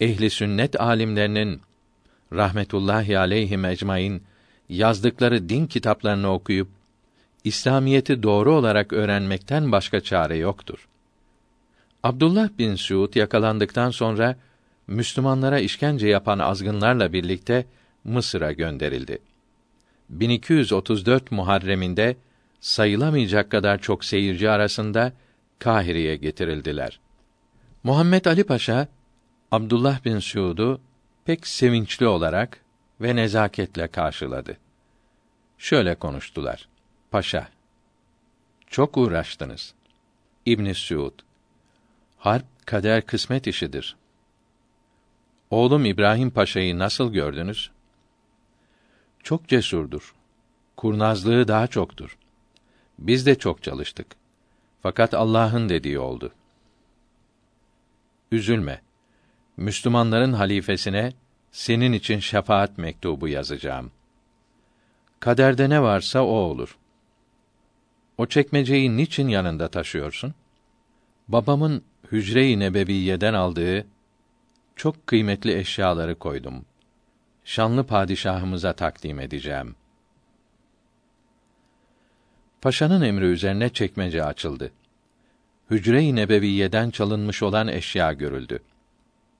ehli 0.00 0.30
sünnet 0.30 0.80
alimlerinin 0.80 1.60
rahmetullahi 2.32 3.18
aleyhi 3.18 3.66
ecmaîn 3.66 4.22
yazdıkları 4.68 5.48
din 5.48 5.66
kitaplarını 5.66 6.32
okuyup 6.32 6.68
İslamiyeti 7.44 8.22
doğru 8.22 8.54
olarak 8.54 8.92
öğrenmekten 8.92 9.72
başka 9.72 10.00
çare 10.00 10.36
yoktur. 10.36 10.88
Abdullah 12.02 12.48
bin 12.58 12.74
Suud 12.74 13.14
yakalandıktan 13.14 13.90
sonra 13.90 14.36
Müslümanlara 14.86 15.58
işkence 15.58 16.08
yapan 16.08 16.38
azgınlarla 16.38 17.12
birlikte 17.12 17.66
Mısır'a 18.04 18.52
gönderildi. 18.52 19.18
1234 20.08 21.32
Muharrem'inde 21.32 22.16
sayılamayacak 22.60 23.50
kadar 23.50 23.78
çok 23.78 24.04
seyirci 24.04 24.50
arasında 24.50 25.12
Kahire'ye 25.60 26.16
getirildiler. 26.16 27.00
Muhammed 27.82 28.24
Ali 28.24 28.44
Paşa 28.44 28.88
Abdullah 29.52 30.04
bin 30.04 30.18
Suud'u 30.18 30.80
pek 31.24 31.46
sevinçli 31.46 32.06
olarak 32.06 32.60
ve 33.00 33.16
nezaketle 33.16 33.88
karşıladı. 33.88 34.56
Şöyle 35.58 35.94
konuştular. 35.94 36.68
Paşa, 37.10 37.48
çok 38.66 38.96
uğraştınız. 38.96 39.74
İbn 40.46 40.72
Suud, 40.72 41.20
harp 42.18 42.66
kader 42.66 43.06
kısmet 43.06 43.46
işidir. 43.46 43.96
Oğlum 45.50 45.84
İbrahim 45.84 46.30
Paşa'yı 46.30 46.78
nasıl 46.78 47.12
gördünüz? 47.12 47.70
Çok 49.22 49.48
cesurdur. 49.48 50.14
Kurnazlığı 50.76 51.48
daha 51.48 51.66
çoktur. 51.66 52.18
Biz 52.98 53.26
de 53.26 53.34
çok 53.34 53.62
çalıştık. 53.62 54.19
Fakat 54.82 55.14
Allah'ın 55.14 55.68
dediği 55.68 55.98
oldu. 55.98 56.32
Üzülme. 58.32 58.80
Müslümanların 59.56 60.32
halifesine 60.32 61.12
senin 61.52 61.92
için 61.92 62.18
şefaat 62.18 62.78
mektubu 62.78 63.28
yazacağım. 63.28 63.90
Kaderde 65.20 65.70
ne 65.70 65.82
varsa 65.82 66.22
o 66.22 66.32
olur. 66.32 66.78
O 68.18 68.26
çekmeceyi 68.26 68.96
niçin 68.96 69.28
yanında 69.28 69.68
taşıyorsun? 69.68 70.34
Babamın 71.28 71.82
hücre-i 72.12 72.58
nebeviyeden 72.58 73.34
aldığı 73.34 73.86
çok 74.76 75.06
kıymetli 75.06 75.58
eşyaları 75.58 76.14
koydum. 76.14 76.64
Şanlı 77.44 77.86
padişahımıza 77.86 78.72
takdim 78.72 79.20
edeceğim. 79.20 79.74
Paşanın 82.60 83.02
emri 83.02 83.24
üzerine 83.24 83.68
çekmece 83.68 84.24
açıldı. 84.24 84.72
Hücre-i 85.70 86.16
nebeviyeden 86.16 86.90
çalınmış 86.90 87.42
olan 87.42 87.68
eşya 87.68 88.12
görüldü. 88.12 88.58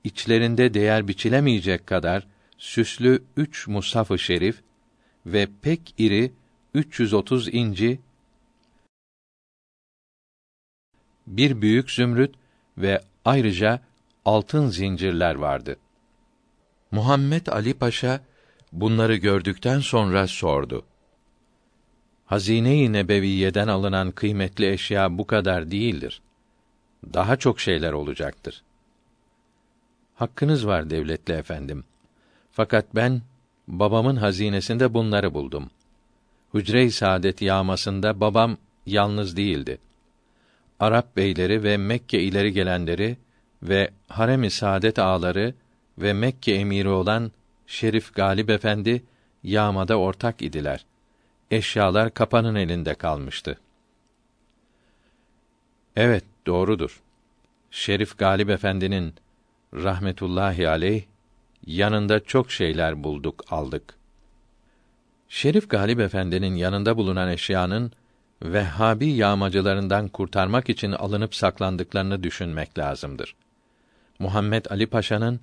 İçlerinde 0.05 0.75
değer 0.75 1.09
biçilemeyecek 1.09 1.87
kadar 1.87 2.27
süslü 2.59 3.23
üç 3.37 3.69
mushaf-ı 3.69 4.19
şerif 4.19 4.63
ve 5.27 5.49
pek 5.63 5.95
iri 5.99 6.33
330 6.75 7.55
inci 7.55 8.01
bir 11.27 11.63
büyük 11.63 11.91
zümrüt 11.91 12.35
ve 12.79 13.01
ayrıca 13.25 13.81
altın 14.25 14.69
zincirler 14.69 15.35
vardı. 15.35 15.77
Muhammed 16.91 17.47
Ali 17.47 17.75
Paşa 17.75 18.21
bunları 18.73 19.17
gördükten 19.17 19.81
sonra 19.81 20.27
sordu. 20.27 20.85
Hazine-i 22.31 22.93
Nebeviyeden 22.93 23.69
alınan 23.69 24.11
kıymetli 24.11 24.73
eşya 24.73 25.19
bu 25.19 25.27
kadar 25.27 25.71
değildir. 25.71 26.21
Daha 27.15 27.37
çok 27.37 27.61
şeyler 27.61 27.93
olacaktır. 27.93 28.63
Hakkınız 30.15 30.67
var 30.67 30.91
devletli 30.91 31.35
efendim. 31.35 31.85
Fakat 32.53 32.87
ben 32.95 33.23
babamın 33.69 34.17
hazinesinde 34.17 34.95
bunları 34.95 35.35
buldum. 35.35 35.71
Hücre-i 36.55 36.91
Saadet 36.91 37.43
yağmasında 37.43 38.21
babam 38.21 38.57
yalnız 38.87 39.37
değildi. 39.37 39.79
Arap 40.81 41.17
beyleri 41.17 41.63
ve 41.63 41.77
Mekke 41.77 42.21
ileri 42.21 42.53
gelenleri 42.53 43.17
ve 43.63 43.91
harem-i 44.09 44.51
saadet 44.51 44.99
ağaları 44.99 45.55
ve 45.99 46.13
Mekke 46.13 46.53
emiri 46.53 46.89
olan 46.89 47.33
Şerif 47.67 48.15
Galip 48.15 48.51
Efendi 48.51 49.03
yağmada 49.43 49.97
ortak 49.97 50.43
idiler. 50.43 50.85
Eşyalar 51.51 52.15
kapanın 52.15 52.55
elinde 52.55 52.95
kalmıştı. 52.95 53.59
Evet, 55.97 56.25
doğrudur. 56.47 57.01
Şerif 57.71 58.19
Galip 58.19 58.51
Efendi'nin 58.51 59.15
rahmetullahi 59.75 60.69
aleyh 60.69 61.03
yanında 61.67 62.25
çok 62.25 62.53
şeyler 62.53 63.05
bulduk, 63.05 63.45
aldık. 63.51 63.95
Şerif 65.29 65.71
Galip 65.71 66.01
Efendi'nin 66.01 66.55
yanında 66.55 66.97
bulunan 66.97 67.29
eşyanın 67.29 67.93
Vehhabi 68.43 69.07
yağmacılarından 69.07 70.09
kurtarmak 70.09 70.69
için 70.69 70.93
alınıp 70.93 71.35
saklandıklarını 71.35 72.23
düşünmek 72.23 72.79
lazımdır. 72.79 73.35
Muhammed 74.19 74.65
Ali 74.71 74.87
Paşa'nın 74.87 75.41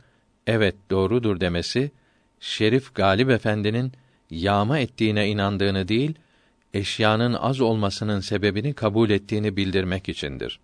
evet 0.47 0.75
doğrudur 0.89 1.39
demesi 1.39 1.91
Şerif 2.39 2.95
Galip 2.95 3.29
Efendi'nin 3.29 3.91
yağma 4.31 4.79
ettiğine 4.79 5.29
inandığını 5.29 5.87
değil, 5.87 6.13
eşyanın 6.73 7.33
az 7.33 7.61
olmasının 7.61 8.19
sebebini 8.19 8.73
kabul 8.73 9.09
ettiğini 9.09 9.57
bildirmek 9.57 10.09
içindir. 10.09 10.59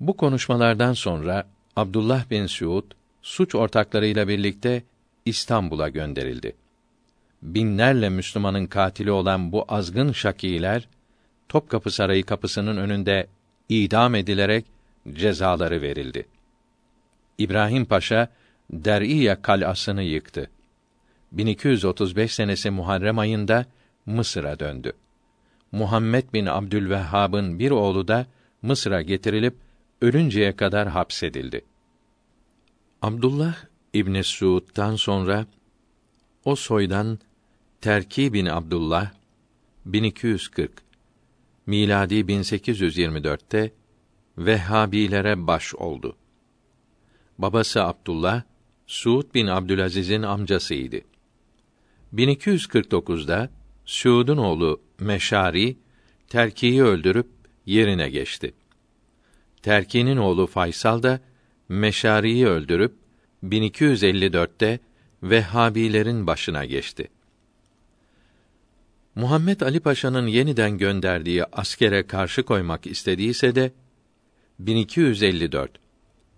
Bu 0.00 0.16
konuşmalardan 0.16 0.92
sonra 0.92 1.46
Abdullah 1.76 2.30
bin 2.30 2.46
Suud 2.46 2.84
suç 3.22 3.54
ortaklarıyla 3.54 4.28
birlikte 4.28 4.82
İstanbul'a 5.24 5.88
gönderildi. 5.88 6.56
Binlerle 7.42 8.08
Müslümanın 8.08 8.66
katili 8.66 9.10
olan 9.10 9.52
bu 9.52 9.64
azgın 9.68 10.12
şakiler 10.12 10.88
Topkapı 11.48 11.90
Sarayı 11.90 12.24
kapısının 12.24 12.76
önünde 12.76 13.26
idam 13.68 14.14
edilerek 14.14 14.64
cezaları 15.12 15.82
verildi. 15.82 16.26
İbrahim 17.38 17.84
Paşa 17.84 18.28
Der'iye 18.70 19.42
kal'asını 19.42 20.02
yıktı. 20.02 20.50
1235 21.38 22.34
senesi 22.34 22.70
Muharrem 22.70 23.18
ayında 23.18 23.66
Mısır'a 24.06 24.58
döndü. 24.58 24.92
Muhammed 25.72 26.32
bin 26.32 26.46
Abdülvehhab'ın 26.46 27.58
bir 27.58 27.70
oğlu 27.70 28.08
da 28.08 28.26
Mısır'a 28.62 29.02
getirilip 29.02 29.54
ölünceye 30.00 30.56
kadar 30.56 30.88
hapsedildi. 30.88 31.64
Abdullah 33.02 33.54
İbn 33.92 34.20
Suud'dan 34.20 34.96
sonra 34.96 35.46
o 36.44 36.56
soydan 36.56 37.18
Terki 37.80 38.32
bin 38.32 38.46
Abdullah 38.46 39.10
1240 39.86 40.72
miladi 41.66 42.14
1824'te 42.14 43.72
Vehhabilere 44.38 45.46
baş 45.46 45.74
oldu. 45.74 46.16
Babası 47.38 47.84
Abdullah 47.84 48.42
Suud 48.86 49.34
bin 49.34 49.46
Abdülaziz'in 49.46 50.22
amcasıydı. 50.22 51.13
1249'da 52.14 53.50
Suud'un 53.84 54.36
oğlu 54.36 54.80
Meşari 55.00 55.76
Terki'yi 56.28 56.82
öldürüp 56.82 57.26
yerine 57.66 58.10
geçti. 58.10 58.54
Terki'nin 59.62 60.16
oğlu 60.16 60.46
Faysal 60.46 61.02
da 61.02 61.20
Meşari'yi 61.68 62.46
öldürüp 62.46 62.94
1254'te 63.44 64.80
Vehhabilerin 65.22 66.26
başına 66.26 66.64
geçti. 66.64 67.08
Muhammed 69.14 69.60
Ali 69.60 69.80
Paşa'nın 69.80 70.26
yeniden 70.26 70.78
gönderdiği 70.78 71.44
askere 71.44 72.06
karşı 72.06 72.42
koymak 72.42 72.86
istediyse 72.86 73.54
de 73.54 73.72
1254 74.58 75.70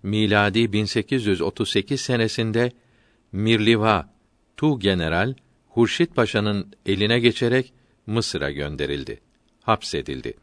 miladi 0.03 0.73
1838 0.73 2.01
senesinde 2.01 2.73
Mirliva 3.32 4.15
Tu 4.57 4.78
General 4.78 5.35
Hurşit 5.77 6.15
Paşa'nın 6.15 6.73
eline 6.86 7.19
geçerek 7.19 7.73
Mısır'a 8.07 8.51
gönderildi. 8.51 9.20
Hapsedildi. 9.62 10.35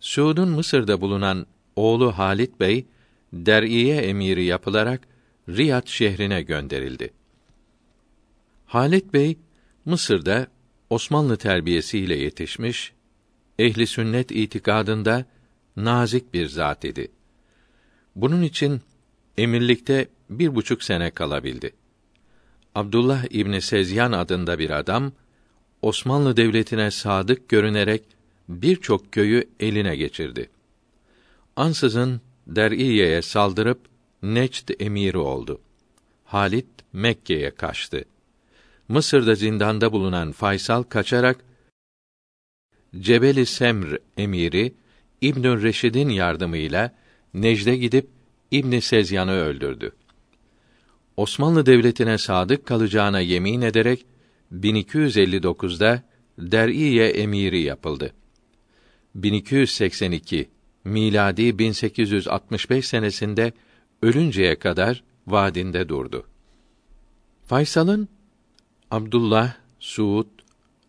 Suud'un 0.00 0.48
Mısır'da 0.48 1.00
bulunan 1.00 1.46
oğlu 1.76 2.18
Halit 2.18 2.60
Bey 2.60 2.86
der'iye 3.32 3.96
emiri 3.96 4.44
yapılarak 4.44 5.00
Riyad 5.48 5.86
şehrine 5.86 6.42
gönderildi. 6.42 7.10
Halit 8.66 9.14
Bey 9.14 9.38
Mısır'da 9.84 10.46
Osmanlı 10.90 11.36
terbiyesiyle 11.36 12.14
yetişmiş, 12.16 12.92
ehli 13.58 13.86
sünnet 13.86 14.30
itikadında 14.30 15.24
nazik 15.76 16.34
bir 16.34 16.46
zat 16.46 16.84
idi. 16.84 17.08
Bunun 18.16 18.42
için 18.42 18.80
emirlikte 19.38 20.08
bir 20.30 20.54
buçuk 20.54 20.82
sene 20.82 21.10
kalabildi. 21.10 21.83
Abdullah 22.74 23.24
İbni 23.30 23.60
Sezyan 23.60 24.12
adında 24.12 24.58
bir 24.58 24.70
adam, 24.70 25.12
Osmanlı 25.82 26.36
Devleti'ne 26.36 26.90
sadık 26.90 27.48
görünerek 27.48 28.02
birçok 28.48 29.12
köyü 29.12 29.44
eline 29.60 29.96
geçirdi. 29.96 30.50
Ansızın 31.56 32.20
Der'iye'ye 32.46 33.22
saldırıp 33.22 33.80
Necd 34.22 34.68
emiri 34.80 35.18
oldu. 35.18 35.60
Halit 36.24 36.66
Mekke'ye 36.92 37.50
kaçtı. 37.50 38.04
Mısır'da 38.88 39.34
zindanda 39.34 39.92
bulunan 39.92 40.32
Faysal 40.32 40.82
kaçarak 40.82 41.44
Cebeli 43.00 43.46
Semr 43.46 43.98
emiri 44.16 44.74
İbn 45.20 45.62
Reşid'in 45.62 46.08
yardımıyla 46.08 46.94
Necd'e 47.34 47.76
gidip 47.76 48.08
İbn 48.50 48.78
Sezyan'ı 48.78 49.32
öldürdü. 49.32 49.92
Osmanlı 51.16 51.66
Devleti'ne 51.66 52.18
sadık 52.18 52.66
kalacağına 52.66 53.20
yemin 53.20 53.60
ederek 53.62 54.06
1259'da 54.52 56.02
Der'iye 56.38 57.08
emiri 57.08 57.60
yapıldı. 57.60 58.12
1282 59.14 60.48
miladi 60.84 61.58
1865 61.58 62.88
senesinde 62.88 63.52
ölünceye 64.02 64.58
kadar 64.58 65.02
vadinde 65.26 65.88
durdu. 65.88 66.26
Faysal'ın 67.46 68.08
Abdullah, 68.90 69.54
Suud, 69.78 70.26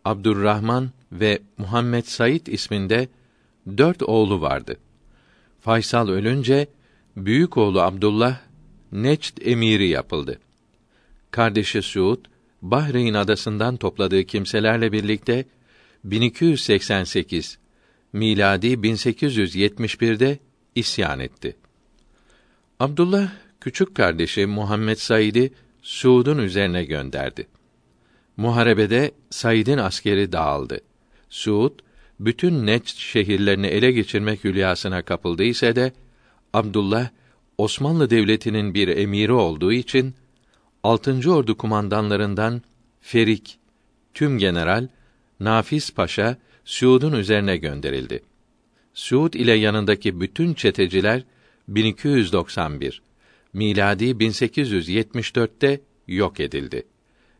Abdurrahman 0.04 0.90
ve 1.12 1.42
Muhammed 1.58 2.04
Said 2.04 2.46
isminde 2.46 3.08
dört 3.78 4.02
oğlu 4.02 4.40
vardı. 4.40 4.76
Faysal 5.60 6.08
ölünce 6.08 6.68
büyük 7.16 7.56
oğlu 7.56 7.80
Abdullah 7.80 8.40
Necd 8.92 9.38
emiri 9.40 9.88
yapıldı. 9.88 10.40
Kardeşi 11.30 11.82
Suud 11.82 12.24
Bahreyn 12.62 13.14
adasından 13.14 13.76
topladığı 13.76 14.24
kimselerle 14.24 14.92
birlikte 14.92 15.44
1288 16.04 17.58
miladi 18.12 18.66
1871'de 18.66 20.38
isyan 20.74 21.20
etti. 21.20 21.56
Abdullah 22.80 23.30
küçük 23.60 23.94
kardeşi 23.94 24.46
Muhammed 24.46 24.96
Said'i 24.96 25.52
Suud'un 25.82 26.38
üzerine 26.38 26.84
gönderdi. 26.84 27.46
Muharebede 28.36 29.10
Said'in 29.30 29.78
askeri 29.78 30.32
dağıldı. 30.32 30.80
Suud 31.30 31.78
bütün 32.20 32.66
Necd 32.66 32.96
şehirlerini 32.96 33.66
ele 33.66 33.92
geçirmek 33.92 34.44
hülyasına 34.44 35.02
kapıldı 35.02 35.44
ise 35.44 35.76
de 35.76 35.92
Abdullah 36.52 37.08
Osmanlı 37.58 38.10
Devleti'nin 38.10 38.74
bir 38.74 38.88
emiri 38.88 39.32
olduğu 39.32 39.72
için 39.72 40.14
6. 40.82 41.32
Ordu 41.32 41.56
kumandanlarından 41.56 42.62
Ferik, 43.00 43.58
tüm 44.14 44.38
general 44.38 44.88
Nafiz 45.40 45.90
Paşa 45.90 46.38
Suud'un 46.64 47.12
üzerine 47.12 47.56
gönderildi. 47.56 48.22
Suud 48.94 49.34
ile 49.34 49.52
yanındaki 49.52 50.20
bütün 50.20 50.54
çeteciler 50.54 51.24
1291 51.68 53.02
miladi 53.52 54.04
1874'te 54.04 55.80
yok 56.08 56.40
edildi. 56.40 56.86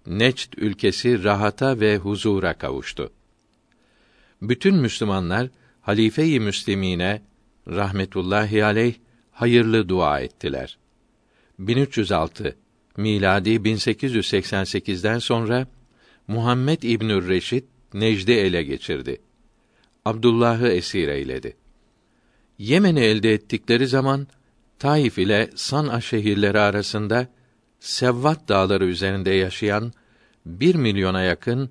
Necd 0.07 0.53
ülkesi 0.57 1.25
rahata 1.25 1.81
ve 1.81 1.97
huzura 1.97 2.59
kavuştu. 2.59 3.13
Bütün 4.43 4.75
Müslümanlar 4.75 5.49
halife-i 5.81 6.41
Müslimine 6.41 7.23
rahmetullahi 7.69 8.65
aleyh 8.65 8.95
hayırlı 9.37 9.89
dua 9.89 10.21
ettiler. 10.21 10.79
1306 11.59 12.57
miladi 12.97 13.51
1888'den 13.51 15.19
sonra 15.19 15.67
Muhammed 16.29 16.83
İbnü 16.83 17.29
Reşid 17.29 17.65
Necd'i 17.95 18.33
ele 18.33 18.63
geçirdi. 18.63 19.21
Abdullah'ı 20.05 20.69
esir 20.69 21.09
eyledi. 21.09 21.57
Yemen'i 22.59 23.01
elde 23.01 23.33
ettikleri 23.33 23.87
zaman 23.87 24.27
Taif 24.79 25.19
ile 25.19 25.51
San'a 25.55 26.01
şehirleri 26.01 26.61
arasında 26.61 27.29
Sevvat 27.81 28.49
dağları 28.49 28.85
üzerinde 28.87 29.31
yaşayan 29.31 29.93
bir 30.47 30.75
milyona 30.75 31.23
yakın 31.23 31.71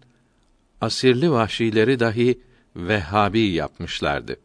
asirli 0.82 1.32
vahşileri 1.32 2.00
dahi 2.00 2.40
Vehhabi 2.76 3.40
yapmışlardı. 3.40 4.40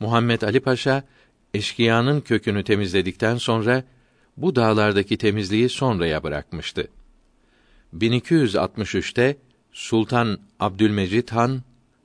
Muhammed 0.00 0.42
Ali 0.42 0.60
Paşa 0.60 1.04
eşkıyanın 1.54 2.20
kökünü 2.20 2.64
temizledikten 2.64 3.36
sonra 3.36 3.84
bu 4.36 4.56
dağlardaki 4.56 5.16
temizliği 5.16 5.68
sonraya 5.68 6.22
bırakmıştı. 6.22 6.88
1263'te 7.96 9.36
Sultan 9.72 10.38
Abdülmecid 10.60 11.28
Han 11.28 11.62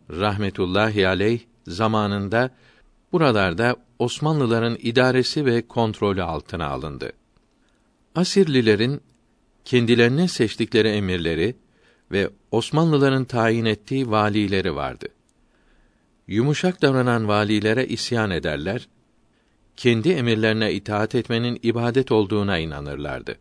rahmetullahi 0.10 1.08
aleyh 1.08 1.40
zamanında 1.68 2.52
buralarda 3.12 3.76
Osmanlıların 4.00 4.78
idaresi 4.82 5.46
ve 5.46 5.68
kontrolü 5.68 6.24
altına 6.24 6.68
alındı. 6.68 7.12
Asirlilerin 8.16 9.02
kendilerine 9.66 10.28
seçtikleri 10.28 10.88
emirleri 10.88 11.56
ve 12.12 12.30
Osmanlıların 12.52 13.26
tayin 13.26 13.66
ettiği 13.66 14.12
valileri 14.12 14.76
vardı. 14.76 15.08
Yumuşak 16.28 16.82
davranan 16.82 17.28
valilere 17.28 17.88
isyan 17.88 18.32
ederler, 18.32 18.88
kendi 19.78 20.10
emirlerine 20.10 20.74
itaat 20.74 21.16
etmenin 21.16 21.60
ibadet 21.64 22.12
olduğuna 22.12 22.58
inanırlardı. 22.58 23.38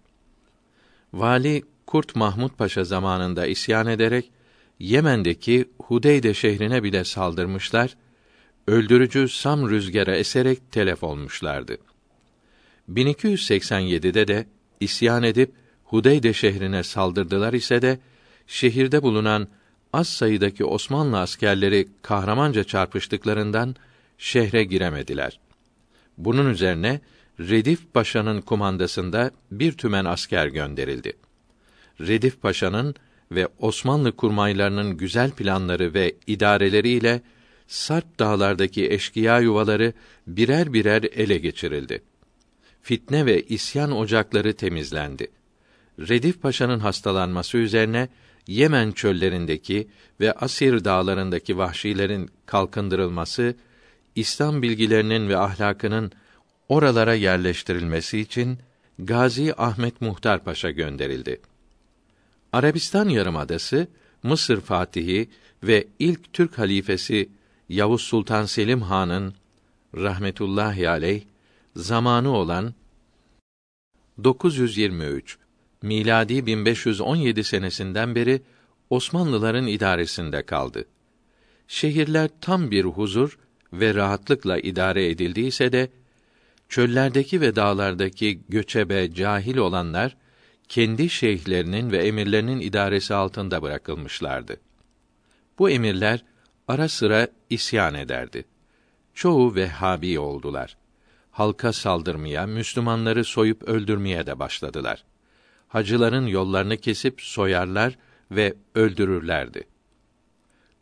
Vali 1.12 1.62
Kurt 1.86 2.16
Mahmud 2.16 2.50
Paşa 2.50 2.84
zamanında 2.84 3.46
isyan 3.46 3.86
ederek 3.86 4.30
Yemen'deki 4.78 5.68
Hudeyde 5.78 6.34
şehrine 6.34 6.82
bile 6.82 7.04
saldırmışlar, 7.04 7.96
öldürücü 8.66 9.28
Sam 9.28 9.70
rüzgara 9.70 10.16
eserek 10.16 10.72
telef 10.72 11.02
olmuşlardı. 11.02 11.78
1287'de 12.92 14.28
de 14.28 14.46
isyan 14.80 15.22
edip 15.22 15.52
Hudeyde 15.84 16.32
şehrine 16.32 16.82
saldırdılar 16.82 17.52
ise 17.52 17.82
de 17.82 17.98
şehirde 18.46 19.02
bulunan 19.02 19.48
az 19.92 20.08
sayıdaki 20.08 20.64
Osmanlı 20.64 21.18
askerleri 21.20 21.88
kahramanca 22.02 22.64
çarpıştıklarından 22.64 23.76
şehre 24.18 24.64
giremediler. 24.64 25.40
Bunun 26.18 26.50
üzerine 26.50 27.00
Redif 27.40 27.94
Paşa'nın 27.94 28.40
kumandasında 28.40 29.30
bir 29.50 29.72
tümen 29.72 30.04
asker 30.04 30.46
gönderildi. 30.46 31.12
Redif 32.00 32.42
Paşa'nın 32.42 32.94
ve 33.30 33.48
Osmanlı 33.58 34.12
kurmaylarının 34.12 34.96
güzel 34.96 35.30
planları 35.30 35.94
ve 35.94 36.14
idareleriyle 36.26 37.22
Sarp 37.66 38.18
dağlardaki 38.18 38.90
eşkıya 38.90 39.40
yuvaları 39.40 39.92
birer 40.26 40.72
birer 40.72 41.02
ele 41.02 41.38
geçirildi. 41.38 42.02
Fitne 42.82 43.26
ve 43.26 43.42
isyan 43.42 43.92
ocakları 43.92 44.52
temizlendi. 44.52 45.28
Redif 45.98 46.42
Paşa'nın 46.42 46.78
hastalanması 46.78 47.58
üzerine 47.58 48.08
Yemen 48.46 48.92
çöllerindeki 48.92 49.88
ve 50.20 50.32
Asir 50.32 50.84
dağlarındaki 50.84 51.58
vahşilerin 51.58 52.30
kalkındırılması, 52.46 53.54
İslam 54.16 54.62
bilgilerinin 54.62 55.28
ve 55.28 55.36
ahlakının 55.36 56.12
oralara 56.68 57.14
yerleştirilmesi 57.14 58.20
için 58.20 58.58
Gazi 58.98 59.54
Ahmet 59.56 60.00
Muhtar 60.00 60.44
Paşa 60.44 60.70
gönderildi. 60.70 61.40
Arabistan 62.52 63.08
Yarımadası 63.08 63.88
Mısır 64.22 64.60
Fatihi 64.60 65.30
ve 65.62 65.86
ilk 65.98 66.32
Türk 66.32 66.58
halifesi 66.58 67.28
Yavuz 67.68 68.02
Sultan 68.02 68.44
Selim 68.44 68.82
Han'ın 68.82 69.34
rahmetullahi 69.94 70.88
aleyh 70.88 71.22
zamanı 71.76 72.30
olan 72.30 72.74
923 74.24 75.38
miladi 75.82 76.46
1517 76.46 77.44
senesinden 77.44 78.14
beri 78.14 78.42
Osmanlıların 78.90 79.66
idaresinde 79.66 80.42
kaldı. 80.42 80.84
Şehirler 81.68 82.30
tam 82.40 82.70
bir 82.70 82.84
huzur 82.84 83.38
ve 83.80 83.94
rahatlıkla 83.94 84.58
idare 84.58 85.10
edildiyse 85.10 85.72
de 85.72 85.90
çöllerdeki 86.68 87.40
ve 87.40 87.56
dağlardaki 87.56 88.40
göçebe 88.48 89.14
cahil 89.14 89.56
olanlar 89.56 90.16
kendi 90.68 91.10
şeyhlerinin 91.10 91.92
ve 91.92 91.98
emirlerinin 91.98 92.60
idaresi 92.60 93.14
altında 93.14 93.62
bırakılmışlardı. 93.62 94.56
Bu 95.58 95.70
emirler 95.70 96.24
ara 96.68 96.88
sıra 96.88 97.28
isyan 97.50 97.94
ederdi. 97.94 98.44
Çoğu 99.14 99.54
Vehhabi 99.54 100.18
oldular. 100.18 100.76
Halka 101.30 101.72
saldırmaya, 101.72 102.46
Müslümanları 102.46 103.24
soyup 103.24 103.62
öldürmeye 103.62 104.26
de 104.26 104.38
başladılar. 104.38 105.04
Hacıların 105.68 106.26
yollarını 106.26 106.76
kesip 106.76 107.20
soyarlar 107.20 107.98
ve 108.30 108.54
öldürürlerdi. 108.74 109.64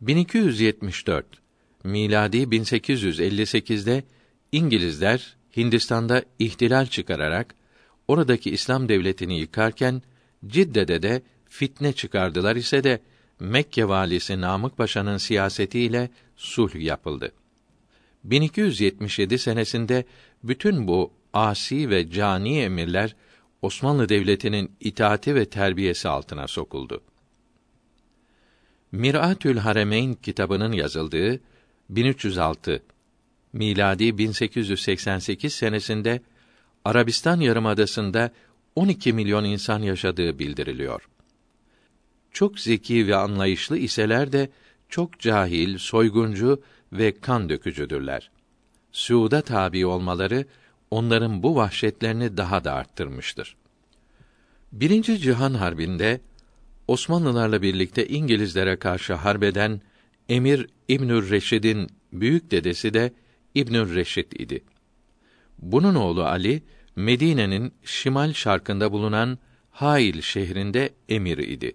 1274 0.01 1.41
miladi 1.84 2.36
1858'de 2.36 4.04
İngilizler 4.52 5.36
Hindistan'da 5.56 6.22
ihtilal 6.38 6.86
çıkararak 6.86 7.54
oradaki 8.09 8.50
İslam 8.50 8.88
devletini 8.88 9.40
yıkarken 9.40 10.02
Cidde'de 10.46 11.02
de 11.02 11.22
fitne 11.48 11.92
çıkardılar 11.92 12.56
ise 12.56 12.84
de 12.84 13.00
Mekke 13.40 13.88
valisi 13.88 14.40
Namık 14.40 14.76
Paşa'nın 14.76 15.16
siyasetiyle 15.16 16.10
sulh 16.36 16.74
yapıldı. 16.74 17.32
1277 18.24 19.38
senesinde 19.38 20.04
bütün 20.44 20.88
bu 20.88 21.12
asi 21.32 21.90
ve 21.90 22.10
cani 22.10 22.59
emirler 22.59 23.16
Osmanlı 23.62 24.09
Devleti'nin 24.09 24.72
itaati 24.80 25.34
ve 25.34 25.44
terbiyesi 25.44 26.09
altına 26.09 26.48
sokuldu. 26.48 27.02
Miratül 28.92 29.56
Haremeyn 29.56 30.14
kitabının 30.14 30.72
yazıldığı 30.72 31.40
1306 31.90 32.82
miladi 33.52 34.18
1888 34.18 35.54
senesinde 35.54 36.20
Arabistan 36.84 37.40
Yarımadası'nda 37.40 38.30
12 38.76 39.12
milyon 39.12 39.44
insan 39.44 39.82
yaşadığı 39.82 40.38
bildiriliyor. 40.38 41.09
Çok 42.32 42.59
zeki 42.60 43.06
ve 43.06 43.16
anlayışlı 43.16 43.78
iseler 43.78 44.32
de 44.32 44.50
çok 44.88 45.18
cahil, 45.18 45.78
soyguncu 45.78 46.62
ve 46.92 47.20
kan 47.20 47.48
dökücüdürler. 47.48 48.30
Suud'a 48.92 49.42
tabi 49.42 49.86
olmaları 49.86 50.46
onların 50.90 51.42
bu 51.42 51.56
vahşetlerini 51.56 52.36
daha 52.36 52.64
da 52.64 52.72
arttırmıştır. 52.72 53.56
Birinci 54.72 55.18
Cihan 55.18 55.54
Harbi'nde 55.54 56.20
Osmanlılarla 56.88 57.62
birlikte 57.62 58.09
İngilizlere 58.09 58.76
karşı 58.76 59.14
harbeden 59.14 59.80
Emir 60.32 60.66
İbnül 60.88 61.30
Reşid'in 61.30 61.88
büyük 62.12 62.50
dedesi 62.50 62.94
de 62.94 63.12
İbnül 63.54 63.94
Reşid 63.94 64.32
idi. 64.32 64.64
Bunun 65.59 65.94
oğlu 65.94 66.24
Ali 66.24 66.62
Medine'nin 66.96 67.72
şimal 67.84 68.32
şarkında 68.32 68.92
bulunan 68.92 69.38
Hail 69.70 70.20
şehrinde 70.20 70.90
emir 71.09 71.38
idi. 71.38 71.72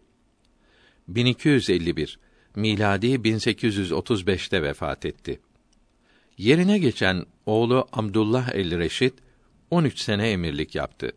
1251 1.07 2.19
miladi 2.55 3.07
1835'te 3.07 4.63
vefat 4.63 5.05
etti. 5.05 5.39
Yerine 6.37 6.79
geçen 6.79 7.25
oğlu 7.45 7.87
Abdullah 7.91 8.49
el 8.53 8.77
Reşid 8.77 9.13
13 9.71 9.99
sene 9.99 10.29
emirlik 10.29 10.75
yaptı. 10.75 11.11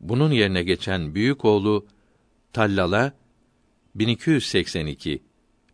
Bunun 0.00 0.30
yerine 0.30 0.62
geçen 0.62 1.14
büyük 1.14 1.44
oğlu 1.44 1.86
Tallala 2.52 3.12
1282 3.94 5.22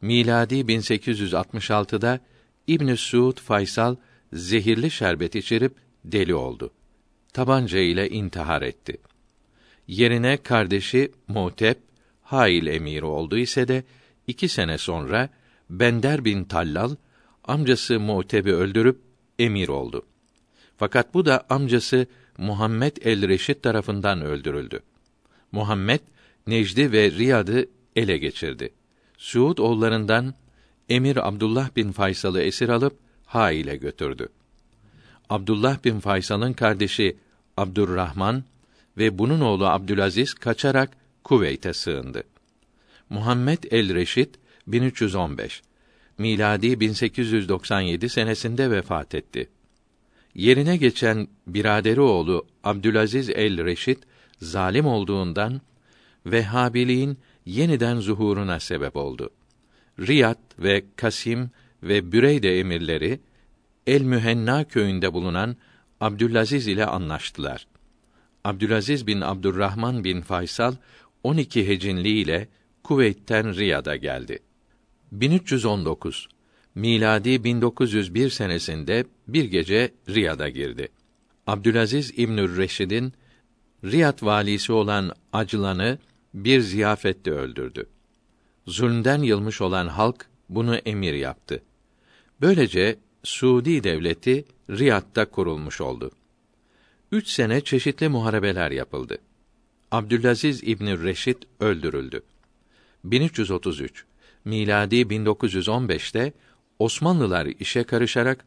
miladi 0.00 0.54
1866'da 0.54 2.20
İbn 2.66 2.94
Suud 2.94 3.38
Faysal 3.38 3.96
zehirli 4.32 4.90
şerbet 4.90 5.34
içirip 5.34 5.74
deli 6.04 6.34
oldu. 6.34 6.70
Tabanca 7.32 7.78
ile 7.78 8.08
intihar 8.08 8.62
etti. 8.62 8.96
Yerine 9.88 10.36
kardeşi 10.36 11.12
Mutep 11.28 11.78
Hail 12.22 12.66
emiri 12.66 13.04
oldu 13.04 13.38
ise 13.38 13.68
de 13.68 13.84
iki 14.26 14.48
sene 14.48 14.78
sonra 14.78 15.28
Bender 15.70 16.24
bin 16.24 16.44
Tallal 16.44 16.96
amcası 17.44 18.00
Mu'teb'i 18.00 18.52
öldürüp 18.52 19.00
emir 19.38 19.68
oldu. 19.68 20.06
Fakat 20.76 21.14
bu 21.14 21.26
da 21.26 21.46
amcası 21.50 22.06
Muhammed 22.38 22.96
el 23.02 23.28
Reşid 23.28 23.54
tarafından 23.62 24.22
öldürüldü. 24.22 24.80
Muhammed 25.52 26.00
Necdi 26.46 26.92
ve 26.92 27.10
Riyad'ı 27.10 27.66
ele 27.96 28.18
geçirdi. 28.18 28.70
Suud 29.18 29.58
oğullarından 29.58 30.34
Emir 30.88 31.28
Abdullah 31.28 31.76
bin 31.76 31.92
Faysal'ı 31.92 32.42
esir 32.42 32.68
alıp 32.68 32.98
Hail'e 33.26 33.76
götürdü. 33.76 34.28
Abdullah 35.30 35.84
bin 35.84 36.00
Faysal'ın 36.00 36.52
kardeşi 36.52 37.16
Abdurrahman 37.56 38.44
ve 38.98 39.18
bunun 39.18 39.40
oğlu 39.40 39.66
Abdülaziz 39.66 40.34
kaçarak 40.34 40.90
Kuveyt'e 41.24 41.72
sığındı. 41.72 42.22
Muhammed 43.10 43.58
el 43.70 43.94
Reşid 43.94 44.34
1315 44.66 45.62
miladi 46.18 46.80
1897 46.80 48.08
senesinde 48.08 48.70
vefat 48.70 49.14
etti. 49.14 49.48
Yerine 50.34 50.76
geçen 50.76 51.28
biraderi 51.46 52.00
oğlu 52.00 52.46
Abdülaziz 52.64 53.30
el 53.30 53.64
Reşid 53.64 53.98
zalim 54.40 54.86
olduğundan 54.86 55.60
Vehhabiliğin 56.26 57.18
yeniden 57.48 58.00
zuhuruna 58.00 58.60
sebep 58.60 58.96
oldu. 58.96 59.30
Riyad 59.98 60.38
ve 60.58 60.84
Kasim 60.96 61.50
ve 61.82 62.12
Büreyde 62.12 62.58
emirleri 62.58 63.20
El 63.86 64.02
Mühenna 64.02 64.64
köyünde 64.64 65.12
bulunan 65.12 65.56
Abdülaziz 66.00 66.68
ile 66.68 66.86
anlaştılar. 66.86 67.66
Abdülaziz 68.44 69.06
bin 69.06 69.20
Abdurrahman 69.20 70.04
bin 70.04 70.20
Faysal 70.20 70.74
12 71.22 71.68
hecinli 71.68 72.08
ile 72.08 72.48
Kuveyt'ten 72.82 73.54
Riyad'a 73.56 73.96
geldi. 73.96 74.38
1319 75.12 76.28
miladi 76.74 77.44
1901 77.44 78.30
senesinde 78.30 79.04
bir 79.28 79.44
gece 79.44 79.94
Riyad'a 80.08 80.48
girdi. 80.48 80.88
Abdülaziz 81.46 82.12
İbnü 82.16 82.56
Reşid'in 82.56 83.12
Riyad 83.84 84.22
valisi 84.22 84.72
olan 84.72 85.12
Acılan'ı 85.32 85.98
bir 86.34 86.60
ziyafette 86.60 87.30
öldürdü. 87.30 87.86
Zulmden 88.66 89.22
yılmış 89.22 89.60
olan 89.60 89.88
halk 89.88 90.26
bunu 90.48 90.76
emir 90.76 91.14
yaptı. 91.14 91.62
Böylece 92.40 92.98
Suudi 93.22 93.84
devleti 93.84 94.44
Riyad'da 94.70 95.24
kurulmuş 95.30 95.80
oldu. 95.80 96.10
Üç 97.12 97.28
sene 97.28 97.60
çeşitli 97.60 98.08
muharebeler 98.08 98.70
yapıldı. 98.70 99.18
Abdülaziz 99.90 100.62
İbni 100.62 101.02
Reşid 101.02 101.42
öldürüldü. 101.60 102.22
1333 103.04 104.04
miladi 104.44 104.96
1915'te 104.96 106.32
Osmanlılar 106.78 107.46
işe 107.46 107.84
karışarak 107.84 108.44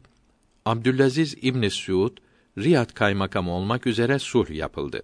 Abdülaziz 0.64 1.36
İbni 1.42 1.70
Suud 1.70 2.16
Riyad 2.58 2.94
kaymakam 2.94 3.48
olmak 3.48 3.86
üzere 3.86 4.18
sulh 4.18 4.50
yapıldı. 4.50 5.02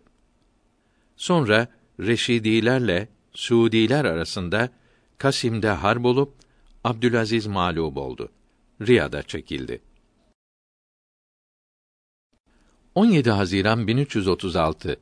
Sonra 1.16 1.68
Reşidilerle 2.00 3.08
Suudiler 3.32 4.04
arasında 4.04 4.70
Kasim'de 5.18 5.68
harp 5.68 6.04
olup 6.04 6.34
Abdülaziz 6.84 7.46
mağlup 7.46 7.96
oldu. 7.96 8.28
Riyad'a 8.86 9.22
çekildi. 9.22 9.80
17 12.94 13.30
Haziran 13.30 13.86
1336 13.86 14.96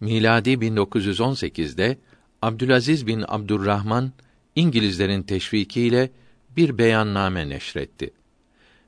miladi 0.00 0.50
1918'de 0.50 1.98
Abdülaziz 2.42 3.06
bin 3.06 3.24
Abdurrahman 3.28 4.12
İngilizlerin 4.56 5.22
teşvikiyle 5.22 6.10
bir 6.56 6.78
beyanname 6.78 7.48
neşretti. 7.48 8.10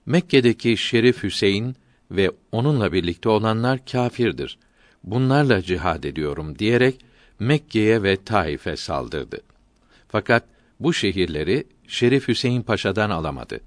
Mekke'deki 0.07 0.77
Şerif 0.77 1.23
Hüseyin 1.23 1.77
ve 2.11 2.31
onunla 2.53 2.93
birlikte 2.93 3.29
olanlar 3.29 3.87
kâfirdir. 3.87 4.59
Bunlarla 5.05 5.63
cihad 5.63 6.05
ediyorum 6.05 6.59
diyerek 6.59 7.01
Mekke'ye 7.43 8.03
ve 8.03 8.25
Taif'e 8.25 8.77
saldırdı. 8.77 9.41
Fakat 10.09 10.45
bu 10.81 10.93
şehirleri 10.93 11.65
Şerif 11.89 12.29
Hüseyin 12.29 12.63
Paşa'dan 12.63 13.11
alamadı. 13.11 13.61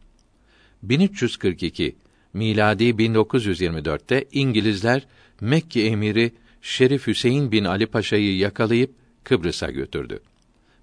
1342 0.84 1.96
miladi 2.34 2.84
1924'te 2.84 4.26
İngilizler 4.32 5.08
Mekke 5.42 5.82
emiri 5.82 6.32
Şerif 6.62 7.08
Hüseyin 7.08 7.52
bin 7.52 7.66
Ali 7.66 7.86
Paşa'yı 7.86 8.38
yakalayıp 8.38 8.92
Kıbrıs'a 9.24 9.72
götürdü. 9.72 10.20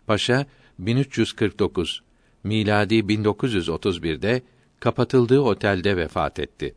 Paşa 0.06 0.46
1349 0.78 2.02
miladi 2.44 2.94
1931'de 2.94 4.42
kapatıldığı 4.80 5.40
otelde 5.40 5.96
vefat 5.96 6.38
etti. 6.38 6.74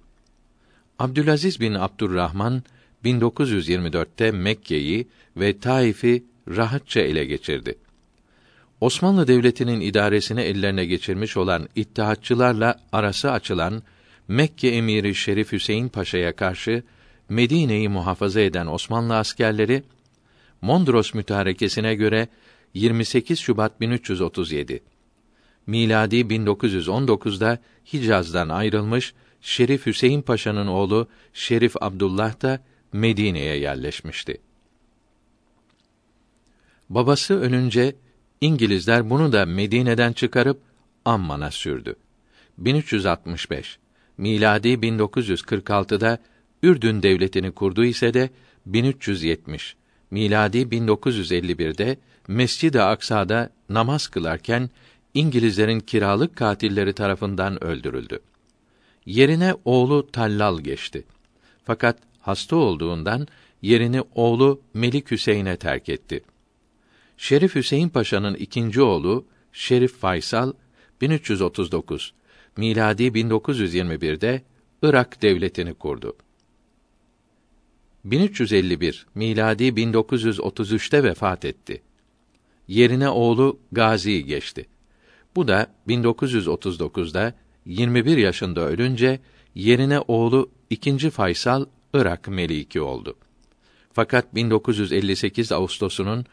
Abdülaziz 1.00 1.60
bin 1.60 1.74
Abdurrahman 1.74 2.64
1924'te 3.06 4.32
Mekke'yi 4.32 5.08
ve 5.38 5.60
Taif'i 5.60 6.24
rahatça 6.48 7.00
ele 7.00 7.26
geçirdi. 7.26 7.76
Osmanlı 8.82 9.28
Devleti'nin 9.28 9.82
idaresini 9.82 10.42
ellerine 10.42 10.86
geçirmiş 10.86 11.38
olan 11.38 11.70
İttihatçılarla 11.76 12.80
arası 12.92 13.32
açılan 13.32 13.84
Mekke 14.28 14.68
emiri 14.68 15.16
Şerif 15.16 15.52
Hüseyin 15.52 15.90
Paşa'ya 15.90 16.36
karşı 16.36 16.84
Medine'yi 17.30 17.90
muhafaza 17.90 18.42
eden 18.42 18.68
Osmanlı 18.68 19.18
askerleri 19.18 19.84
Mondros 20.62 21.14
mütarekesine 21.14 21.96
göre 21.96 22.28
28 22.74 23.40
Şubat 23.40 23.82
1337 23.82 24.84
miladi 25.68 26.16
1919'da 26.16 27.60
Hicaz'dan 27.94 28.50
ayrılmış 28.50 29.14
Şerif 29.42 29.86
Hüseyin 29.86 30.22
Paşa'nın 30.22 30.68
oğlu 30.68 31.08
Şerif 31.34 31.76
Abdullah 31.82 32.42
da 32.42 32.64
Medine'ye 32.96 33.58
yerleşmişti. 33.58 34.38
Babası 36.90 37.42
ölünce 37.42 37.96
İngilizler 38.42 39.10
bunu 39.10 39.32
da 39.32 39.46
Medine'den 39.46 40.14
çıkarıp 40.14 40.62
Amman'a 41.06 41.52
sürdü. 41.52 41.96
1365 42.58 43.78
miladi 44.18 44.68
1946'da 44.68 46.20
Ürdün 46.64 47.04
devletini 47.04 47.52
kurdu 47.52 47.86
ise 47.86 48.14
de 48.14 48.30
1370 48.66 49.76
miladi 50.12 50.58
1951'de 50.58 51.98
Mescid-i 52.28 52.82
Aksa'da 52.82 53.50
namaz 53.70 54.08
kılarken 54.08 54.70
İngilizlerin 55.14 55.80
kiralık 55.80 56.36
katilleri 56.36 56.94
tarafından 56.94 57.64
öldürüldü. 57.64 58.20
Yerine 59.06 59.54
oğlu 59.66 60.08
Tallal 60.12 60.60
geçti. 60.60 61.04
Fakat 61.66 61.98
hasta 62.26 62.56
olduğundan 62.56 63.28
yerini 63.62 64.02
oğlu 64.16 64.62
Melik 64.74 65.12
Hüseyin'e 65.12 65.58
terk 65.58 65.90
etti. 65.90 66.22
Şerif 67.18 67.56
Hüseyin 67.56 67.90
Paşa'nın 67.90 68.36
ikinci 68.36 68.82
oğlu 68.82 69.26
Şerif 69.54 69.98
Faysal 69.98 70.54
1339 71.02 72.14
miladi 72.58 73.04
1921'de 73.04 74.42
Irak 74.82 75.22
devletini 75.22 75.74
kurdu. 75.74 76.16
1351 78.06 79.08
miladi 79.16 79.64
1933'te 79.64 81.04
vefat 81.04 81.46
etti. 81.46 81.82
Yerine 82.68 83.10
oğlu 83.10 83.60
Gazi 83.72 84.26
geçti. 84.26 84.66
Bu 85.36 85.48
da 85.48 85.68
1939'da 85.88 87.34
21 87.66 88.18
yaşında 88.18 88.62
ölünce 88.62 89.20
yerine 89.56 90.00
oğlu 90.00 90.52
2. 90.70 91.10
Faysal 91.10 91.66
Irak 91.96 92.28
meliki 92.28 92.82
oldu. 92.82 93.16
Fakat 93.94 94.36
1958 94.36 95.52
Ağustos'unun 95.52 96.26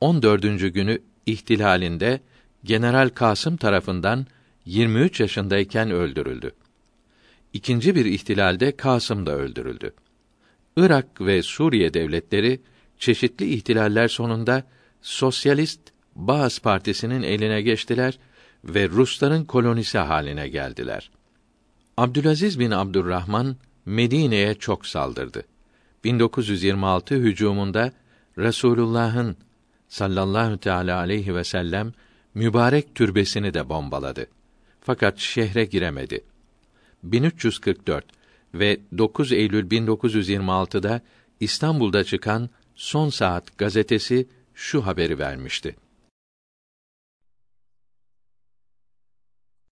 14. 0.00 0.42
günü 0.74 0.98
ihtilalinde 1.26 2.20
General 2.64 3.08
Kasım 3.08 3.56
tarafından 3.56 4.26
23 4.66 5.20
yaşındayken 5.20 5.90
öldürüldü. 5.90 6.52
İkinci 7.52 7.94
bir 7.94 8.04
ihtilalde 8.04 8.76
Kasım 8.76 9.26
da 9.26 9.32
öldürüldü. 9.32 9.94
Irak 10.76 11.20
ve 11.20 11.42
Suriye 11.42 11.94
devletleri 11.94 12.60
çeşitli 12.98 13.54
ihtilaller 13.54 14.08
sonunda 14.08 14.64
Sosyalist 15.02 15.80
Baas 16.16 16.58
Partisi'nin 16.58 17.22
eline 17.22 17.62
geçtiler 17.62 18.18
ve 18.64 18.88
Rusların 18.88 19.44
kolonisi 19.44 19.98
haline 19.98 20.48
geldiler. 20.48 21.10
Abdülaziz 21.96 22.58
bin 22.58 22.70
Abdurrahman 22.70 23.56
Medine'ye 23.86 24.54
çok 24.54 24.86
saldırdı. 24.86 25.44
1926 26.04 27.14
hücumunda 27.14 27.92
Resulullah'ın 28.38 29.36
sallallahu 29.88 30.58
teala 30.58 30.98
aleyhi 30.98 31.34
ve 31.34 31.44
sellem 31.44 31.92
mübarek 32.34 32.94
türbesini 32.94 33.54
de 33.54 33.68
bombaladı. 33.68 34.26
Fakat 34.80 35.18
şehre 35.18 35.64
giremedi. 35.64 36.24
1344 37.02 38.04
ve 38.54 38.80
9 38.98 39.32
Eylül 39.32 39.70
1926'da 39.70 41.00
İstanbul'da 41.40 42.04
çıkan 42.04 42.50
Son 42.74 43.08
Saat 43.08 43.58
gazetesi 43.58 44.28
şu 44.54 44.86
haberi 44.86 45.18
vermişti. 45.18 45.76